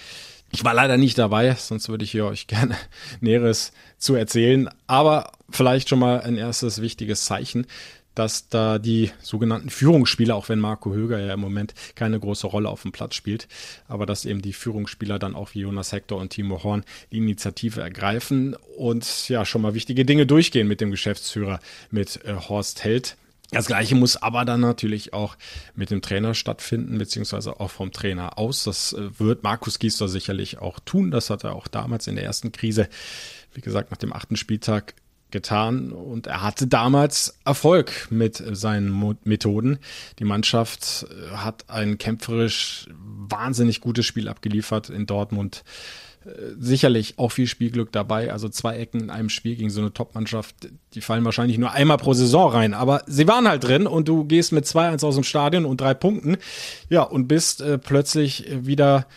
Ich 0.53 0.63
war 0.63 0.75
leider 0.75 0.97
nicht 0.97 1.17
dabei, 1.17 1.55
sonst 1.55 1.89
würde 1.89 2.03
ich 2.03 2.11
hier 2.11 2.25
euch 2.25 2.47
gerne 2.47 2.77
Näheres 3.21 3.73
zu 3.97 4.15
erzählen. 4.15 4.69
Aber 4.87 5.31
vielleicht 5.49 5.89
schon 5.89 5.99
mal 5.99 6.21
ein 6.21 6.37
erstes 6.37 6.81
wichtiges 6.81 7.25
Zeichen, 7.25 7.65
dass 8.13 8.49
da 8.49 8.77
die 8.77 9.09
sogenannten 9.21 9.71
Führungsspieler, 9.71 10.35
auch 10.35 10.49
wenn 10.49 10.59
Marco 10.59 10.93
Höger 10.93 11.19
ja 11.19 11.33
im 11.33 11.39
Moment 11.39 11.73
keine 11.95 12.19
große 12.19 12.45
Rolle 12.45 12.69
auf 12.69 12.83
dem 12.83 12.91
Platz 12.91 13.15
spielt, 13.15 13.47
aber 13.87 14.05
dass 14.05 14.25
eben 14.25 14.43
die 14.43 14.53
Führungsspieler 14.53 15.17
dann 15.17 15.33
auch 15.33 15.55
wie 15.55 15.61
Jonas 15.61 15.91
Hector 15.91 16.21
und 16.21 16.29
Timo 16.29 16.63
Horn 16.63 16.83
die 17.11 17.17
Initiative 17.17 17.81
ergreifen 17.81 18.55
und 18.77 19.29
ja 19.29 19.45
schon 19.45 19.63
mal 19.63 19.73
wichtige 19.73 20.05
Dinge 20.05 20.27
durchgehen 20.27 20.67
mit 20.67 20.79
dem 20.79 20.91
Geschäftsführer, 20.91 21.59
mit 21.89 22.23
äh, 22.25 22.35
Horst 22.35 22.83
Held. 22.83 23.17
Das 23.53 23.67
gleiche 23.67 23.95
muss 23.95 24.17
aber 24.17 24.45
dann 24.45 24.61
natürlich 24.61 25.13
auch 25.13 25.37
mit 25.75 25.91
dem 25.91 26.01
Trainer 26.01 26.33
stattfinden, 26.33 26.97
beziehungsweise 26.97 27.59
auch 27.59 27.71
vom 27.71 27.91
Trainer 27.91 28.37
aus. 28.37 28.63
Das 28.63 28.93
äh, 28.93 29.19
wird 29.19 29.43
Markus 29.43 29.79
Giester 29.79 30.07
sicherlich 30.07 30.59
auch 30.59 30.79
tun. 30.79 31.11
Das 31.11 31.29
hat 31.29 31.43
er 31.43 31.55
auch 31.55 31.67
damals 31.67 32.07
in 32.07 32.15
der 32.15 32.25
ersten 32.25 32.51
Krise, 32.51 32.89
wie 33.53 33.61
gesagt, 33.61 33.91
nach 33.91 33.97
dem 33.97 34.13
achten 34.13 34.35
Spieltag 34.35 34.95
getan 35.33 35.91
und 35.91 36.27
er 36.27 36.43
hatte 36.43 36.67
damals 36.67 37.39
Erfolg 37.43 38.07
mit 38.11 38.41
seinen 38.51 39.17
Methoden. 39.23 39.79
Die 40.19 40.25
Mannschaft 40.25 41.07
äh, 41.09 41.35
hat 41.35 41.69
ein 41.69 41.97
kämpferisch 41.97 42.87
wahnsinnig 42.93 43.81
gutes 43.81 44.05
Spiel 44.05 44.29
abgeliefert 44.29 44.89
in 44.89 45.05
Dortmund 45.05 45.63
sicherlich 46.57 47.19
auch 47.19 47.31
viel 47.31 47.47
Spielglück 47.47 47.91
dabei. 47.91 48.31
Also 48.31 48.49
zwei 48.49 48.77
Ecken 48.77 49.01
in 49.01 49.09
einem 49.09 49.29
Spiel 49.29 49.55
gegen 49.55 49.69
so 49.69 49.81
eine 49.81 49.93
Top-Mannschaft, 49.93 50.55
die 50.93 51.01
fallen 51.01 51.25
wahrscheinlich 51.25 51.57
nur 51.57 51.71
einmal 51.71 51.97
pro 51.97 52.13
Saison 52.13 52.51
rein. 52.51 52.73
Aber 52.73 53.03
sie 53.07 53.27
waren 53.27 53.47
halt 53.47 53.63
drin 53.63 53.87
und 53.87 54.07
du 54.07 54.25
gehst 54.25 54.51
mit 54.51 54.65
2-1 54.65 55.05
aus 55.05 55.15
dem 55.15 55.23
Stadion 55.23 55.65
und 55.65 55.81
drei 55.81 55.93
Punkten. 55.93 56.37
Ja, 56.89 57.03
und 57.03 57.27
bist 57.27 57.61
äh, 57.61 57.77
plötzlich 57.77 58.45
wieder 58.49 59.07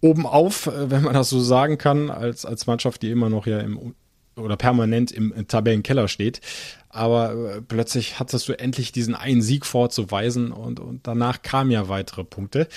oben 0.00 0.26
auf, 0.26 0.66
äh, 0.66 0.90
wenn 0.90 1.02
man 1.02 1.14
das 1.14 1.30
so 1.30 1.40
sagen 1.40 1.78
kann, 1.78 2.10
als, 2.10 2.44
als 2.44 2.66
Mannschaft, 2.66 3.02
die 3.02 3.10
immer 3.10 3.30
noch 3.30 3.46
ja 3.46 3.60
im 3.60 3.94
oder 4.34 4.56
permanent 4.56 5.12
im 5.12 5.46
Tabellenkeller 5.46 6.08
steht. 6.08 6.40
Aber 6.88 7.32
äh, 7.32 7.62
plötzlich 7.62 8.18
hattest 8.18 8.48
du 8.48 8.58
endlich 8.58 8.92
diesen 8.92 9.14
einen 9.14 9.42
Sieg 9.42 9.66
vorzuweisen 9.66 10.52
und, 10.52 10.80
und 10.80 11.06
danach 11.06 11.42
kamen 11.42 11.70
ja 11.70 11.88
weitere 11.88 12.24
Punkte. 12.24 12.68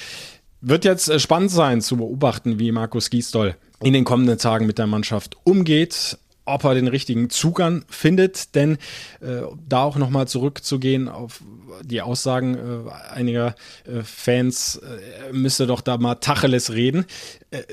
Wird 0.67 0.83
jetzt 0.83 1.09
äh, 1.09 1.19
spannend 1.19 1.51
sein 1.51 1.79
zu 1.81 1.97
beobachten, 1.97 2.57
wie 2.57 2.71
Markus 2.71 3.11
Giesdoll 3.11 3.55
in 3.83 3.93
den 3.93 4.03
kommenden 4.03 4.39
Tagen 4.39 4.65
mit 4.65 4.79
der 4.79 4.87
Mannschaft 4.87 5.37
umgeht 5.43 6.17
ob 6.47 6.63
er 6.63 6.75
den 6.75 6.87
richtigen 6.87 7.31
Zugang 7.31 7.85
findet, 7.89 8.53
denn 8.53 8.73
äh, 9.19 9.41
da 9.67 9.83
auch 9.83 9.95
nochmal 9.95 10.27
zurückzugehen 10.27 11.09
auf 11.09 11.43
die 11.81 12.03
Aussagen 12.03 12.55
äh, 12.55 13.11
einiger 13.11 13.55
äh, 13.85 14.03
Fans, 14.03 14.75
äh, 14.75 15.33
müsste 15.33 15.65
doch 15.65 15.81
da 15.81 15.97
mal 15.97 16.15
Tacheles 16.15 16.71
reden. 16.71 17.05
Äh, 17.49 17.63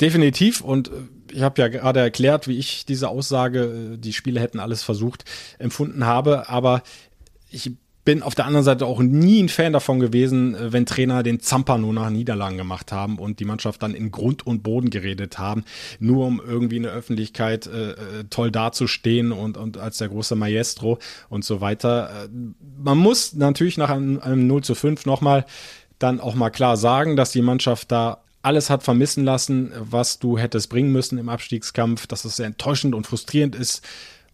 definitiv. 0.00 0.62
Und 0.62 0.90
ich 1.30 1.42
habe 1.42 1.60
ja 1.60 1.68
gerade 1.68 2.00
erklärt, 2.00 2.48
wie 2.48 2.56
ich 2.56 2.86
diese 2.86 3.10
Aussage, 3.10 3.98
die 3.98 4.14
Spiele 4.14 4.40
hätten 4.40 4.60
alles 4.60 4.82
versucht, 4.82 5.26
empfunden 5.58 6.06
habe, 6.06 6.48
aber 6.48 6.82
ich 7.50 7.72
bin 8.04 8.22
auf 8.22 8.34
der 8.34 8.46
anderen 8.46 8.64
Seite 8.64 8.86
auch 8.86 9.00
nie 9.00 9.42
ein 9.42 9.48
Fan 9.48 9.72
davon 9.72 10.00
gewesen, 10.00 10.54
äh, 10.54 10.72
wenn 10.72 10.86
Trainer 10.86 11.22
den 11.22 11.40
Zamper 11.40 11.78
nur 11.78 11.92
nach 11.92 12.10
Niederlagen 12.10 12.56
gemacht 12.56 12.92
haben 12.92 13.18
und 13.18 13.40
die 13.40 13.44
Mannschaft 13.44 13.82
dann 13.82 13.94
in 13.94 14.10
Grund 14.10 14.46
und 14.46 14.62
Boden 14.62 14.90
geredet 14.90 15.38
haben, 15.38 15.64
nur 16.00 16.26
um 16.26 16.40
irgendwie 16.44 16.76
in 16.76 16.82
der 16.82 16.92
Öffentlichkeit 16.92 17.66
äh, 17.66 17.90
äh 17.92 17.96
toll 18.30 18.50
dazustehen 18.50 19.32
und, 19.32 19.56
und 19.56 19.78
als 19.78 19.98
der 19.98 20.08
große 20.08 20.34
Maestro 20.34 20.98
und 21.28 21.44
so 21.44 21.60
weiter. 21.60 22.24
Äh, 22.24 22.28
man 22.82 22.98
muss 22.98 23.34
natürlich 23.34 23.78
nach 23.78 23.90
einem, 23.90 24.18
einem 24.20 24.46
0 24.46 24.64
zu 24.64 24.74
5 24.74 25.06
nochmal 25.06 25.44
dann 25.98 26.20
auch 26.20 26.34
mal 26.34 26.50
klar 26.50 26.76
sagen, 26.76 27.16
dass 27.16 27.30
die 27.30 27.42
Mannschaft 27.42 27.92
da 27.92 28.22
alles 28.42 28.70
hat 28.70 28.82
vermissen 28.82 29.24
lassen, 29.24 29.72
was 29.78 30.18
du 30.18 30.36
hättest 30.36 30.68
bringen 30.68 30.90
müssen 30.90 31.16
im 31.18 31.28
Abstiegskampf, 31.28 32.08
dass 32.08 32.24
es 32.24 32.36
sehr 32.36 32.46
enttäuschend 32.46 32.94
und 32.94 33.06
frustrierend 33.06 33.54
ist, 33.54 33.82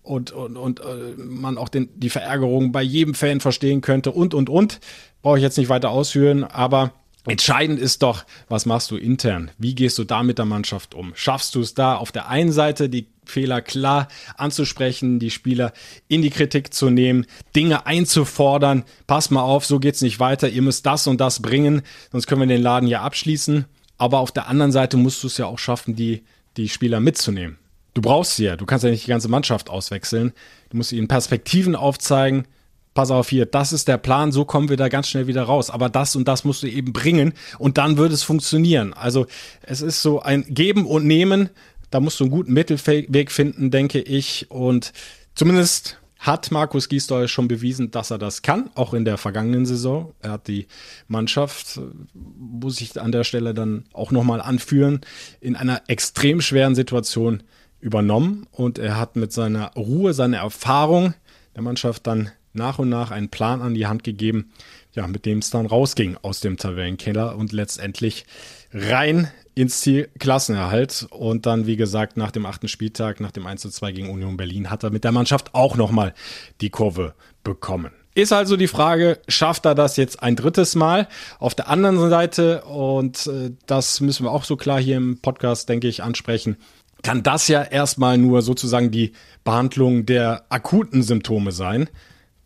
und, 0.08 0.32
und, 0.32 0.56
und 0.56 0.80
äh, 0.80 1.14
man 1.16 1.58
auch 1.58 1.68
den, 1.68 1.88
die 1.94 2.10
Verärgerung 2.10 2.72
bei 2.72 2.82
jedem 2.82 3.14
Fan 3.14 3.40
verstehen 3.40 3.80
könnte 3.80 4.10
und, 4.10 4.34
und, 4.34 4.48
und. 4.48 4.80
Brauche 5.22 5.36
ich 5.36 5.42
jetzt 5.42 5.58
nicht 5.58 5.68
weiter 5.68 5.90
ausführen, 5.90 6.44
aber 6.44 6.92
Entscheidend 7.26 7.78
ist 7.78 8.02
doch, 8.02 8.24
was 8.48 8.64
machst 8.64 8.90
du 8.90 8.96
intern? 8.96 9.50
Wie 9.58 9.74
gehst 9.74 9.98
du 9.98 10.04
da 10.04 10.22
mit 10.22 10.38
der 10.38 10.46
Mannschaft 10.46 10.94
um? 10.94 11.12
Schaffst 11.14 11.54
du 11.54 11.60
es 11.60 11.74
da 11.74 11.96
auf 11.96 12.10
der 12.10 12.30
einen 12.30 12.52
Seite, 12.52 12.88
die 12.88 13.08
Fehler 13.26 13.60
klar 13.60 14.08
anzusprechen, 14.38 15.18
die 15.18 15.30
Spieler 15.30 15.74
in 16.06 16.22
die 16.22 16.30
Kritik 16.30 16.72
zu 16.72 16.88
nehmen, 16.88 17.26
Dinge 17.54 17.84
einzufordern. 17.84 18.84
Pass 19.06 19.30
mal 19.30 19.42
auf, 19.42 19.66
so 19.66 19.78
geht's 19.78 20.00
nicht 20.00 20.20
weiter. 20.20 20.48
Ihr 20.48 20.62
müsst 20.62 20.86
das 20.86 21.06
und 21.06 21.20
das 21.20 21.42
bringen, 21.42 21.82
sonst 22.12 22.28
können 22.28 22.40
wir 22.40 22.46
den 22.46 22.62
Laden 22.62 22.88
ja 22.88 23.02
abschließen. 23.02 23.66
Aber 23.98 24.20
auf 24.20 24.32
der 24.32 24.48
anderen 24.48 24.72
Seite 24.72 24.96
musst 24.96 25.22
du 25.22 25.26
es 25.26 25.36
ja 25.36 25.44
auch 25.46 25.58
schaffen, 25.58 25.96
die, 25.96 26.22
die 26.56 26.70
Spieler 26.70 27.00
mitzunehmen. 27.00 27.58
Du 27.98 28.02
brauchst 28.02 28.36
sie 28.36 28.44
ja. 28.44 28.54
Du 28.56 28.64
kannst 28.64 28.84
ja 28.84 28.90
nicht 28.90 29.06
die 29.06 29.10
ganze 29.10 29.28
Mannschaft 29.28 29.68
auswechseln. 29.68 30.32
Du 30.70 30.76
musst 30.76 30.92
ihnen 30.92 31.08
Perspektiven 31.08 31.74
aufzeigen. 31.74 32.46
Pass 32.94 33.10
auf 33.10 33.28
hier, 33.28 33.44
das 33.44 33.72
ist 33.72 33.88
der 33.88 33.98
Plan, 33.98 34.30
so 34.30 34.44
kommen 34.44 34.68
wir 34.68 34.76
da 34.76 34.88
ganz 34.88 35.08
schnell 35.08 35.26
wieder 35.26 35.42
raus. 35.42 35.68
Aber 35.68 35.88
das 35.88 36.14
und 36.14 36.28
das 36.28 36.44
musst 36.44 36.62
du 36.62 36.68
eben 36.68 36.92
bringen 36.92 37.32
und 37.58 37.76
dann 37.76 37.96
wird 37.96 38.12
es 38.12 38.22
funktionieren. 38.22 38.92
Also 38.94 39.26
es 39.62 39.82
ist 39.82 40.00
so 40.00 40.20
ein 40.22 40.44
Geben 40.48 40.86
und 40.86 41.06
Nehmen 41.06 41.50
da 41.90 42.00
musst 42.00 42.20
du 42.20 42.24
einen 42.24 42.30
guten 42.30 42.52
Mittelweg 42.52 43.30
finden, 43.30 43.70
denke 43.70 44.00
ich. 44.00 44.50
Und 44.50 44.92
zumindest 45.34 45.98
hat 46.18 46.50
Markus 46.50 46.88
Gisdol 46.88 47.28
schon 47.28 47.48
bewiesen, 47.48 47.90
dass 47.90 48.10
er 48.10 48.18
das 48.18 48.42
kann, 48.42 48.70
auch 48.74 48.92
in 48.92 49.04
der 49.04 49.18
vergangenen 49.18 49.66
Saison. 49.66 50.14
Er 50.20 50.32
hat 50.32 50.48
die 50.48 50.66
Mannschaft, 51.06 51.80
muss 52.14 52.80
ich 52.80 53.00
an 53.00 53.12
der 53.12 53.24
Stelle 53.24 53.54
dann 53.54 53.84
auch 53.92 54.10
nochmal 54.10 54.40
anführen, 54.40 55.00
in 55.40 55.56
einer 55.56 55.82
extrem 55.86 56.40
schweren 56.40 56.74
Situation 56.74 57.42
übernommen 57.80 58.46
und 58.50 58.78
er 58.78 58.98
hat 58.98 59.16
mit 59.16 59.32
seiner 59.32 59.72
Ruhe, 59.74 60.14
seiner 60.14 60.38
Erfahrung 60.38 61.14
der 61.54 61.62
Mannschaft 61.62 62.06
dann 62.06 62.30
nach 62.52 62.78
und 62.78 62.88
nach 62.88 63.10
einen 63.10 63.28
Plan 63.28 63.62
an 63.62 63.74
die 63.74 63.86
Hand 63.86 64.04
gegeben, 64.04 64.50
ja, 64.92 65.06
mit 65.06 65.26
dem 65.26 65.38
es 65.38 65.50
dann 65.50 65.66
rausging 65.66 66.16
aus 66.22 66.40
dem 66.40 66.56
Tabellenkeller 66.56 67.36
und 67.36 67.52
letztendlich 67.52 68.26
rein 68.72 69.30
ins 69.54 69.80
Ziel 69.80 70.08
Klassenerhalt. 70.18 71.06
Und 71.10 71.46
dann, 71.46 71.66
wie 71.66 71.76
gesagt, 71.76 72.16
nach 72.16 72.30
dem 72.30 72.46
achten 72.46 72.68
Spieltag, 72.68 73.20
nach 73.20 73.32
dem 73.32 73.46
1 73.46 73.62
zu 73.62 73.70
2 73.70 73.92
gegen 73.92 74.10
Union 74.10 74.36
Berlin, 74.36 74.70
hat 74.70 74.82
er 74.82 74.90
mit 74.90 75.04
der 75.04 75.12
Mannschaft 75.12 75.54
auch 75.54 75.76
nochmal 75.76 76.14
die 76.60 76.70
Kurve 76.70 77.14
bekommen. 77.44 77.92
Ist 78.14 78.32
also 78.32 78.56
die 78.56 78.66
Frage, 78.66 79.20
schafft 79.28 79.64
er 79.64 79.76
das 79.76 79.96
jetzt 79.96 80.22
ein 80.22 80.34
drittes 80.34 80.74
Mal? 80.74 81.06
Auf 81.38 81.54
der 81.54 81.68
anderen 81.68 82.10
Seite, 82.10 82.62
und 82.64 83.28
äh, 83.28 83.52
das 83.66 84.00
müssen 84.00 84.24
wir 84.24 84.32
auch 84.32 84.42
so 84.42 84.56
klar 84.56 84.80
hier 84.80 84.96
im 84.96 85.20
Podcast, 85.20 85.68
denke 85.68 85.86
ich, 85.86 86.02
ansprechen, 86.02 86.56
kann 87.02 87.22
das 87.22 87.48
ja 87.48 87.62
erstmal 87.62 88.18
nur 88.18 88.42
sozusagen 88.42 88.90
die 88.90 89.12
Behandlung 89.44 90.04
der 90.06 90.46
akuten 90.48 91.02
Symptome 91.02 91.52
sein, 91.52 91.88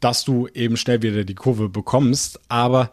dass 0.01 0.25
du 0.25 0.49
eben 0.49 0.77
schnell 0.77 1.03
wieder 1.03 1.25
die 1.25 1.35
Kurve 1.35 1.69
bekommst. 1.69 2.41
Aber 2.49 2.91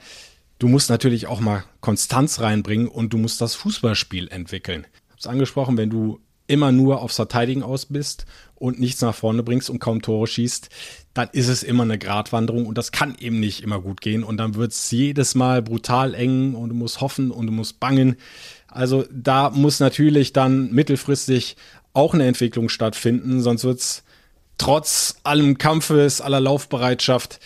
du 0.60 0.68
musst 0.68 0.90
natürlich 0.90 1.28
auch 1.28 1.40
mal 1.40 1.64
Konstanz 1.82 2.40
reinbringen 2.40 2.88
und 2.88 3.14
du 3.14 3.18
musst 3.18 3.42
das 3.42 3.56
Fußballspiel 3.56 4.30
entwickeln. 4.30 4.88
Ich 4.92 5.12
habe 5.12 5.20
es 5.20 5.28
angesprochen, 5.28 5.78
wenn 5.78 5.90
du 5.90 6.20
immer 6.50 6.72
nur 6.72 7.02
aufs 7.02 7.16
Verteidigen 7.16 7.64
aus 7.64 7.86
bist 7.86 8.26
und 8.56 8.80
nichts 8.80 9.02
nach 9.02 9.16
vorne 9.16 9.44
bringst 9.44 9.70
und 9.70 9.80
kaum 9.80 10.02
Tore 10.02 10.28
schießt, 10.28 10.70
dann 11.14 11.30
ist 11.32 11.48
es 11.48 11.64
immer 11.64 11.84
eine 11.84 11.98
Gratwanderung 11.98 12.66
und 12.66 12.78
das 12.78 12.92
kann 12.92 13.16
eben 13.20 13.40
nicht 13.40 13.62
immer 13.62 13.80
gut 13.80 14.02
gehen 14.02 14.24
und 14.24 14.38
dann 14.38 14.56
wird 14.56 14.72
es 14.72 14.90
jedes 14.92 15.36
Mal 15.36 15.62
brutal 15.62 16.14
eng 16.16 16.56
und 16.56 16.70
du 16.70 16.76
musst 16.76 17.02
hoffen 17.02 17.32
und 17.32 17.46
du 17.46 17.54
musst 17.54 17.80
bangen. 17.80 18.16
Also 18.68 19.06
da 19.12 19.52
muss 19.52 19.80
natürlich 19.80 20.34
dann 20.34 20.72
mittelfristig 20.72 21.56
auch 21.94 22.14
eine 22.14 22.26
Entwicklung 22.28 22.70
stattfinden, 22.70 23.42
sonst 23.42 23.64
wird 23.64 23.80
es 23.80 24.04
trotz 24.58 25.20
allem 25.24 25.58
Kampfes, 25.58 26.20
aller 26.20 26.40
Laufbereitschaft 26.40 27.40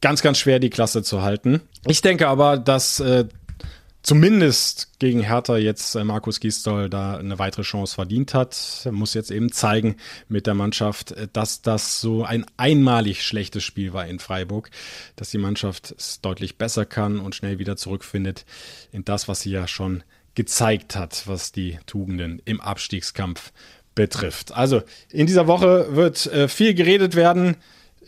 ganz, 0.00 0.22
ganz 0.22 0.38
schwer, 0.38 0.60
die 0.60 0.70
Klasse 0.70 1.02
zu 1.02 1.22
halten. 1.22 1.60
Ich 1.86 2.00
denke 2.00 2.28
aber, 2.28 2.58
dass 2.58 3.00
äh, 3.00 3.26
zumindest 4.06 5.00
gegen 5.00 5.20
Hertha 5.20 5.56
jetzt 5.56 5.96
äh, 5.96 6.04
Markus 6.04 6.38
Gisdol 6.38 6.88
da 6.88 7.16
eine 7.16 7.40
weitere 7.40 7.62
Chance 7.62 7.96
verdient 7.96 8.34
hat. 8.34 8.82
Er 8.84 8.92
muss 8.92 9.14
jetzt 9.14 9.32
eben 9.32 9.50
zeigen 9.50 9.96
mit 10.28 10.46
der 10.46 10.54
Mannschaft, 10.54 11.10
äh, 11.10 11.26
dass 11.32 11.60
das 11.60 12.00
so 12.00 12.24
ein 12.24 12.46
einmalig 12.56 13.24
schlechtes 13.24 13.64
Spiel 13.64 13.92
war 13.92 14.06
in 14.06 14.20
Freiburg, 14.20 14.70
dass 15.16 15.30
die 15.30 15.38
Mannschaft 15.38 15.92
es 15.98 16.20
deutlich 16.20 16.56
besser 16.56 16.86
kann 16.86 17.18
und 17.18 17.34
schnell 17.34 17.58
wieder 17.58 17.76
zurückfindet 17.76 18.46
in 18.92 19.04
das, 19.04 19.26
was 19.26 19.40
sie 19.40 19.50
ja 19.50 19.66
schon 19.66 20.04
gezeigt 20.36 20.94
hat, 20.94 21.24
was 21.26 21.50
die 21.50 21.78
Tugenden 21.86 22.40
im 22.44 22.60
Abstiegskampf 22.60 23.52
betrifft. 23.96 24.52
Also 24.52 24.82
in 25.10 25.26
dieser 25.26 25.48
Woche 25.48 25.96
wird 25.96 26.26
äh, 26.26 26.46
viel 26.46 26.74
geredet 26.74 27.16
werden. 27.16 27.56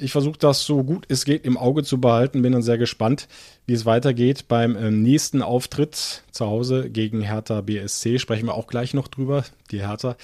Ich 0.01 0.13
versuche 0.13 0.39
das 0.39 0.65
so 0.65 0.85
gut 0.85 1.07
es 1.09 1.25
geht 1.25 1.45
im 1.45 1.57
Auge 1.57 1.83
zu 1.83 2.01
behalten. 2.01 2.43
Bin 2.43 2.53
dann 2.53 2.63
sehr 2.63 2.79
gespannt, 2.79 3.27
wie 3.67 3.73
es 3.73 3.85
weitergeht 3.85 4.47
beim 4.47 4.77
äh, 4.77 4.91
nächsten 4.91 5.43
Auftritt 5.43 6.23
zu 6.31 6.47
Hause 6.47 6.89
gegen 6.89 7.21
Hertha 7.21 7.61
BSC. 7.61 8.19
Sprechen 8.19 8.47
wir 8.47 8.55
auch 8.55 8.69
gleich 8.69 8.95
noch 8.95 9.09
drüber. 9.09 9.45
Die 9.73 9.81
Hertha 9.81 10.17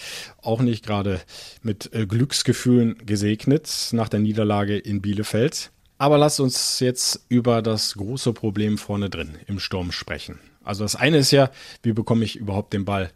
auch 0.42 0.60
nicht 0.60 0.86
gerade 0.86 1.20
mit 1.62 1.92
äh, 1.92 2.06
Glücksgefühlen 2.06 3.04
gesegnet 3.04 3.88
nach 3.92 4.08
der 4.08 4.20
Niederlage 4.20 4.78
in 4.78 5.02
Bielefeld. 5.02 5.72
Aber 5.98 6.18
lasst 6.18 6.38
uns 6.38 6.80
jetzt 6.80 7.24
über 7.28 7.60
das 7.60 7.94
große 7.94 8.32
Problem 8.32 8.78
vorne 8.78 9.10
drin 9.10 9.36
im 9.46 9.58
Sturm 9.58 9.90
sprechen. 9.90 10.38
Also 10.62 10.84
das 10.84 10.96
eine 10.96 11.18
ist 11.18 11.30
ja, 11.30 11.50
wie 11.82 11.92
bekomme 11.92 12.24
ich 12.24 12.36
überhaupt 12.36 12.72
den 12.72 12.84
Ball 12.84 13.10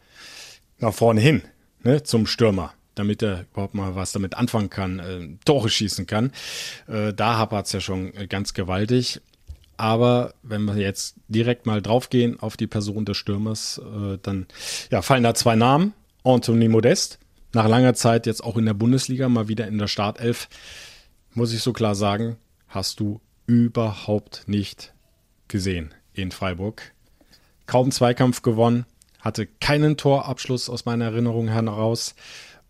nach 0.78 0.94
vorne 0.94 1.20
hin 1.20 1.42
ne, 1.82 2.02
zum 2.02 2.26
Stürmer? 2.26 2.72
Damit 2.98 3.22
er 3.22 3.46
überhaupt 3.52 3.74
mal 3.74 3.94
was 3.94 4.12
damit 4.12 4.34
anfangen 4.34 4.70
kann, 4.70 4.98
äh, 4.98 5.28
Tore 5.44 5.68
schießen 5.68 6.06
kann. 6.06 6.32
Äh, 6.86 7.12
da 7.14 7.38
hapert 7.38 7.66
es 7.66 7.72
ja 7.72 7.80
schon 7.80 8.14
äh, 8.14 8.26
ganz 8.26 8.54
gewaltig. 8.54 9.20
Aber 9.76 10.34
wenn 10.42 10.64
wir 10.64 10.76
jetzt 10.76 11.14
direkt 11.28 11.64
mal 11.66 11.80
draufgehen 11.80 12.40
auf 12.40 12.56
die 12.56 12.66
Person 12.66 13.04
des 13.04 13.16
Stürmers, 13.16 13.78
äh, 13.78 14.18
dann 14.20 14.46
ja, 14.90 15.02
fallen 15.02 15.22
da 15.22 15.34
zwei 15.34 15.54
Namen. 15.54 15.94
Anthony 16.24 16.68
Modest, 16.68 17.18
nach 17.54 17.68
langer 17.68 17.94
Zeit 17.94 18.26
jetzt 18.26 18.42
auch 18.42 18.56
in 18.56 18.66
der 18.66 18.74
Bundesliga, 18.74 19.28
mal 19.28 19.48
wieder 19.48 19.66
in 19.68 19.78
der 19.78 19.86
Startelf, 19.86 20.48
muss 21.32 21.52
ich 21.52 21.62
so 21.62 21.72
klar 21.72 21.94
sagen, 21.94 22.36
hast 22.66 23.00
du 23.00 23.20
überhaupt 23.46 24.42
nicht 24.46 24.92
gesehen 25.46 25.94
in 26.12 26.32
Freiburg. 26.32 26.92
Kaum 27.66 27.90
Zweikampf 27.90 28.42
gewonnen, 28.42 28.84
hatte 29.20 29.46
keinen 29.46 29.96
Torabschluss 29.96 30.68
aus 30.68 30.84
meiner 30.84 31.06
Erinnerung 31.06 31.48
heraus. 31.48 32.14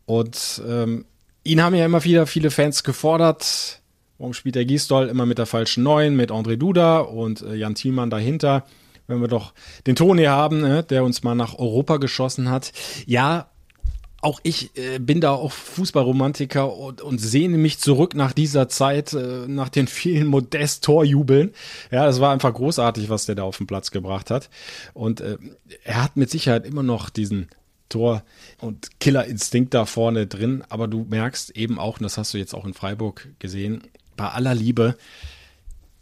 Und 0.09 0.63
ähm, 0.67 1.05
ihn 1.45 1.63
haben 1.63 1.75
ja 1.75 1.85
immer 1.85 2.03
wieder 2.03 2.27
viele 2.27 2.51
Fans 2.51 2.83
gefordert. 2.83 3.83
Warum 4.17 4.33
spielt 4.33 4.55
der 4.55 4.65
Gisdol 4.65 5.07
immer 5.09 5.27
mit 5.27 5.37
der 5.37 5.45
falschen 5.45 5.83
Neun, 5.83 6.17
mit 6.17 6.31
André 6.31 6.57
Duda 6.57 7.01
und 7.01 7.43
äh, 7.43 7.55
Jan 7.55 7.75
Thielmann 7.75 8.09
dahinter? 8.09 8.65
Wenn 9.07 9.21
wir 9.21 9.29
doch 9.29 9.53
den 9.87 9.97
Toni 9.97 10.25
haben, 10.25 10.65
äh, 10.65 10.83
der 10.83 11.05
uns 11.05 11.25
mal 11.25 11.35
nach 11.35 11.59
Europa 11.59 11.99
geschossen 11.99 12.51
hat. 12.51 12.73
Ja, 13.05 13.51
auch 14.23 14.41
ich 14.45 14.75
äh, 14.79 14.99
bin 14.99 15.21
da 15.21 15.33
auch 15.33 15.53
Fußballromantiker 15.53 16.75
und, 16.75 17.03
und 17.03 17.19
sehne 17.19 17.59
mich 17.59 17.79
zurück 17.79 18.15
nach 18.15 18.33
dieser 18.33 18.71
Zeit, 18.71 19.13
äh, 19.13 19.47
nach 19.47 19.69
den 19.69 19.89
vielen 19.89 20.27
Modest-Torjubeln. 20.29 21.53
Ja, 21.91 22.07
das 22.07 22.19
war 22.19 22.33
einfach 22.33 22.55
großartig, 22.55 23.11
was 23.11 23.27
der 23.27 23.35
da 23.35 23.43
auf 23.43 23.59
den 23.59 23.67
Platz 23.67 23.91
gebracht 23.91 24.31
hat. 24.31 24.49
Und 24.95 25.21
äh, 25.21 25.37
er 25.85 26.03
hat 26.03 26.17
mit 26.17 26.31
Sicherheit 26.31 26.65
immer 26.65 26.83
noch 26.83 27.11
diesen 27.11 27.49
Tor 27.89 28.23
und 28.59 29.01
Killerinstinkt 29.01 29.75
da 29.75 29.87
vorne 29.87 30.27
drin. 30.27 30.63
Aber 30.69 30.89
du 30.89 31.07
merkst 31.09 31.51
eben 31.51 31.79
auch, 31.79 31.99
und 31.99 32.05
das 32.05 32.19
hast 32.19 32.35
du 32.35 32.39
jetzt 32.39 32.55
auch 32.55 32.65
in 32.65 32.75
Freiburg 32.75 33.29
gesehen, 33.39 33.83
bei 34.17 34.29
aller 34.29 34.55
Liebe, 34.55 34.97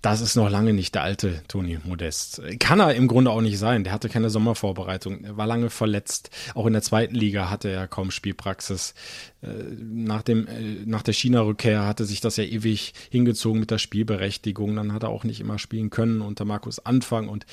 das 0.06 0.20
ist 0.20 0.36
noch 0.36 0.48
lange 0.48 0.72
nicht 0.72 0.94
der 0.94 1.02
alte 1.02 1.42
Toni 1.48 1.80
Modest. 1.82 2.40
Kann 2.60 2.78
er 2.78 2.94
im 2.94 3.08
Grunde 3.08 3.32
auch 3.32 3.40
nicht 3.40 3.58
sein. 3.58 3.82
Der 3.82 3.92
hatte 3.92 4.08
keine 4.08 4.30
Sommervorbereitung. 4.30 5.24
Er 5.24 5.36
war 5.36 5.48
lange 5.48 5.68
verletzt. 5.68 6.30
Auch 6.54 6.66
in 6.66 6.74
der 6.74 6.82
zweiten 6.82 7.16
Liga 7.16 7.50
hatte 7.50 7.70
er 7.70 7.88
kaum 7.88 8.12
Spielpraxis. 8.12 8.94
Äh, 9.42 9.48
nach, 9.80 10.22
dem, 10.22 10.46
äh, 10.46 10.84
nach 10.84 11.02
der 11.02 11.12
China-Rückkehr 11.12 11.84
hatte 11.86 12.04
sich 12.04 12.20
das 12.20 12.36
ja 12.36 12.44
ewig 12.44 12.94
hingezogen 13.10 13.58
mit 13.58 13.72
der 13.72 13.78
Spielberechtigung. 13.78 14.76
Dann 14.76 14.92
hat 14.92 15.02
er 15.02 15.08
auch 15.08 15.24
nicht 15.24 15.40
immer 15.40 15.58
spielen 15.58 15.90
können 15.90 16.20
unter 16.20 16.44
Markus 16.44 16.78
Anfang. 16.78 17.28
Und 17.28 17.44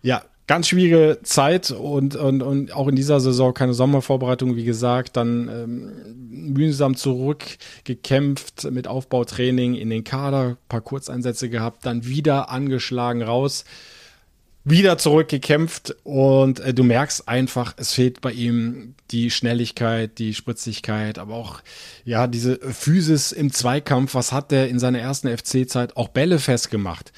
ja, 0.00 0.22
ganz 0.50 0.66
schwierige 0.66 1.20
Zeit 1.22 1.70
und, 1.70 2.16
und, 2.16 2.42
und 2.42 2.72
auch 2.74 2.88
in 2.88 2.96
dieser 2.96 3.20
Saison 3.20 3.54
keine 3.54 3.72
Sommervorbereitung, 3.72 4.56
wie 4.56 4.64
gesagt, 4.64 5.16
dann 5.16 5.48
ähm, 5.48 5.92
mühsam 6.28 6.96
zurückgekämpft 6.96 8.68
mit 8.72 8.88
Aufbautraining 8.88 9.76
in 9.76 9.90
den 9.90 10.02
Kader, 10.02 10.56
paar 10.68 10.80
Kurzeinsätze 10.80 11.50
gehabt, 11.50 11.86
dann 11.86 12.04
wieder 12.04 12.50
angeschlagen 12.50 13.22
raus, 13.22 13.64
wieder 14.64 14.98
zurückgekämpft 14.98 15.94
und 16.02 16.58
äh, 16.58 16.74
du 16.74 16.82
merkst 16.82 17.28
einfach, 17.28 17.74
es 17.76 17.92
fehlt 17.92 18.20
bei 18.20 18.32
ihm 18.32 18.96
die 19.12 19.30
Schnelligkeit, 19.30 20.18
die 20.18 20.34
Spritzigkeit, 20.34 21.20
aber 21.20 21.34
auch 21.34 21.60
ja 22.04 22.26
diese 22.26 22.58
Physis 22.58 23.30
im 23.30 23.52
Zweikampf. 23.52 24.14
Was 24.14 24.32
hat 24.32 24.50
der 24.50 24.68
in 24.68 24.80
seiner 24.80 24.98
ersten 24.98 25.28
FC-Zeit 25.28 25.96
auch 25.96 26.08
Bälle 26.08 26.40
festgemacht 26.40 27.12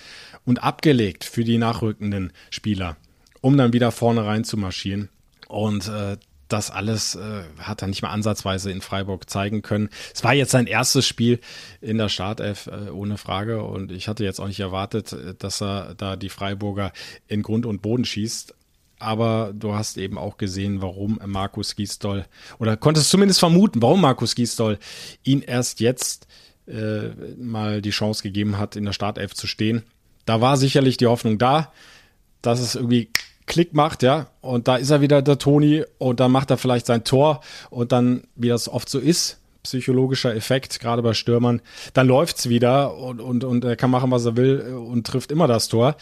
und 0.45 0.63
abgelegt 0.63 1.25
für 1.25 1.45
die 1.45 1.57
nachrückenden 1.57 2.31
Spieler? 2.51 2.99
Um 3.43 3.59
dann 3.59 3.75
wieder 3.75 3.91
vorne 3.91 4.25
rein 4.25 4.45
zu 4.45 4.57
marschieren. 4.57 5.11
Und 5.49 5.89
äh, 5.89 6.17
das 6.49 6.71
alles 6.71 7.15
äh, 7.15 7.43
hat 7.59 7.83
er 7.83 7.89
nicht 7.89 8.03
mal 8.03 8.11
ansatzweise 8.11 8.71
in 8.71 8.81
Freiburg 8.81 9.29
zeigen 9.29 9.63
können. 9.63 9.89
Es 10.15 10.23
war 10.23 10.35
jetzt 10.35 10.51
sein 10.51 10.67
erstes 10.67 11.07
Spiel 11.07 11.41
in 11.81 11.99
der 11.99 12.09
Startelf, 12.09 12.67
äh, 12.67 12.91
ohne 12.91 13.19
Frage. 13.19 13.63
Und 13.63 13.91
ich 13.91 14.09
hatte 14.09 14.25
jetzt 14.25 14.41
auch 14.41 14.47
nicht 14.47 14.61
erwartet, 14.61 15.13
äh, 15.13 15.35
dass 15.39 15.63
er 15.63 15.95
da 15.95 16.17
die 16.17 16.29
Freiburger 16.29 16.93
in 17.27 17.43
Grund 17.43 17.67
und 17.67 17.83
Boden 17.83 18.05
schießt. 18.05 18.55
Aber 18.99 19.53
du 19.53 19.75
hast 19.75 19.99
eben 19.99 20.17
auch 20.17 20.37
gesehen, 20.37 20.81
warum 20.81 21.19
Markus 21.27 21.75
Gisdol, 21.75 22.25
oder 22.59 22.77
konntest 22.77 23.11
zumindest 23.11 23.41
vermuten, 23.41 23.83
warum 23.83 24.01
Markus 24.01 24.37
Gisdol 24.37 24.79
ihn 25.25 25.43
erst 25.43 25.81
jetzt 25.81 26.29
äh, 26.69 27.09
mal 27.37 27.83
die 27.83 27.91
Chance 27.91 28.23
gegeben 28.23 28.59
hat, 28.59 28.77
in 28.77 28.85
der 28.85 28.93
Startelf 28.93 29.35
zu 29.35 29.49
stehen. 29.49 29.83
Da 30.25 30.41
war 30.41 30.57
sicherlich 30.57 30.99
die 30.99 31.09
Hoffnung 31.09 31.39
da, 31.39 31.73
dass 32.43 32.61
es 32.61 32.77
irgendwie 32.77 33.11
Klick 33.47 33.75
macht, 33.75 34.03
ja, 34.03 34.29
und 34.41 34.69
da 34.69 34.77
ist 34.77 34.91
er 34.91 35.01
wieder 35.01 35.23
der 35.23 35.39
Toni 35.39 35.85
und 35.99 36.21
dann 36.21 36.31
macht 36.31 36.51
er 36.51 36.59
vielleicht 36.59 36.87
sein 36.87 37.05
Tor 37.05 37.41
und 37.71 37.93
dann, 37.93 38.25
wie 38.37 38.49
das 38.49 38.69
oft 38.69 38.89
so 38.89 38.99
ist, 38.99 39.39
psychologischer 39.63 40.35
Effekt, 40.35 40.81
gerade 40.81 41.03
bei 41.03 41.15
Stürmern, 41.15 41.61
dann 41.95 42.09
läuft's 42.09 42.49
wieder 42.49 42.97
und, 42.97 43.21
und, 43.21 43.45
und 43.45 43.65
er 43.65 43.77
kann 43.77 43.91
machen, 43.91 44.11
was 44.11 44.25
er 44.25 44.37
will 44.37 44.61
und 44.75 45.07
trifft 45.07 45.33
immer 45.33 45.47
das 45.47 45.69
Tor. 45.69 45.97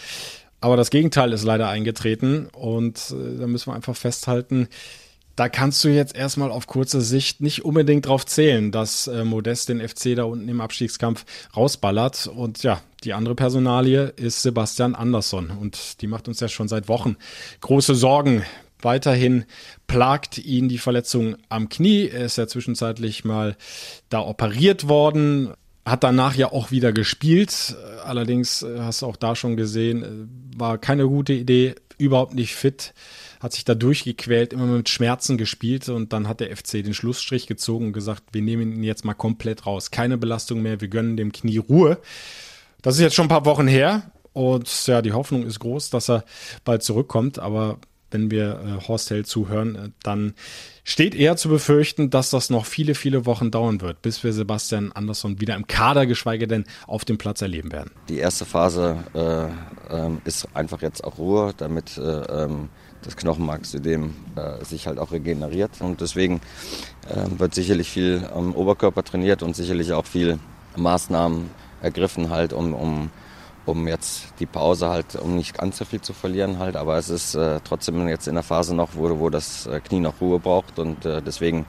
Aber 0.60 0.76
das 0.76 0.90
Gegenteil 0.90 1.32
ist 1.32 1.44
leider 1.44 1.68
eingetreten 1.68 2.48
und 2.52 2.98
äh, 3.10 3.38
da 3.38 3.46
müssen 3.46 3.70
wir 3.70 3.74
einfach 3.74 3.96
festhalten, 3.96 4.68
da 5.40 5.48
kannst 5.48 5.82
du 5.84 5.88
jetzt 5.88 6.14
erstmal 6.14 6.50
auf 6.50 6.66
kurze 6.66 7.00
Sicht 7.00 7.40
nicht 7.40 7.64
unbedingt 7.64 8.04
drauf 8.04 8.26
zählen, 8.26 8.72
dass 8.72 9.06
äh, 9.06 9.24
Modest 9.24 9.70
den 9.70 9.80
FC 9.80 10.14
da 10.14 10.24
unten 10.24 10.46
im 10.50 10.60
Abstiegskampf 10.60 11.24
rausballert. 11.56 12.26
Und 12.26 12.62
ja, 12.62 12.82
die 13.04 13.14
andere 13.14 13.34
Personalie 13.34 14.12
ist 14.16 14.42
Sebastian 14.42 14.94
Andersson. 14.94 15.48
Und 15.48 16.02
die 16.02 16.08
macht 16.08 16.28
uns 16.28 16.40
ja 16.40 16.48
schon 16.48 16.68
seit 16.68 16.88
Wochen 16.88 17.16
große 17.62 17.94
Sorgen. 17.94 18.44
Weiterhin 18.82 19.46
plagt 19.86 20.36
ihn 20.36 20.68
die 20.68 20.76
Verletzung 20.76 21.36
am 21.48 21.70
Knie. 21.70 22.08
Er 22.08 22.26
ist 22.26 22.36
ja 22.36 22.46
zwischenzeitlich 22.46 23.24
mal 23.24 23.56
da 24.10 24.20
operiert 24.20 24.88
worden 24.88 25.54
hat 25.86 26.04
danach 26.04 26.36
ja 26.36 26.52
auch 26.52 26.70
wieder 26.70 26.92
gespielt. 26.92 27.74
Allerdings 28.04 28.62
äh, 28.62 28.80
hast 28.80 29.00
du 29.00 29.06
auch 29.06 29.16
da 29.16 29.34
schon 29.34 29.56
gesehen, 29.56 30.02
äh, 30.02 30.58
war 30.58 30.76
keine 30.76 31.08
gute 31.08 31.32
Idee, 31.32 31.74
überhaupt 31.96 32.34
nicht 32.34 32.54
fit 32.54 32.92
hat 33.40 33.54
sich 33.54 33.64
da 33.64 33.74
durchgequält, 33.74 34.52
immer 34.52 34.66
mit 34.66 34.88
Schmerzen 34.88 35.38
gespielt 35.38 35.88
und 35.88 36.12
dann 36.12 36.28
hat 36.28 36.40
der 36.40 36.54
FC 36.54 36.82
den 36.84 36.94
Schlussstrich 36.94 37.46
gezogen 37.46 37.86
und 37.86 37.92
gesagt, 37.92 38.22
wir 38.32 38.42
nehmen 38.42 38.72
ihn 38.72 38.84
jetzt 38.84 39.04
mal 39.04 39.14
komplett 39.14 39.66
raus. 39.66 39.90
Keine 39.90 40.18
Belastung 40.18 40.62
mehr, 40.62 40.80
wir 40.80 40.88
gönnen 40.88 41.16
dem 41.16 41.32
Knie 41.32 41.58
Ruhe. 41.58 41.98
Das 42.82 42.94
ist 42.94 43.00
jetzt 43.00 43.14
schon 43.14 43.26
ein 43.26 43.30
paar 43.30 43.46
Wochen 43.46 43.66
her 43.66 44.12
und 44.32 44.86
ja, 44.86 45.02
die 45.02 45.12
Hoffnung 45.12 45.44
ist 45.44 45.58
groß, 45.58 45.90
dass 45.90 46.10
er 46.10 46.24
bald 46.64 46.82
zurückkommt, 46.82 47.38
aber 47.38 47.78
wenn 48.10 48.30
wir 48.30 48.60
äh, 48.60 48.88
Horst 48.88 49.10
Held 49.10 49.26
zuhören, 49.26 49.76
äh, 49.76 49.88
dann 50.02 50.34
steht 50.84 51.14
eher 51.14 51.36
zu 51.36 51.48
befürchten, 51.48 52.10
dass 52.10 52.30
das 52.30 52.50
noch 52.50 52.66
viele, 52.66 52.94
viele 52.94 53.26
Wochen 53.26 53.50
dauern 53.50 53.80
wird, 53.80 54.02
bis 54.02 54.24
wir 54.24 54.32
Sebastian 54.32 54.92
Andersson 54.92 55.40
wieder 55.40 55.54
im 55.54 55.66
Kader, 55.66 56.06
geschweige 56.06 56.48
denn 56.48 56.64
auf 56.86 57.04
dem 57.04 57.18
Platz 57.18 57.40
erleben 57.40 57.72
werden. 57.72 57.92
Die 58.08 58.18
erste 58.18 58.44
Phase 58.44 58.98
äh, 59.14 59.94
ähm, 59.94 60.20
ist 60.24 60.48
einfach 60.54 60.82
jetzt 60.82 61.04
auch 61.04 61.18
Ruhe, 61.18 61.54
damit 61.56 62.00
das 63.02 63.16
Knochenmarksystem 63.16 64.14
äh, 64.36 64.64
sich 64.64 64.86
halt 64.86 64.98
auch 64.98 65.12
regeneriert. 65.12 65.80
Und 65.80 66.00
deswegen 66.00 66.40
äh, 67.08 67.38
wird 67.38 67.54
sicherlich 67.54 67.90
viel 67.90 68.28
am 68.34 68.54
Oberkörper 68.54 69.02
trainiert 69.02 69.42
und 69.42 69.56
sicherlich 69.56 69.92
auch 69.92 70.06
viel 70.06 70.38
Maßnahmen 70.76 71.50
ergriffen, 71.82 72.30
halt, 72.30 72.52
um, 72.52 72.74
um, 72.74 73.10
um 73.66 73.88
jetzt 73.88 74.34
die 74.38 74.46
Pause 74.46 74.88
halt, 74.88 75.16
um 75.16 75.36
nicht 75.36 75.56
ganz 75.56 75.78
so 75.78 75.84
viel 75.84 76.00
zu 76.00 76.12
verlieren 76.12 76.58
halt. 76.58 76.76
Aber 76.76 76.96
es 76.96 77.08
ist 77.08 77.34
äh, 77.34 77.60
trotzdem 77.64 78.06
jetzt 78.08 78.28
in 78.28 78.34
der 78.34 78.42
Phase 78.42 78.74
noch, 78.74 78.90
wo, 78.94 79.18
wo 79.18 79.30
das 79.30 79.66
äh, 79.66 79.80
Knie 79.80 80.00
noch 80.00 80.20
Ruhe 80.20 80.38
braucht 80.38 80.78
und 80.78 81.04
äh, 81.04 81.22
deswegen 81.22 81.66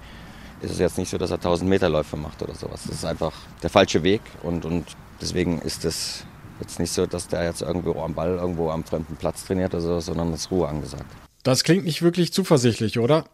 ist 0.62 0.72
es 0.72 0.80
jetzt 0.80 0.98
nicht 0.98 1.10
so, 1.10 1.18
dass 1.18 1.32
er 1.32 1.38
1000 1.38 1.70
Meter 1.70 1.90
Läufe 1.90 2.18
macht 2.18 2.42
oder 2.42 2.54
sowas. 2.54 2.84
Das 2.86 2.96
ist 2.96 3.06
einfach 3.06 3.34
der 3.64 3.70
falsche 3.70 4.04
Weg 4.04 4.22
und, 4.44 4.66
und 4.66 4.86
deswegen 5.20 5.60
ist 5.60 5.86
es 5.86 6.26
Jetzt 6.62 6.80
nicht 6.80 6.92
so, 6.92 7.08
dass 7.08 7.28
der 7.28 7.44
jetzt 7.44 7.62
irgendwo 7.62 8.00
am 8.02 8.14
Ball 8.14 8.38
irgendwo 8.38 8.70
am 8.70 8.84
fremden 8.84 9.16
Platz 9.16 9.46
trainiert 9.46 9.74
oder 9.74 9.82
so, 9.82 10.00
sondern 10.00 10.32
ist 10.34 10.52
Ruhe 10.52 10.68
angesagt. 10.68 11.06
Das 11.44 11.64
klingt 11.64 11.86
nicht 11.86 12.04
wirklich 12.04 12.32
zuversichtlich, 12.32 13.00
oder? 13.00 13.26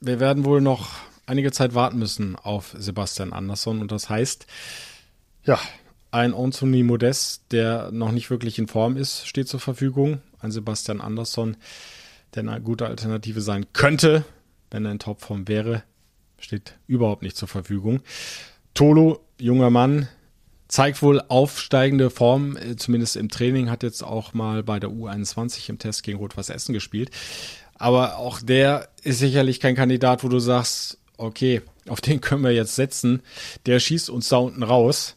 Wir 0.00 0.20
werden 0.20 0.44
wohl 0.44 0.60
noch 0.60 0.90
einige 1.24 1.52
Zeit 1.52 1.74
warten 1.74 1.98
müssen 1.98 2.36
auf 2.36 2.74
Sebastian 2.78 3.32
Andersson 3.32 3.80
und 3.80 3.92
das 3.92 4.10
heißt, 4.10 4.46
ja, 5.44 5.58
ein 6.10 6.34
Anthony 6.34 6.82
Modest, 6.82 7.44
der 7.52 7.90
noch 7.92 8.12
nicht 8.12 8.28
wirklich 8.30 8.58
in 8.58 8.68
Form 8.68 8.96
ist, 8.96 9.26
steht 9.26 9.48
zur 9.48 9.60
Verfügung. 9.60 10.20
Ein 10.40 10.50
Sebastian 10.50 11.00
Andersson, 11.00 11.56
der 12.34 12.42
eine 12.42 12.60
gute 12.60 12.86
Alternative 12.86 13.40
sein 13.40 13.66
könnte, 13.72 14.24
wenn 14.70 14.84
er 14.84 14.92
in 14.92 14.98
Topform 14.98 15.48
wäre, 15.48 15.82
steht 16.38 16.76
überhaupt 16.86 17.22
nicht 17.22 17.36
zur 17.36 17.48
Verfügung. 17.48 18.00
Tolo, 18.74 19.20
junger 19.38 19.70
Mann, 19.70 20.08
zeigt 20.70 21.02
wohl 21.02 21.20
aufsteigende 21.28 22.10
Form, 22.10 22.56
äh, 22.56 22.76
zumindest 22.76 23.16
im 23.16 23.28
Training, 23.28 23.70
hat 23.70 23.82
jetzt 23.82 24.02
auch 24.02 24.34
mal 24.34 24.62
bei 24.62 24.78
der 24.78 24.90
U21 24.90 25.68
im 25.68 25.78
Test 25.78 26.04
gegen 26.04 26.18
Rot-Was 26.18 26.48
Essen 26.48 26.72
gespielt. 26.72 27.10
Aber 27.74 28.18
auch 28.18 28.40
der 28.40 28.88
ist 29.02 29.18
sicherlich 29.18 29.58
kein 29.58 29.74
Kandidat, 29.74 30.22
wo 30.22 30.28
du 30.28 30.38
sagst, 30.38 30.98
okay, 31.16 31.62
auf 31.88 32.00
den 32.00 32.20
können 32.20 32.44
wir 32.44 32.52
jetzt 32.52 32.76
setzen. 32.76 33.22
Der 33.66 33.80
schießt 33.80 34.10
uns 34.10 34.28
da 34.28 34.36
unten 34.36 34.62
raus. 34.62 35.16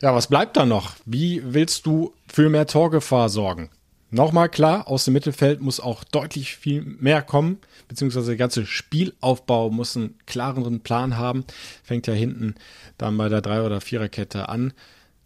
Ja, 0.00 0.14
was 0.14 0.28
bleibt 0.28 0.56
da 0.56 0.64
noch? 0.64 0.92
Wie 1.04 1.42
willst 1.44 1.84
du 1.86 2.14
für 2.26 2.48
mehr 2.48 2.66
Torgefahr 2.66 3.28
sorgen? 3.28 3.70
Nochmal 4.10 4.48
klar, 4.48 4.86
aus 4.86 5.04
dem 5.04 5.14
Mittelfeld 5.14 5.60
muss 5.60 5.80
auch 5.80 6.04
deutlich 6.04 6.56
viel 6.56 6.82
mehr 6.82 7.22
kommen, 7.22 7.58
beziehungsweise 7.88 8.28
der 8.28 8.36
ganze 8.36 8.64
Spielaufbau 8.64 9.70
muss 9.70 9.96
einen 9.96 10.16
klareren 10.26 10.80
Plan 10.80 11.16
haben. 11.16 11.44
Fängt 11.82 12.06
ja 12.06 12.14
hinten 12.14 12.54
dann 12.98 13.18
bei 13.18 13.28
der 13.28 13.42
Drei- 13.42 13.62
oder 13.62 13.80
Viererkette 13.80 14.48
an, 14.48 14.72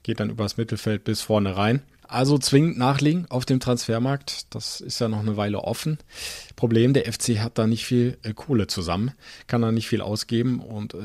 geht 0.02 0.18
dann 0.18 0.30
übers 0.30 0.56
Mittelfeld 0.56 1.04
bis 1.04 1.20
vorne 1.20 1.56
rein. 1.56 1.82
Also 2.10 2.38
zwingend 2.38 2.76
nachlegen 2.76 3.26
auf 3.28 3.44
dem 3.44 3.60
Transfermarkt. 3.60 4.52
Das 4.52 4.80
ist 4.80 4.98
ja 4.98 5.06
noch 5.06 5.20
eine 5.20 5.36
Weile 5.36 5.60
offen. 5.60 5.98
Problem, 6.56 6.92
der 6.92 7.10
FC 7.10 7.38
hat 7.38 7.56
da 7.56 7.68
nicht 7.68 7.84
viel 7.84 8.18
äh, 8.24 8.34
Kohle 8.34 8.66
zusammen, 8.66 9.12
kann 9.46 9.62
da 9.62 9.70
nicht 9.70 9.88
viel 9.88 10.00
ausgeben. 10.00 10.58
Und 10.58 10.94
äh, 10.94 10.98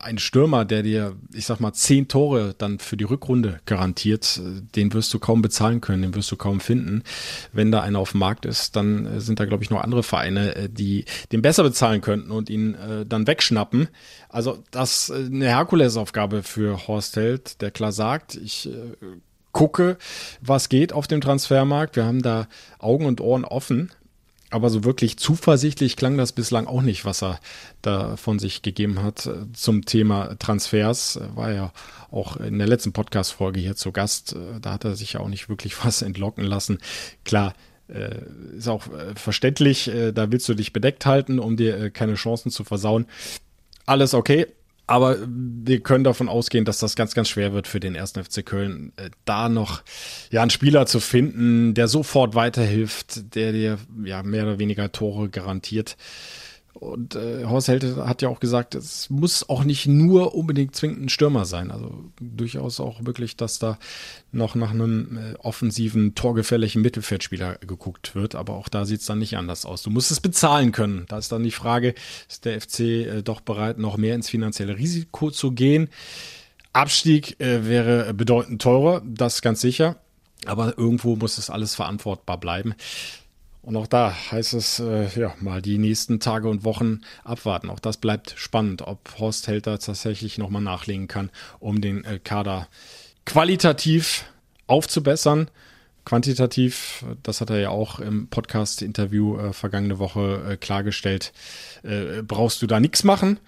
ein 0.00 0.16
Stürmer, 0.16 0.64
der 0.64 0.82
dir, 0.82 1.14
ich 1.34 1.44
sag 1.44 1.60
mal, 1.60 1.74
zehn 1.74 2.08
Tore 2.08 2.54
dann 2.56 2.78
für 2.78 2.96
die 2.96 3.04
Rückrunde 3.04 3.60
garantiert, 3.66 4.40
äh, 4.42 4.62
den 4.74 4.94
wirst 4.94 5.12
du 5.12 5.18
kaum 5.18 5.42
bezahlen 5.42 5.82
können, 5.82 6.00
den 6.00 6.14
wirst 6.14 6.32
du 6.32 6.36
kaum 6.36 6.60
finden. 6.60 7.02
Wenn 7.52 7.70
da 7.70 7.82
einer 7.82 7.98
auf 7.98 8.12
dem 8.12 8.20
Markt 8.20 8.46
ist, 8.46 8.76
dann 8.76 9.04
äh, 9.04 9.20
sind 9.20 9.38
da, 9.38 9.44
glaube 9.44 9.62
ich, 9.62 9.68
noch 9.68 9.82
andere 9.82 10.02
Vereine, 10.02 10.56
äh, 10.56 10.68
die 10.70 11.04
den 11.32 11.42
besser 11.42 11.64
bezahlen 11.64 12.00
könnten 12.00 12.30
und 12.30 12.48
ihn 12.48 12.74
äh, 12.76 13.04
dann 13.04 13.26
wegschnappen. 13.26 13.88
Also 14.30 14.64
das 14.70 15.10
ist 15.10 15.12
eine 15.12 15.48
Herkulesaufgabe 15.48 16.42
für 16.42 16.88
Horst 16.88 17.16
Held, 17.16 17.60
der 17.60 17.70
klar 17.70 17.92
sagt, 17.92 18.34
ich 18.36 18.68
gucke, 19.56 19.96
was 20.42 20.68
geht 20.68 20.92
auf 20.92 21.06
dem 21.06 21.22
Transfermarkt. 21.22 21.96
Wir 21.96 22.04
haben 22.04 22.20
da 22.20 22.46
Augen 22.78 23.06
und 23.06 23.22
Ohren 23.22 23.46
offen. 23.46 23.90
Aber 24.50 24.68
so 24.68 24.84
wirklich 24.84 25.16
zuversichtlich 25.16 25.96
klang 25.96 26.18
das 26.18 26.32
bislang 26.32 26.66
auch 26.66 26.82
nicht, 26.82 27.06
was 27.06 27.22
er 27.22 27.40
da 27.80 28.16
von 28.16 28.38
sich 28.38 28.60
gegeben 28.60 29.02
hat 29.02 29.26
äh, 29.26 29.50
zum 29.54 29.86
Thema 29.86 30.38
Transfers. 30.38 31.18
War 31.34 31.52
ja 31.52 31.72
auch 32.10 32.36
in 32.36 32.58
der 32.58 32.68
letzten 32.68 32.92
Podcast-Folge 32.92 33.58
hier 33.58 33.76
zu 33.76 33.92
Gast. 33.92 34.34
Äh, 34.34 34.60
da 34.60 34.74
hat 34.74 34.84
er 34.84 34.94
sich 34.94 35.14
ja 35.14 35.20
auch 35.20 35.28
nicht 35.28 35.48
wirklich 35.48 35.82
was 35.84 36.02
entlocken 36.02 36.44
lassen. 36.44 36.78
Klar, 37.24 37.54
äh, 37.88 38.14
ist 38.58 38.68
auch 38.68 38.84
verständlich, 39.14 39.90
da 40.12 40.30
willst 40.30 40.48
du 40.48 40.54
dich 40.54 40.72
bedeckt 40.72 41.06
halten, 41.06 41.38
um 41.38 41.56
dir 41.56 41.90
keine 41.90 42.14
Chancen 42.14 42.50
zu 42.50 42.62
versauen. 42.62 43.06
Alles 43.86 44.12
okay. 44.12 44.48
Aber 44.86 45.16
wir 45.26 45.80
können 45.80 46.04
davon 46.04 46.28
ausgehen, 46.28 46.64
dass 46.64 46.78
das 46.78 46.94
ganz, 46.94 47.14
ganz 47.14 47.28
schwer 47.28 47.52
wird 47.52 47.66
für 47.66 47.80
den 47.80 47.96
ersten 47.96 48.22
FC 48.22 48.46
Köln, 48.46 48.92
äh, 48.96 49.10
da 49.24 49.48
noch 49.48 49.82
ja 50.30 50.42
einen 50.42 50.50
Spieler 50.50 50.86
zu 50.86 51.00
finden, 51.00 51.74
der 51.74 51.88
sofort 51.88 52.34
weiterhilft, 52.34 53.34
der 53.34 53.52
dir 53.52 53.78
ja 54.04 54.22
mehr 54.22 54.44
oder 54.44 54.58
weniger 54.58 54.92
Tore 54.92 55.28
garantiert. 55.28 55.96
Und 56.78 57.16
äh, 57.16 57.44
Horst 57.44 57.68
Held 57.68 57.84
hat 57.96 58.20
ja 58.20 58.28
auch 58.28 58.38
gesagt, 58.38 58.74
es 58.74 59.08
muss 59.08 59.48
auch 59.48 59.64
nicht 59.64 59.86
nur 59.86 60.34
unbedingt 60.34 60.76
zwingend 60.76 61.02
ein 61.02 61.08
Stürmer 61.08 61.46
sein. 61.46 61.70
Also 61.70 62.04
durchaus 62.20 62.80
auch 62.80 63.04
wirklich, 63.04 63.36
dass 63.36 63.58
da 63.58 63.78
noch 64.30 64.54
nach 64.54 64.72
einem 64.72 65.16
äh, 65.16 65.34
offensiven, 65.38 66.14
torgefährlichen 66.14 66.82
Mittelfeldspieler 66.82 67.56
geguckt 67.66 68.14
wird. 68.14 68.34
Aber 68.34 68.54
auch 68.54 68.68
da 68.68 68.84
sieht 68.84 69.00
es 69.00 69.06
dann 69.06 69.18
nicht 69.18 69.36
anders 69.36 69.64
aus. 69.64 69.82
Du 69.82 69.90
musst 69.90 70.10
es 70.10 70.20
bezahlen 70.20 70.72
können. 70.72 71.06
Da 71.08 71.16
ist 71.18 71.32
dann 71.32 71.42
die 71.42 71.50
Frage, 71.50 71.94
ist 72.28 72.44
der 72.44 72.60
FC 72.60 72.80
äh, 72.80 73.22
doch 73.22 73.40
bereit, 73.40 73.78
noch 73.78 73.96
mehr 73.96 74.14
ins 74.14 74.28
finanzielle 74.28 74.76
Risiko 74.76 75.30
zu 75.30 75.52
gehen? 75.52 75.88
Abstieg 76.74 77.40
äh, 77.40 77.66
wäre 77.66 78.12
bedeutend 78.12 78.60
teurer, 78.60 79.02
das 79.06 79.40
ganz 79.40 79.62
sicher. 79.62 79.96
Aber 80.44 80.76
irgendwo 80.76 81.16
muss 81.16 81.38
es 81.38 81.48
alles 81.48 81.74
verantwortbar 81.74 82.38
bleiben. 82.38 82.74
Und 83.66 83.74
auch 83.74 83.88
da 83.88 84.14
heißt 84.30 84.54
es, 84.54 84.78
äh, 84.78 85.08
ja, 85.18 85.34
mal 85.40 85.60
die 85.60 85.78
nächsten 85.78 86.20
Tage 86.20 86.48
und 86.48 86.62
Wochen 86.62 87.00
abwarten. 87.24 87.68
Auch 87.68 87.80
das 87.80 87.96
bleibt 87.96 88.32
spannend, 88.36 88.82
ob 88.82 89.18
Horst 89.18 89.48
Helter 89.48 89.76
tatsächlich 89.80 90.38
nochmal 90.38 90.62
nachlegen 90.62 91.08
kann, 91.08 91.30
um 91.58 91.80
den 91.80 92.04
äh, 92.04 92.20
Kader 92.22 92.68
qualitativ 93.24 94.24
aufzubessern. 94.68 95.50
quantitativ, 96.04 97.04
das 97.24 97.40
hat 97.40 97.50
er 97.50 97.58
ja 97.58 97.70
auch 97.70 97.98
im 97.98 98.28
Podcast-Interview 98.28 99.36
äh, 99.36 99.52
vergangene 99.52 99.98
Woche 99.98 100.44
äh, 100.48 100.56
klargestellt, 100.56 101.32
äh, 101.82 102.22
brauchst 102.22 102.62
du 102.62 102.68
da 102.68 102.78
nichts 102.78 103.02
machen. 103.02 103.40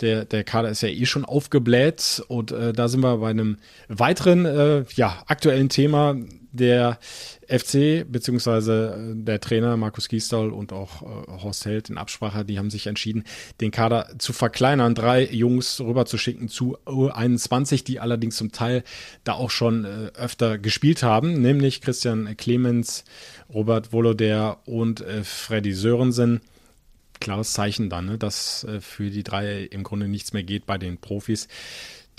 Der, 0.00 0.24
der 0.24 0.42
Kader 0.42 0.70
ist 0.70 0.82
ja 0.82 0.88
eh 0.88 1.06
schon 1.06 1.24
aufgebläht 1.24 2.24
und 2.26 2.50
äh, 2.50 2.72
da 2.72 2.88
sind 2.88 3.02
wir 3.02 3.18
bei 3.18 3.30
einem 3.30 3.58
weiteren 3.86 4.46
äh, 4.46 4.84
ja, 4.96 5.22
aktuellen 5.28 5.68
Thema. 5.68 6.16
Der 6.52 6.98
FC 7.46 8.04
bzw. 8.06 8.70
Äh, 8.70 9.14
der 9.14 9.40
Trainer 9.40 9.76
Markus 9.76 10.08
Giesdal 10.08 10.50
und 10.50 10.72
auch 10.72 11.02
äh, 11.02 11.42
Horst 11.42 11.64
Held 11.64 11.90
in 11.90 11.98
Absprache, 11.98 12.44
die 12.44 12.58
haben 12.58 12.70
sich 12.70 12.86
entschieden, 12.86 13.24
den 13.60 13.70
Kader 13.70 14.08
zu 14.18 14.32
verkleinern, 14.32 14.94
drei 14.94 15.24
Jungs 15.24 15.80
rüberzuschicken 15.80 16.48
zu 16.48 16.76
U21, 16.86 17.84
die 17.84 18.00
allerdings 18.00 18.36
zum 18.36 18.52
Teil 18.52 18.82
da 19.24 19.34
auch 19.34 19.50
schon 19.50 19.84
äh, 19.84 20.10
öfter 20.14 20.58
gespielt 20.58 21.02
haben, 21.02 21.40
nämlich 21.40 21.80
Christian 21.80 22.36
Clemens, 22.36 23.04
Robert 23.52 23.92
Woloder 23.92 24.58
und 24.66 25.00
äh, 25.00 25.24
Freddy 25.24 25.72
Sörensen 25.72 26.40
klares 27.20 27.52
Zeichen 27.52 27.90
dann, 27.90 28.06
ne, 28.06 28.18
dass 28.18 28.64
äh, 28.64 28.80
für 28.80 29.10
die 29.10 29.22
drei 29.22 29.62
im 29.64 29.82
Grunde 29.82 30.08
nichts 30.08 30.32
mehr 30.32 30.42
geht 30.42 30.66
bei 30.66 30.78
den 30.78 30.98
Profis. 30.98 31.48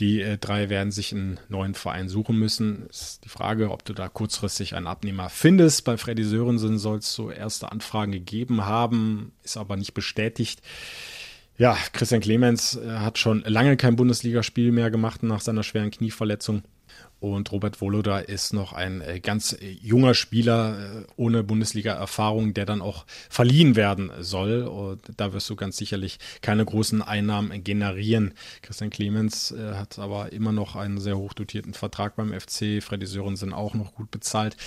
Die 0.01 0.19
äh, 0.19 0.39
drei 0.39 0.69
werden 0.69 0.91
sich 0.91 1.13
einen 1.13 1.39
neuen 1.47 1.75
Verein 1.75 2.09
suchen 2.09 2.35
müssen. 2.35 2.87
Ist 2.89 3.23
die 3.23 3.29
Frage, 3.29 3.69
ob 3.69 3.85
du 3.85 3.93
da 3.93 4.09
kurzfristig 4.09 4.73
einen 4.73 4.87
Abnehmer 4.87 5.29
findest. 5.29 5.85
Bei 5.85 5.95
Freddy 5.95 6.23
Sörensen 6.23 6.79
soll 6.79 6.97
es 6.97 7.13
so 7.13 7.29
erste 7.29 7.71
Anfragen 7.71 8.11
gegeben 8.11 8.65
haben, 8.65 9.31
ist 9.43 9.57
aber 9.57 9.77
nicht 9.77 9.93
bestätigt. 9.93 10.63
Ja, 11.55 11.77
Christian 11.93 12.21
Clemens 12.21 12.77
äh, 12.77 12.89
hat 12.89 13.19
schon 13.19 13.43
lange 13.45 13.77
kein 13.77 13.95
Bundesligaspiel 13.95 14.71
mehr 14.71 14.89
gemacht 14.89 15.21
nach 15.21 15.41
seiner 15.41 15.61
schweren 15.61 15.91
Knieverletzung. 15.91 16.63
Und 17.21 17.51
Robert 17.51 17.81
Woloda 17.81 18.17
ist 18.17 18.51
noch 18.51 18.73
ein 18.73 19.01
äh, 19.01 19.19
ganz 19.19 19.53
äh, 19.53 19.77
junger 19.79 20.15
Spieler 20.15 21.03
äh, 21.03 21.05
ohne 21.17 21.43
Bundesliga-Erfahrung, 21.43 22.55
der 22.55 22.65
dann 22.65 22.81
auch 22.81 23.05
verliehen 23.29 23.75
werden 23.75 24.11
soll. 24.21 24.63
Und 24.63 25.01
da 25.17 25.31
wirst 25.31 25.47
du 25.47 25.55
ganz 25.55 25.77
sicherlich 25.77 26.17
keine 26.41 26.65
großen 26.65 27.03
Einnahmen 27.03 27.63
generieren. 27.63 28.33
Christian 28.63 28.89
Clemens 28.89 29.53
hat 29.75 29.99
aber 29.99 30.33
immer 30.33 30.51
noch 30.51 30.75
einen 30.75 30.99
sehr 30.99 31.15
hochdotierten 31.15 31.75
Vertrag 31.75 32.15
beim 32.15 32.33
FC. 32.33 32.81
Freddy 32.81 33.05
Sörensen 33.05 33.53
auch 33.53 33.75
noch 33.75 33.93
gut 33.93 34.09
bezahlt. 34.09 34.57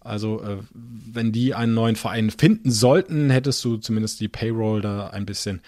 Also, 0.00 0.42
wenn 0.74 1.32
die 1.32 1.54
einen 1.54 1.74
neuen 1.74 1.96
Verein 1.96 2.30
finden 2.30 2.70
sollten, 2.70 3.30
hättest 3.30 3.64
du 3.64 3.78
zumindest 3.78 4.20
die 4.20 4.28
Payroll 4.28 4.82
da 4.82 5.08
ein 5.08 5.24
bisschen 5.24 5.62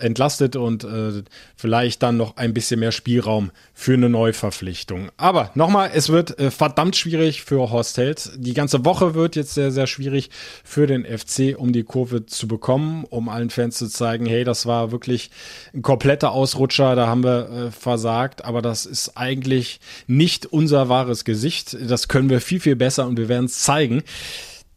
entlastet 0.00 0.56
und 0.56 0.84
äh, 0.84 1.22
vielleicht 1.56 2.02
dann 2.02 2.16
noch 2.16 2.36
ein 2.36 2.54
bisschen 2.54 2.80
mehr 2.80 2.92
Spielraum 2.92 3.50
für 3.74 3.94
eine 3.94 4.08
Neuverpflichtung. 4.08 5.10
Aber 5.16 5.50
nochmal, 5.54 5.90
es 5.94 6.08
wird 6.08 6.38
äh, 6.38 6.50
verdammt 6.50 6.96
schwierig 6.96 7.42
für 7.42 7.70
Horst 7.70 7.98
Held. 7.98 8.30
Die 8.36 8.54
ganze 8.54 8.84
Woche 8.84 9.14
wird 9.14 9.36
jetzt 9.36 9.54
sehr, 9.54 9.70
sehr 9.70 9.86
schwierig 9.86 10.30
für 10.64 10.86
den 10.86 11.04
FC, 11.04 11.56
um 11.56 11.72
die 11.72 11.84
Kurve 11.84 12.26
zu 12.26 12.48
bekommen, 12.48 13.04
um 13.04 13.28
allen 13.28 13.50
Fans 13.50 13.78
zu 13.78 13.88
zeigen, 13.88 14.26
hey, 14.26 14.44
das 14.44 14.66
war 14.66 14.92
wirklich 14.92 15.30
ein 15.74 15.82
kompletter 15.82 16.32
Ausrutscher, 16.32 16.94
da 16.96 17.06
haben 17.06 17.24
wir 17.24 17.48
äh, 17.50 17.70
versagt, 17.70 18.44
aber 18.44 18.62
das 18.62 18.86
ist 18.86 19.16
eigentlich 19.16 19.80
nicht 20.06 20.46
unser 20.46 20.88
wahres 20.88 21.24
Gesicht. 21.24 21.76
Das 21.88 22.08
können 22.08 22.30
wir 22.30 22.40
viel, 22.40 22.60
viel 22.60 22.76
besser 22.76 23.06
und 23.06 23.18
wir 23.18 23.28
werden 23.28 23.46
es 23.46 23.60
zeigen. 23.60 24.02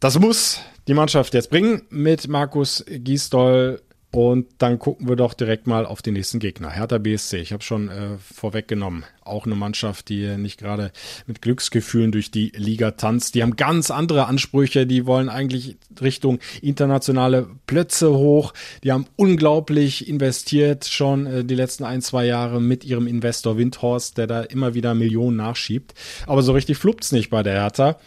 Das 0.00 0.18
muss 0.18 0.60
die 0.88 0.94
Mannschaft 0.94 1.34
jetzt 1.34 1.50
bringen 1.50 1.82
mit 1.90 2.28
Markus 2.28 2.84
Giesdoll 2.88 3.80
und 4.12 4.46
dann 4.58 4.78
gucken 4.78 5.08
wir 5.08 5.16
doch 5.16 5.32
direkt 5.32 5.66
mal 5.66 5.86
auf 5.86 6.02
den 6.02 6.12
nächsten 6.12 6.38
Gegner. 6.38 6.68
Hertha 6.68 6.98
BSC. 6.98 7.38
Ich 7.38 7.50
habe 7.54 7.62
schon 7.62 7.88
äh, 7.88 8.18
vorweggenommen. 8.18 9.04
Auch 9.24 9.46
eine 9.46 9.54
Mannschaft, 9.54 10.10
die 10.10 10.36
nicht 10.36 10.58
gerade 10.58 10.92
mit 11.26 11.40
Glücksgefühlen 11.40 12.12
durch 12.12 12.30
die 12.30 12.52
Liga 12.54 12.90
tanzt. 12.90 13.34
Die 13.34 13.42
haben 13.42 13.56
ganz 13.56 13.90
andere 13.90 14.26
Ansprüche. 14.26 14.86
Die 14.86 15.06
wollen 15.06 15.30
eigentlich 15.30 15.78
Richtung 16.02 16.40
internationale 16.60 17.48
Plätze 17.66 18.12
hoch. 18.12 18.52
Die 18.84 18.92
haben 18.92 19.06
unglaublich 19.16 20.06
investiert 20.06 20.84
schon 20.84 21.24
äh, 21.24 21.42
die 21.42 21.54
letzten 21.54 21.84
ein, 21.84 22.02
zwei 22.02 22.26
Jahre 22.26 22.60
mit 22.60 22.84
ihrem 22.84 23.06
Investor 23.06 23.56
Windhorst, 23.56 24.18
der 24.18 24.26
da 24.26 24.42
immer 24.42 24.74
wieder 24.74 24.92
Millionen 24.92 25.38
nachschiebt. 25.38 25.94
Aber 26.26 26.42
so 26.42 26.52
richtig 26.52 26.76
fluppt's 26.76 27.12
nicht 27.12 27.30
bei 27.30 27.42
der 27.42 27.54
Hertha. 27.54 27.98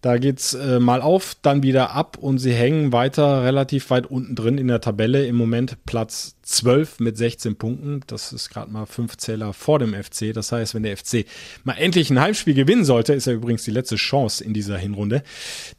Da 0.00 0.16
geht's 0.16 0.54
äh, 0.54 0.80
mal 0.80 1.02
auf, 1.02 1.36
dann 1.42 1.62
wieder 1.62 1.90
ab 1.90 2.16
und 2.18 2.38
sie 2.38 2.54
hängen 2.54 2.90
weiter 2.90 3.44
relativ 3.44 3.90
weit 3.90 4.06
unten 4.06 4.34
drin 4.34 4.56
in 4.56 4.68
der 4.68 4.80
Tabelle. 4.80 5.26
Im 5.26 5.36
Moment 5.36 5.76
Platz 5.84 6.36
12 6.42 7.00
mit 7.00 7.18
16 7.18 7.56
Punkten. 7.56 8.00
Das 8.06 8.32
ist 8.32 8.48
gerade 8.48 8.70
mal 8.70 8.86
fünf 8.86 9.18
Zähler 9.18 9.52
vor 9.52 9.78
dem 9.78 9.92
FC. 9.92 10.32
Das 10.32 10.52
heißt, 10.52 10.74
wenn 10.74 10.84
der 10.84 10.96
FC 10.96 11.26
mal 11.64 11.74
endlich 11.74 12.08
ein 12.08 12.18
Heimspiel 12.18 12.54
gewinnen 12.54 12.86
sollte, 12.86 13.12
ist 13.12 13.26
ja 13.26 13.34
übrigens 13.34 13.64
die 13.64 13.72
letzte 13.72 13.96
Chance 13.96 14.42
in 14.42 14.54
dieser 14.54 14.78
Hinrunde, 14.78 15.22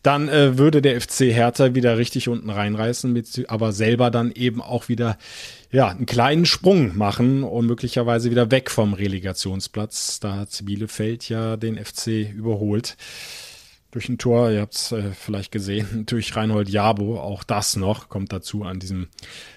dann 0.04 0.30
äh, 0.30 0.58
würde 0.60 0.84
der 0.84 1.02
FC 1.02 1.22
Hertha 1.34 1.74
wieder 1.74 1.98
richtig 1.98 2.30
unten 2.30 2.52
reinreißen, 2.52 3.12
mit, 3.12 3.50
aber 3.50 3.74
selber 3.74 4.12
dann 4.12 4.32
eben 4.32 4.62
auch 4.62 4.88
wieder 4.88 5.18
ja, 5.72 5.88
einen 5.88 6.06
kleinen 6.06 6.46
Sprung 6.46 6.96
machen 6.96 7.44
und 7.44 7.66
möglicherweise 7.66 8.30
wieder 8.30 8.52
weg 8.52 8.70
vom 8.70 8.94
Relegationsplatz. 8.94 10.20
Da 10.20 10.36
hat 10.36 10.64
Bielefeld 10.64 11.28
ja 11.28 11.58
den 11.58 11.84
FC 11.84 12.30
überholt 12.34 12.98
durch 13.92 14.10
ein 14.10 14.18
Tor, 14.18 14.52
ihr 14.52 14.62
habt 14.62 14.76
es 14.76 14.92
äh, 14.92 15.12
vielleicht 15.12 15.52
gesehen, 15.52 16.06
durch 16.10 16.36
Reinhold 16.36 16.70
Jabo, 16.70 17.20
auch 17.20 17.44
das 17.44 17.76
noch, 17.76 18.10
kommt 18.10 18.34
dazu 18.34 18.64
an 18.64 18.80
diesem 18.80 19.08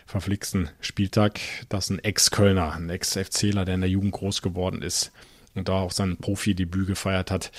verflixten 0.07 0.69
Spieltag, 0.81 1.41
dass 1.69 1.91
ein 1.91 1.99
Ex-Kölner, 1.99 2.73
ein 2.75 2.91
Ex-FCler, 2.91 3.65
der 3.65 3.77
in 3.77 3.81
der 3.81 3.91
Jugend 3.91 4.13
groß 4.13 4.43
geworden 4.43 4.83
ist 4.83 5.13
und 5.55 5.69
da 5.69 5.75
auch 5.75 5.93
sein 5.93 6.17
Profi-Debüt 6.17 6.89
gefeiert 6.89 7.31
hat, 7.31 7.53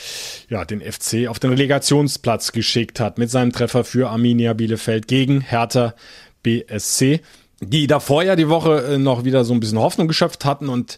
ja, 0.49 0.65
den 0.65 0.81
FC 0.81 1.27
auf 1.27 1.39
den 1.39 1.51
Relegationsplatz 1.51 2.51
geschickt 2.51 2.99
hat 2.99 3.17
mit 3.17 3.31
seinem 3.31 3.53
Treffer 3.53 3.85
für 3.85 4.09
Arminia 4.09 4.53
Bielefeld 4.53 5.07
gegen 5.07 5.41
Hertha 5.41 5.95
BSC 6.43 7.21
die 7.61 7.87
davor 7.87 8.23
ja 8.23 8.35
die 8.35 8.49
Woche 8.49 8.83
äh, 8.83 8.97
noch 8.97 9.23
wieder 9.23 9.45
so 9.45 9.53
ein 9.53 9.59
bisschen 9.59 9.79
Hoffnung 9.79 10.07
geschöpft 10.07 10.45
hatten 10.45 10.69
und 10.69 10.97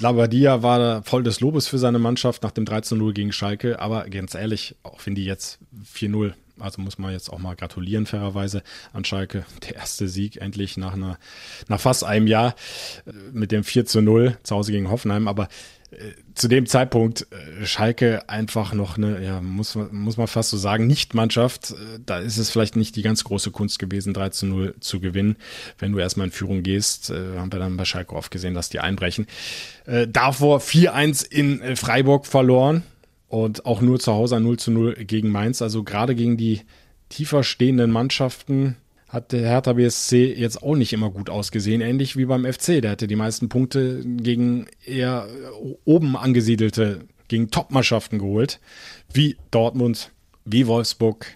Labadia 0.00 0.62
war 0.62 1.02
voll 1.02 1.22
des 1.22 1.40
Lobes 1.40 1.66
für 1.66 1.78
seine 1.78 1.98
Mannschaft 1.98 2.42
nach 2.42 2.52
dem 2.52 2.64
13-0 2.64 3.12
gegen 3.12 3.32
Schalke, 3.32 3.80
aber 3.80 4.08
ganz 4.08 4.34
ehrlich, 4.34 4.76
auch 4.82 5.00
wenn 5.04 5.14
die 5.14 5.24
jetzt 5.24 5.58
4-0 5.94 6.32
also 6.60 6.82
muss 6.82 6.98
man 6.98 7.12
jetzt 7.12 7.30
auch 7.30 7.38
mal 7.38 7.54
gratulieren, 7.54 8.06
fairerweise 8.06 8.62
an 8.92 9.04
Schalke. 9.04 9.44
Der 9.62 9.76
erste 9.76 10.08
Sieg 10.08 10.38
endlich 10.38 10.76
nach 10.76 10.94
einer, 10.94 11.18
nach 11.68 11.80
fast 11.80 12.04
einem 12.04 12.26
Jahr 12.26 12.54
äh, 13.06 13.12
mit 13.32 13.52
dem 13.52 13.64
4 13.64 13.86
zu 13.86 14.00
0 14.00 14.36
zu 14.42 14.56
Hause 14.56 14.72
gegen 14.72 14.90
Hoffenheim. 14.90 15.28
Aber 15.28 15.48
zu 16.38 16.48
dem 16.48 16.66
Zeitpunkt 16.66 17.26
äh, 17.30 17.66
Schalke 17.66 18.28
einfach 18.28 18.72
noch 18.72 18.96
eine, 18.96 19.22
ja, 19.22 19.40
muss, 19.40 19.76
muss 19.90 20.16
man 20.16 20.26
fast 20.26 20.50
so 20.50 20.56
sagen, 20.56 20.86
Nicht-Mannschaft. 20.86 21.72
Äh, 21.72 22.00
da 22.04 22.18
ist 22.18 22.38
es 22.38 22.50
vielleicht 22.50 22.76
nicht 22.76 22.96
die 22.96 23.02
ganz 23.02 23.24
große 23.24 23.50
Kunst 23.50 23.78
gewesen, 23.78 24.14
3 24.14 24.30
zu 24.30 24.46
0 24.46 24.74
zu 24.80 25.00
gewinnen. 25.00 25.36
Wenn 25.78 25.92
du 25.92 25.98
erstmal 25.98 26.28
in 26.28 26.32
Führung 26.32 26.62
gehst, 26.62 27.10
äh, 27.10 27.38
haben 27.38 27.52
wir 27.52 27.58
dann 27.58 27.76
bei 27.76 27.84
Schalke 27.84 28.14
oft 28.14 28.30
gesehen, 28.30 28.54
dass 28.54 28.68
die 28.68 28.80
einbrechen. 28.80 29.26
Davor 30.08 30.60
4-1 30.60 31.26
in 31.26 31.76
Freiburg 31.76 32.26
verloren 32.26 32.82
und 33.28 33.64
auch 33.64 33.80
nur 33.80 33.98
zu 33.98 34.12
Hause 34.12 34.38
0 34.38 34.58
zu 34.58 34.70
0 34.70 34.94
gegen 35.04 35.30
Mainz. 35.30 35.62
Also 35.62 35.82
gerade 35.82 36.14
gegen 36.14 36.36
die 36.36 36.60
tiefer 37.08 37.42
stehenden 37.42 37.90
Mannschaften 37.90 38.76
hat 39.08 39.32
der 39.32 39.48
Hertha 39.48 39.72
BSC 39.72 40.34
jetzt 40.34 40.62
auch 40.62 40.76
nicht 40.76 40.92
immer 40.92 41.10
gut 41.10 41.30
ausgesehen, 41.30 41.80
ähnlich 41.80 42.16
wie 42.16 42.26
beim 42.26 42.44
FC. 42.44 42.82
Der 42.82 42.90
hatte 42.90 43.06
die 43.06 43.16
meisten 43.16 43.48
Punkte 43.48 44.02
gegen 44.04 44.66
eher 44.84 45.26
oben 45.84 46.16
angesiedelte, 46.16 47.06
gegen 47.28 47.50
Top-Mannschaften 47.50 48.18
geholt, 48.18 48.60
wie 49.12 49.36
Dortmund, 49.50 50.12
wie 50.44 50.66
Wolfsburg, 50.66 51.26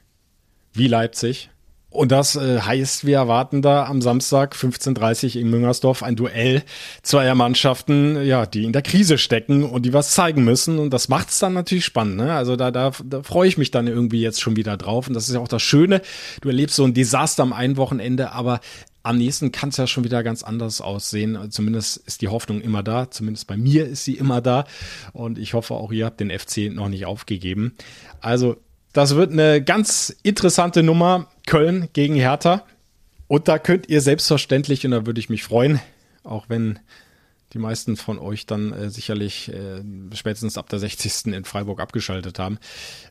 wie 0.74 0.86
Leipzig. 0.86 1.50
Und 1.92 2.10
das 2.10 2.36
äh, 2.36 2.60
heißt, 2.60 3.04
wir 3.04 3.16
erwarten 3.16 3.60
da 3.60 3.84
am 3.84 4.00
Samstag 4.00 4.54
15.30 4.54 5.38
in 5.38 5.50
Müngersdorf 5.50 6.02
ein 6.02 6.16
Duell 6.16 6.62
zweier 7.02 7.34
Mannschaften, 7.34 8.24
ja, 8.24 8.46
die 8.46 8.64
in 8.64 8.72
der 8.72 8.80
Krise 8.80 9.18
stecken 9.18 9.62
und 9.62 9.84
die 9.84 9.92
was 9.92 10.12
zeigen 10.12 10.42
müssen. 10.42 10.78
Und 10.78 10.90
das 10.90 11.10
macht's 11.10 11.38
dann 11.38 11.52
natürlich 11.52 11.84
spannend. 11.84 12.16
Ne? 12.16 12.32
Also 12.32 12.56
da, 12.56 12.70
da, 12.70 12.92
da 13.04 13.22
freue 13.22 13.46
ich 13.46 13.58
mich 13.58 13.70
dann 13.70 13.88
irgendwie 13.88 14.22
jetzt 14.22 14.40
schon 14.40 14.56
wieder 14.56 14.78
drauf. 14.78 15.06
Und 15.06 15.12
das 15.12 15.28
ist 15.28 15.34
ja 15.34 15.40
auch 15.40 15.48
das 15.48 15.62
Schöne. 15.62 16.00
Du 16.40 16.48
erlebst 16.48 16.76
so 16.76 16.84
ein 16.84 16.94
Desaster 16.94 17.42
am 17.42 17.52
einen 17.52 17.76
Wochenende, 17.76 18.32
aber 18.32 18.60
am 19.02 19.18
nächsten 19.18 19.52
kann 19.52 19.68
es 19.68 19.76
ja 19.76 19.86
schon 19.86 20.04
wieder 20.04 20.22
ganz 20.22 20.42
anders 20.42 20.80
aussehen. 20.80 21.50
Zumindest 21.50 21.98
ist 22.06 22.22
die 22.22 22.28
Hoffnung 22.28 22.62
immer 22.62 22.82
da. 22.82 23.10
Zumindest 23.10 23.48
bei 23.48 23.58
mir 23.58 23.86
ist 23.86 24.04
sie 24.04 24.14
immer 24.14 24.40
da. 24.40 24.64
Und 25.12 25.38
ich 25.38 25.52
hoffe 25.52 25.74
auch, 25.74 25.92
ihr 25.92 26.06
habt 26.06 26.20
den 26.20 26.30
FC 26.30 26.72
noch 26.72 26.88
nicht 26.88 27.04
aufgegeben. 27.04 27.74
Also 28.20 28.56
das 28.92 29.14
wird 29.14 29.32
eine 29.32 29.62
ganz 29.62 30.14
interessante 30.22 30.82
Nummer. 30.82 31.28
Köln 31.46 31.88
gegen 31.92 32.14
Hertha. 32.14 32.64
Und 33.26 33.48
da 33.48 33.58
könnt 33.58 33.88
ihr 33.88 34.00
selbstverständlich, 34.00 34.84
und 34.84 34.92
da 34.92 35.06
würde 35.06 35.20
ich 35.20 35.30
mich 35.30 35.42
freuen, 35.42 35.80
auch 36.22 36.46
wenn 36.48 36.78
die 37.52 37.58
meisten 37.58 37.96
von 37.96 38.18
euch 38.18 38.46
dann 38.46 38.72
äh, 38.72 38.90
sicherlich 38.90 39.52
äh, 39.52 39.82
spätestens 40.14 40.56
ab 40.56 40.68
der 40.68 40.78
60. 40.78 41.34
in 41.34 41.44
Freiburg 41.44 41.80
abgeschaltet 41.80 42.38
haben, 42.38 42.58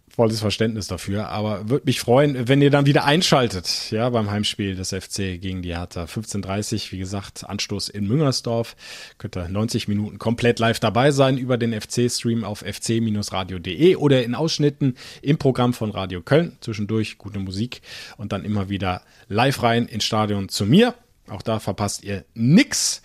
volles 0.09 0.39
Verständnis 0.39 0.87
dafür. 0.87 1.29
Aber 1.29 1.69
würde 1.69 1.85
mich 1.85 1.99
freuen, 1.99 2.47
wenn 2.47 2.61
ihr 2.61 2.71
dann 2.71 2.85
wieder 2.85 3.05
einschaltet, 3.05 3.91
ja, 3.91 4.09
beim 4.09 4.31
Heimspiel 4.31 4.75
des 4.75 4.89
FC 4.89 5.39
gegen 5.39 5.61
die 5.61 5.75
Hertha. 5.75 6.05
15.30 6.05 6.91
wie 6.91 6.97
gesagt, 6.97 7.47
Anstoß 7.47 7.89
in 7.89 8.07
Müngersdorf. 8.07 8.75
Könnt 9.17 9.37
ihr 9.37 9.47
90 9.47 9.87
Minuten 9.87 10.17
komplett 10.17 10.59
live 10.59 10.79
dabei 10.79 11.11
sein 11.11 11.37
über 11.37 11.57
den 11.57 11.79
FC-Stream 11.79 12.43
auf 12.43 12.59
fc-radio.de 12.59 13.95
oder 13.95 14.23
in 14.23 14.35
Ausschnitten 14.35 14.95
im 15.21 15.37
Programm 15.37 15.73
von 15.73 15.91
Radio 15.91 16.21
Köln. 16.21 16.57
Zwischendurch 16.61 17.17
gute 17.17 17.39
Musik 17.39 17.81
und 18.17 18.31
dann 18.31 18.43
immer 18.43 18.69
wieder 18.69 19.03
live 19.27 19.61
rein 19.63 19.85
ins 19.85 20.03
Stadion 20.03 20.49
zu 20.49 20.65
mir. 20.65 20.95
Auch 21.27 21.41
da 21.41 21.59
verpasst 21.59 22.03
ihr 22.03 22.25
nix. 22.33 23.01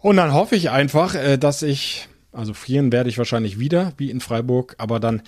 Und 0.00 0.16
dann 0.16 0.32
hoffe 0.32 0.56
ich 0.56 0.70
einfach, 0.70 1.14
äh, 1.14 1.38
dass 1.38 1.62
ich, 1.62 2.08
also 2.32 2.54
frieren 2.54 2.92
werde 2.92 3.10
ich 3.10 3.18
wahrscheinlich 3.18 3.58
wieder, 3.58 3.92
wie 3.96 4.10
in 4.10 4.20
Freiburg, 4.20 4.74
aber 4.78 5.00
dann 5.00 5.22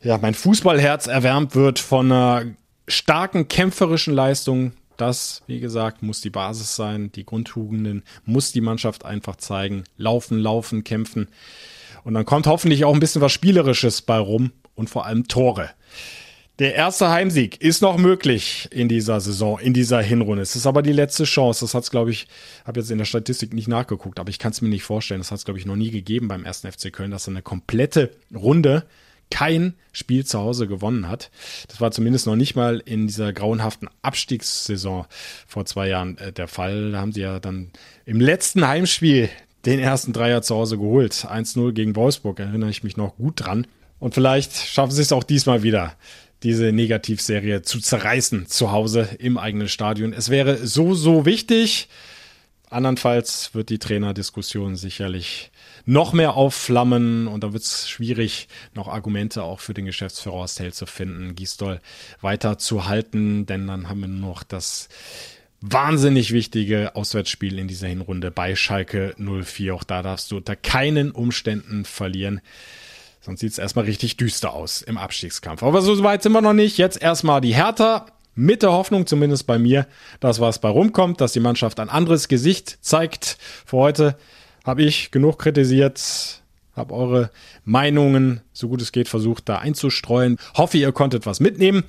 ja, 0.00 0.18
mein 0.18 0.34
Fußballherz 0.34 1.08
erwärmt 1.08 1.54
wird 1.54 1.78
von 1.78 2.12
einer 2.12 2.44
starken 2.86 3.48
kämpferischen 3.48 4.14
Leistung. 4.14 4.72
Das, 4.96 5.42
wie 5.46 5.60
gesagt, 5.60 6.02
muss 6.02 6.20
die 6.20 6.30
Basis 6.30 6.76
sein. 6.76 7.12
Die 7.12 7.24
Grundtugenden 7.24 8.02
muss 8.24 8.52
die 8.52 8.60
Mannschaft 8.60 9.04
einfach 9.04 9.36
zeigen. 9.36 9.84
Laufen, 9.96 10.38
laufen, 10.38 10.84
kämpfen. 10.84 11.28
Und 12.04 12.14
dann 12.14 12.24
kommt 12.24 12.46
hoffentlich 12.46 12.84
auch 12.84 12.94
ein 12.94 13.00
bisschen 13.00 13.22
was 13.22 13.32
Spielerisches 13.32 14.02
bei 14.02 14.18
rum 14.18 14.52
und 14.74 14.88
vor 14.88 15.04
allem 15.06 15.28
Tore. 15.28 15.70
Der 16.58 16.74
erste 16.74 17.08
Heimsieg 17.08 17.60
ist 17.60 17.82
noch 17.82 17.98
möglich 17.98 18.68
in 18.72 18.88
dieser 18.88 19.20
Saison, 19.20 19.60
in 19.60 19.74
dieser 19.74 20.02
Hinrunde. 20.02 20.42
Es 20.42 20.56
ist 20.56 20.66
aber 20.66 20.82
die 20.82 20.92
letzte 20.92 21.22
Chance. 21.22 21.64
Das 21.64 21.72
hat 21.72 21.84
es, 21.84 21.90
glaube 21.92 22.10
ich, 22.10 22.26
habe 22.64 22.80
jetzt 22.80 22.90
in 22.90 22.98
der 22.98 23.04
Statistik 23.04 23.54
nicht 23.54 23.68
nachgeguckt, 23.68 24.18
aber 24.18 24.28
ich 24.28 24.40
kann 24.40 24.50
es 24.50 24.60
mir 24.60 24.68
nicht 24.68 24.82
vorstellen. 24.82 25.20
Das 25.20 25.30
hat 25.30 25.38
es, 25.38 25.44
glaube 25.44 25.60
ich, 25.60 25.66
noch 25.66 25.76
nie 25.76 25.92
gegeben 25.92 26.26
beim 26.26 26.44
ersten 26.44 26.70
FC 26.70 26.92
Köln, 26.92 27.12
dass 27.12 27.28
eine 27.28 27.42
komplette 27.42 28.10
Runde 28.34 28.84
kein 29.30 29.74
Spiel 29.92 30.26
zu 30.26 30.40
Hause 30.40 30.66
gewonnen 30.66 31.08
hat. 31.08 31.30
Das 31.68 31.80
war 31.80 31.92
zumindest 31.92 32.26
noch 32.26 32.34
nicht 32.34 32.56
mal 32.56 32.82
in 32.84 33.06
dieser 33.06 33.32
grauenhaften 33.32 33.88
Abstiegssaison 34.02 35.06
vor 35.46 35.64
zwei 35.64 35.86
Jahren 35.86 36.18
äh, 36.18 36.32
der 36.32 36.48
Fall. 36.48 36.90
Da 36.90 36.98
haben 36.98 37.12
sie 37.12 37.20
ja 37.20 37.38
dann 37.38 37.70
im 38.04 38.20
letzten 38.20 38.66
Heimspiel 38.66 39.28
den 39.64 39.78
ersten 39.78 40.12
Dreier 40.12 40.42
zu 40.42 40.56
Hause 40.56 40.76
geholt. 40.76 41.12
1-0 41.12 41.70
gegen 41.70 41.94
Wolfsburg, 41.94 42.40
erinnere 42.40 42.70
ich 42.70 42.82
mich 42.82 42.96
noch 42.96 43.14
gut 43.14 43.34
dran. 43.36 43.64
Und 44.00 44.14
vielleicht 44.14 44.56
schaffen 44.56 44.92
sie 44.92 45.02
es 45.02 45.12
auch 45.12 45.24
diesmal 45.24 45.62
wieder, 45.62 45.94
diese 46.42 46.72
Negativserie 46.72 47.62
zu 47.62 47.80
zerreißen 47.80 48.46
zu 48.46 48.70
Hause 48.70 49.08
im 49.18 49.38
eigenen 49.38 49.68
Stadion. 49.68 50.12
Es 50.12 50.30
wäre 50.30 50.66
so, 50.66 50.94
so 50.94 51.24
wichtig. 51.24 51.88
Andernfalls 52.70 53.54
wird 53.54 53.70
die 53.70 53.78
Trainerdiskussion 53.78 54.76
sicherlich 54.76 55.50
noch 55.86 56.12
mehr 56.12 56.34
aufflammen 56.34 57.26
und 57.26 57.42
da 57.42 57.54
wird 57.54 57.62
es 57.62 57.88
schwierig, 57.88 58.46
noch 58.74 58.88
Argumente 58.88 59.42
auch 59.42 59.60
für 59.60 59.72
den 59.72 59.86
Geschäftsführer 59.86 60.36
Horst 60.36 60.60
Held 60.60 60.74
zu 60.74 60.84
finden, 60.84 61.34
Gisdol 61.34 61.80
weiter 62.20 62.58
zu 62.58 62.86
halten, 62.86 63.46
denn 63.46 63.66
dann 63.66 63.88
haben 63.88 64.00
wir 64.00 64.08
noch 64.08 64.42
das 64.42 64.90
wahnsinnig 65.62 66.32
wichtige 66.32 66.94
Auswärtsspiel 66.94 67.58
in 67.58 67.68
dieser 67.68 67.88
Hinrunde 67.88 68.30
bei 68.30 68.54
Schalke 68.54 69.14
04. 69.18 69.74
Auch 69.74 69.84
da 69.84 70.02
darfst 70.02 70.30
du 70.30 70.36
unter 70.36 70.54
keinen 70.54 71.10
Umständen 71.10 71.86
verlieren. 71.86 72.40
Sonst 73.28 73.40
sieht 73.40 73.52
es 73.52 73.58
erstmal 73.58 73.84
richtig 73.84 74.16
düster 74.16 74.54
aus 74.54 74.80
im 74.80 74.96
Abstiegskampf. 74.96 75.62
Aber 75.62 75.82
so 75.82 76.02
weit 76.02 76.22
sind 76.22 76.32
wir 76.32 76.40
noch 76.40 76.54
nicht. 76.54 76.78
Jetzt 76.78 77.02
erstmal 77.02 77.42
die 77.42 77.54
Hertha 77.54 78.06
mit 78.34 78.62
der 78.62 78.72
Hoffnung, 78.72 79.06
zumindest 79.06 79.46
bei 79.46 79.58
mir, 79.58 79.86
dass 80.18 80.40
was 80.40 80.60
bei 80.60 80.70
rumkommt, 80.70 81.20
dass 81.20 81.34
die 81.34 81.40
Mannschaft 81.40 81.78
ein 81.78 81.90
anderes 81.90 82.28
Gesicht 82.28 82.78
zeigt. 82.80 83.36
Für 83.66 83.76
heute 83.76 84.16
habe 84.64 84.82
ich 84.82 85.10
genug 85.10 85.38
kritisiert, 85.38 86.40
habe 86.74 86.94
eure 86.94 87.30
Meinungen, 87.66 88.40
so 88.54 88.68
gut 88.68 88.80
es 88.80 88.92
geht, 88.92 89.08
versucht 89.08 89.46
da 89.50 89.58
einzustreuen. 89.58 90.38
Hoffe, 90.54 90.78
ihr 90.78 90.90
konntet 90.92 91.26
was 91.26 91.38
mitnehmen. 91.38 91.84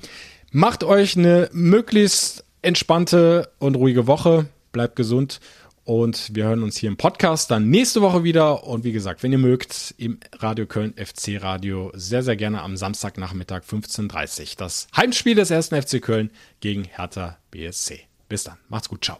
Macht 0.52 0.84
euch 0.84 1.16
eine 1.16 1.48
möglichst 1.54 2.44
entspannte 2.60 3.48
und 3.58 3.76
ruhige 3.76 4.06
Woche. 4.06 4.44
Bleibt 4.72 4.94
gesund 4.94 5.40
und 5.84 6.34
wir 6.34 6.44
hören 6.44 6.62
uns 6.62 6.76
hier 6.76 6.88
im 6.88 6.96
Podcast 6.96 7.50
dann 7.50 7.68
nächste 7.70 8.00
Woche 8.00 8.24
wieder. 8.24 8.64
Und 8.64 8.84
wie 8.84 8.92
gesagt, 8.92 9.22
wenn 9.22 9.32
ihr 9.32 9.38
mögt, 9.38 9.94
im 9.98 10.20
Radio 10.38 10.66
Köln 10.66 10.94
FC 10.94 11.42
Radio 11.42 11.90
sehr, 11.94 12.22
sehr 12.22 12.36
gerne 12.36 12.62
am 12.62 12.76
Samstagnachmittag 12.76 13.62
15.30 13.62 14.40
Uhr. 14.40 14.46
Das 14.58 14.86
Heimspiel 14.96 15.34
des 15.34 15.50
ersten 15.50 15.80
FC 15.80 16.00
Köln 16.00 16.30
gegen 16.60 16.84
Hertha 16.84 17.38
BSC. 17.50 18.00
Bis 18.28 18.44
dann. 18.44 18.56
Macht's 18.68 18.88
gut. 18.88 19.04
Ciao. 19.04 19.18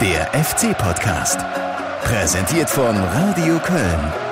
Der 0.00 0.26
FC-Podcast. 0.32 1.40
Präsentiert 2.04 2.70
von 2.70 2.96
Radio 2.96 3.58
Köln. 3.58 4.27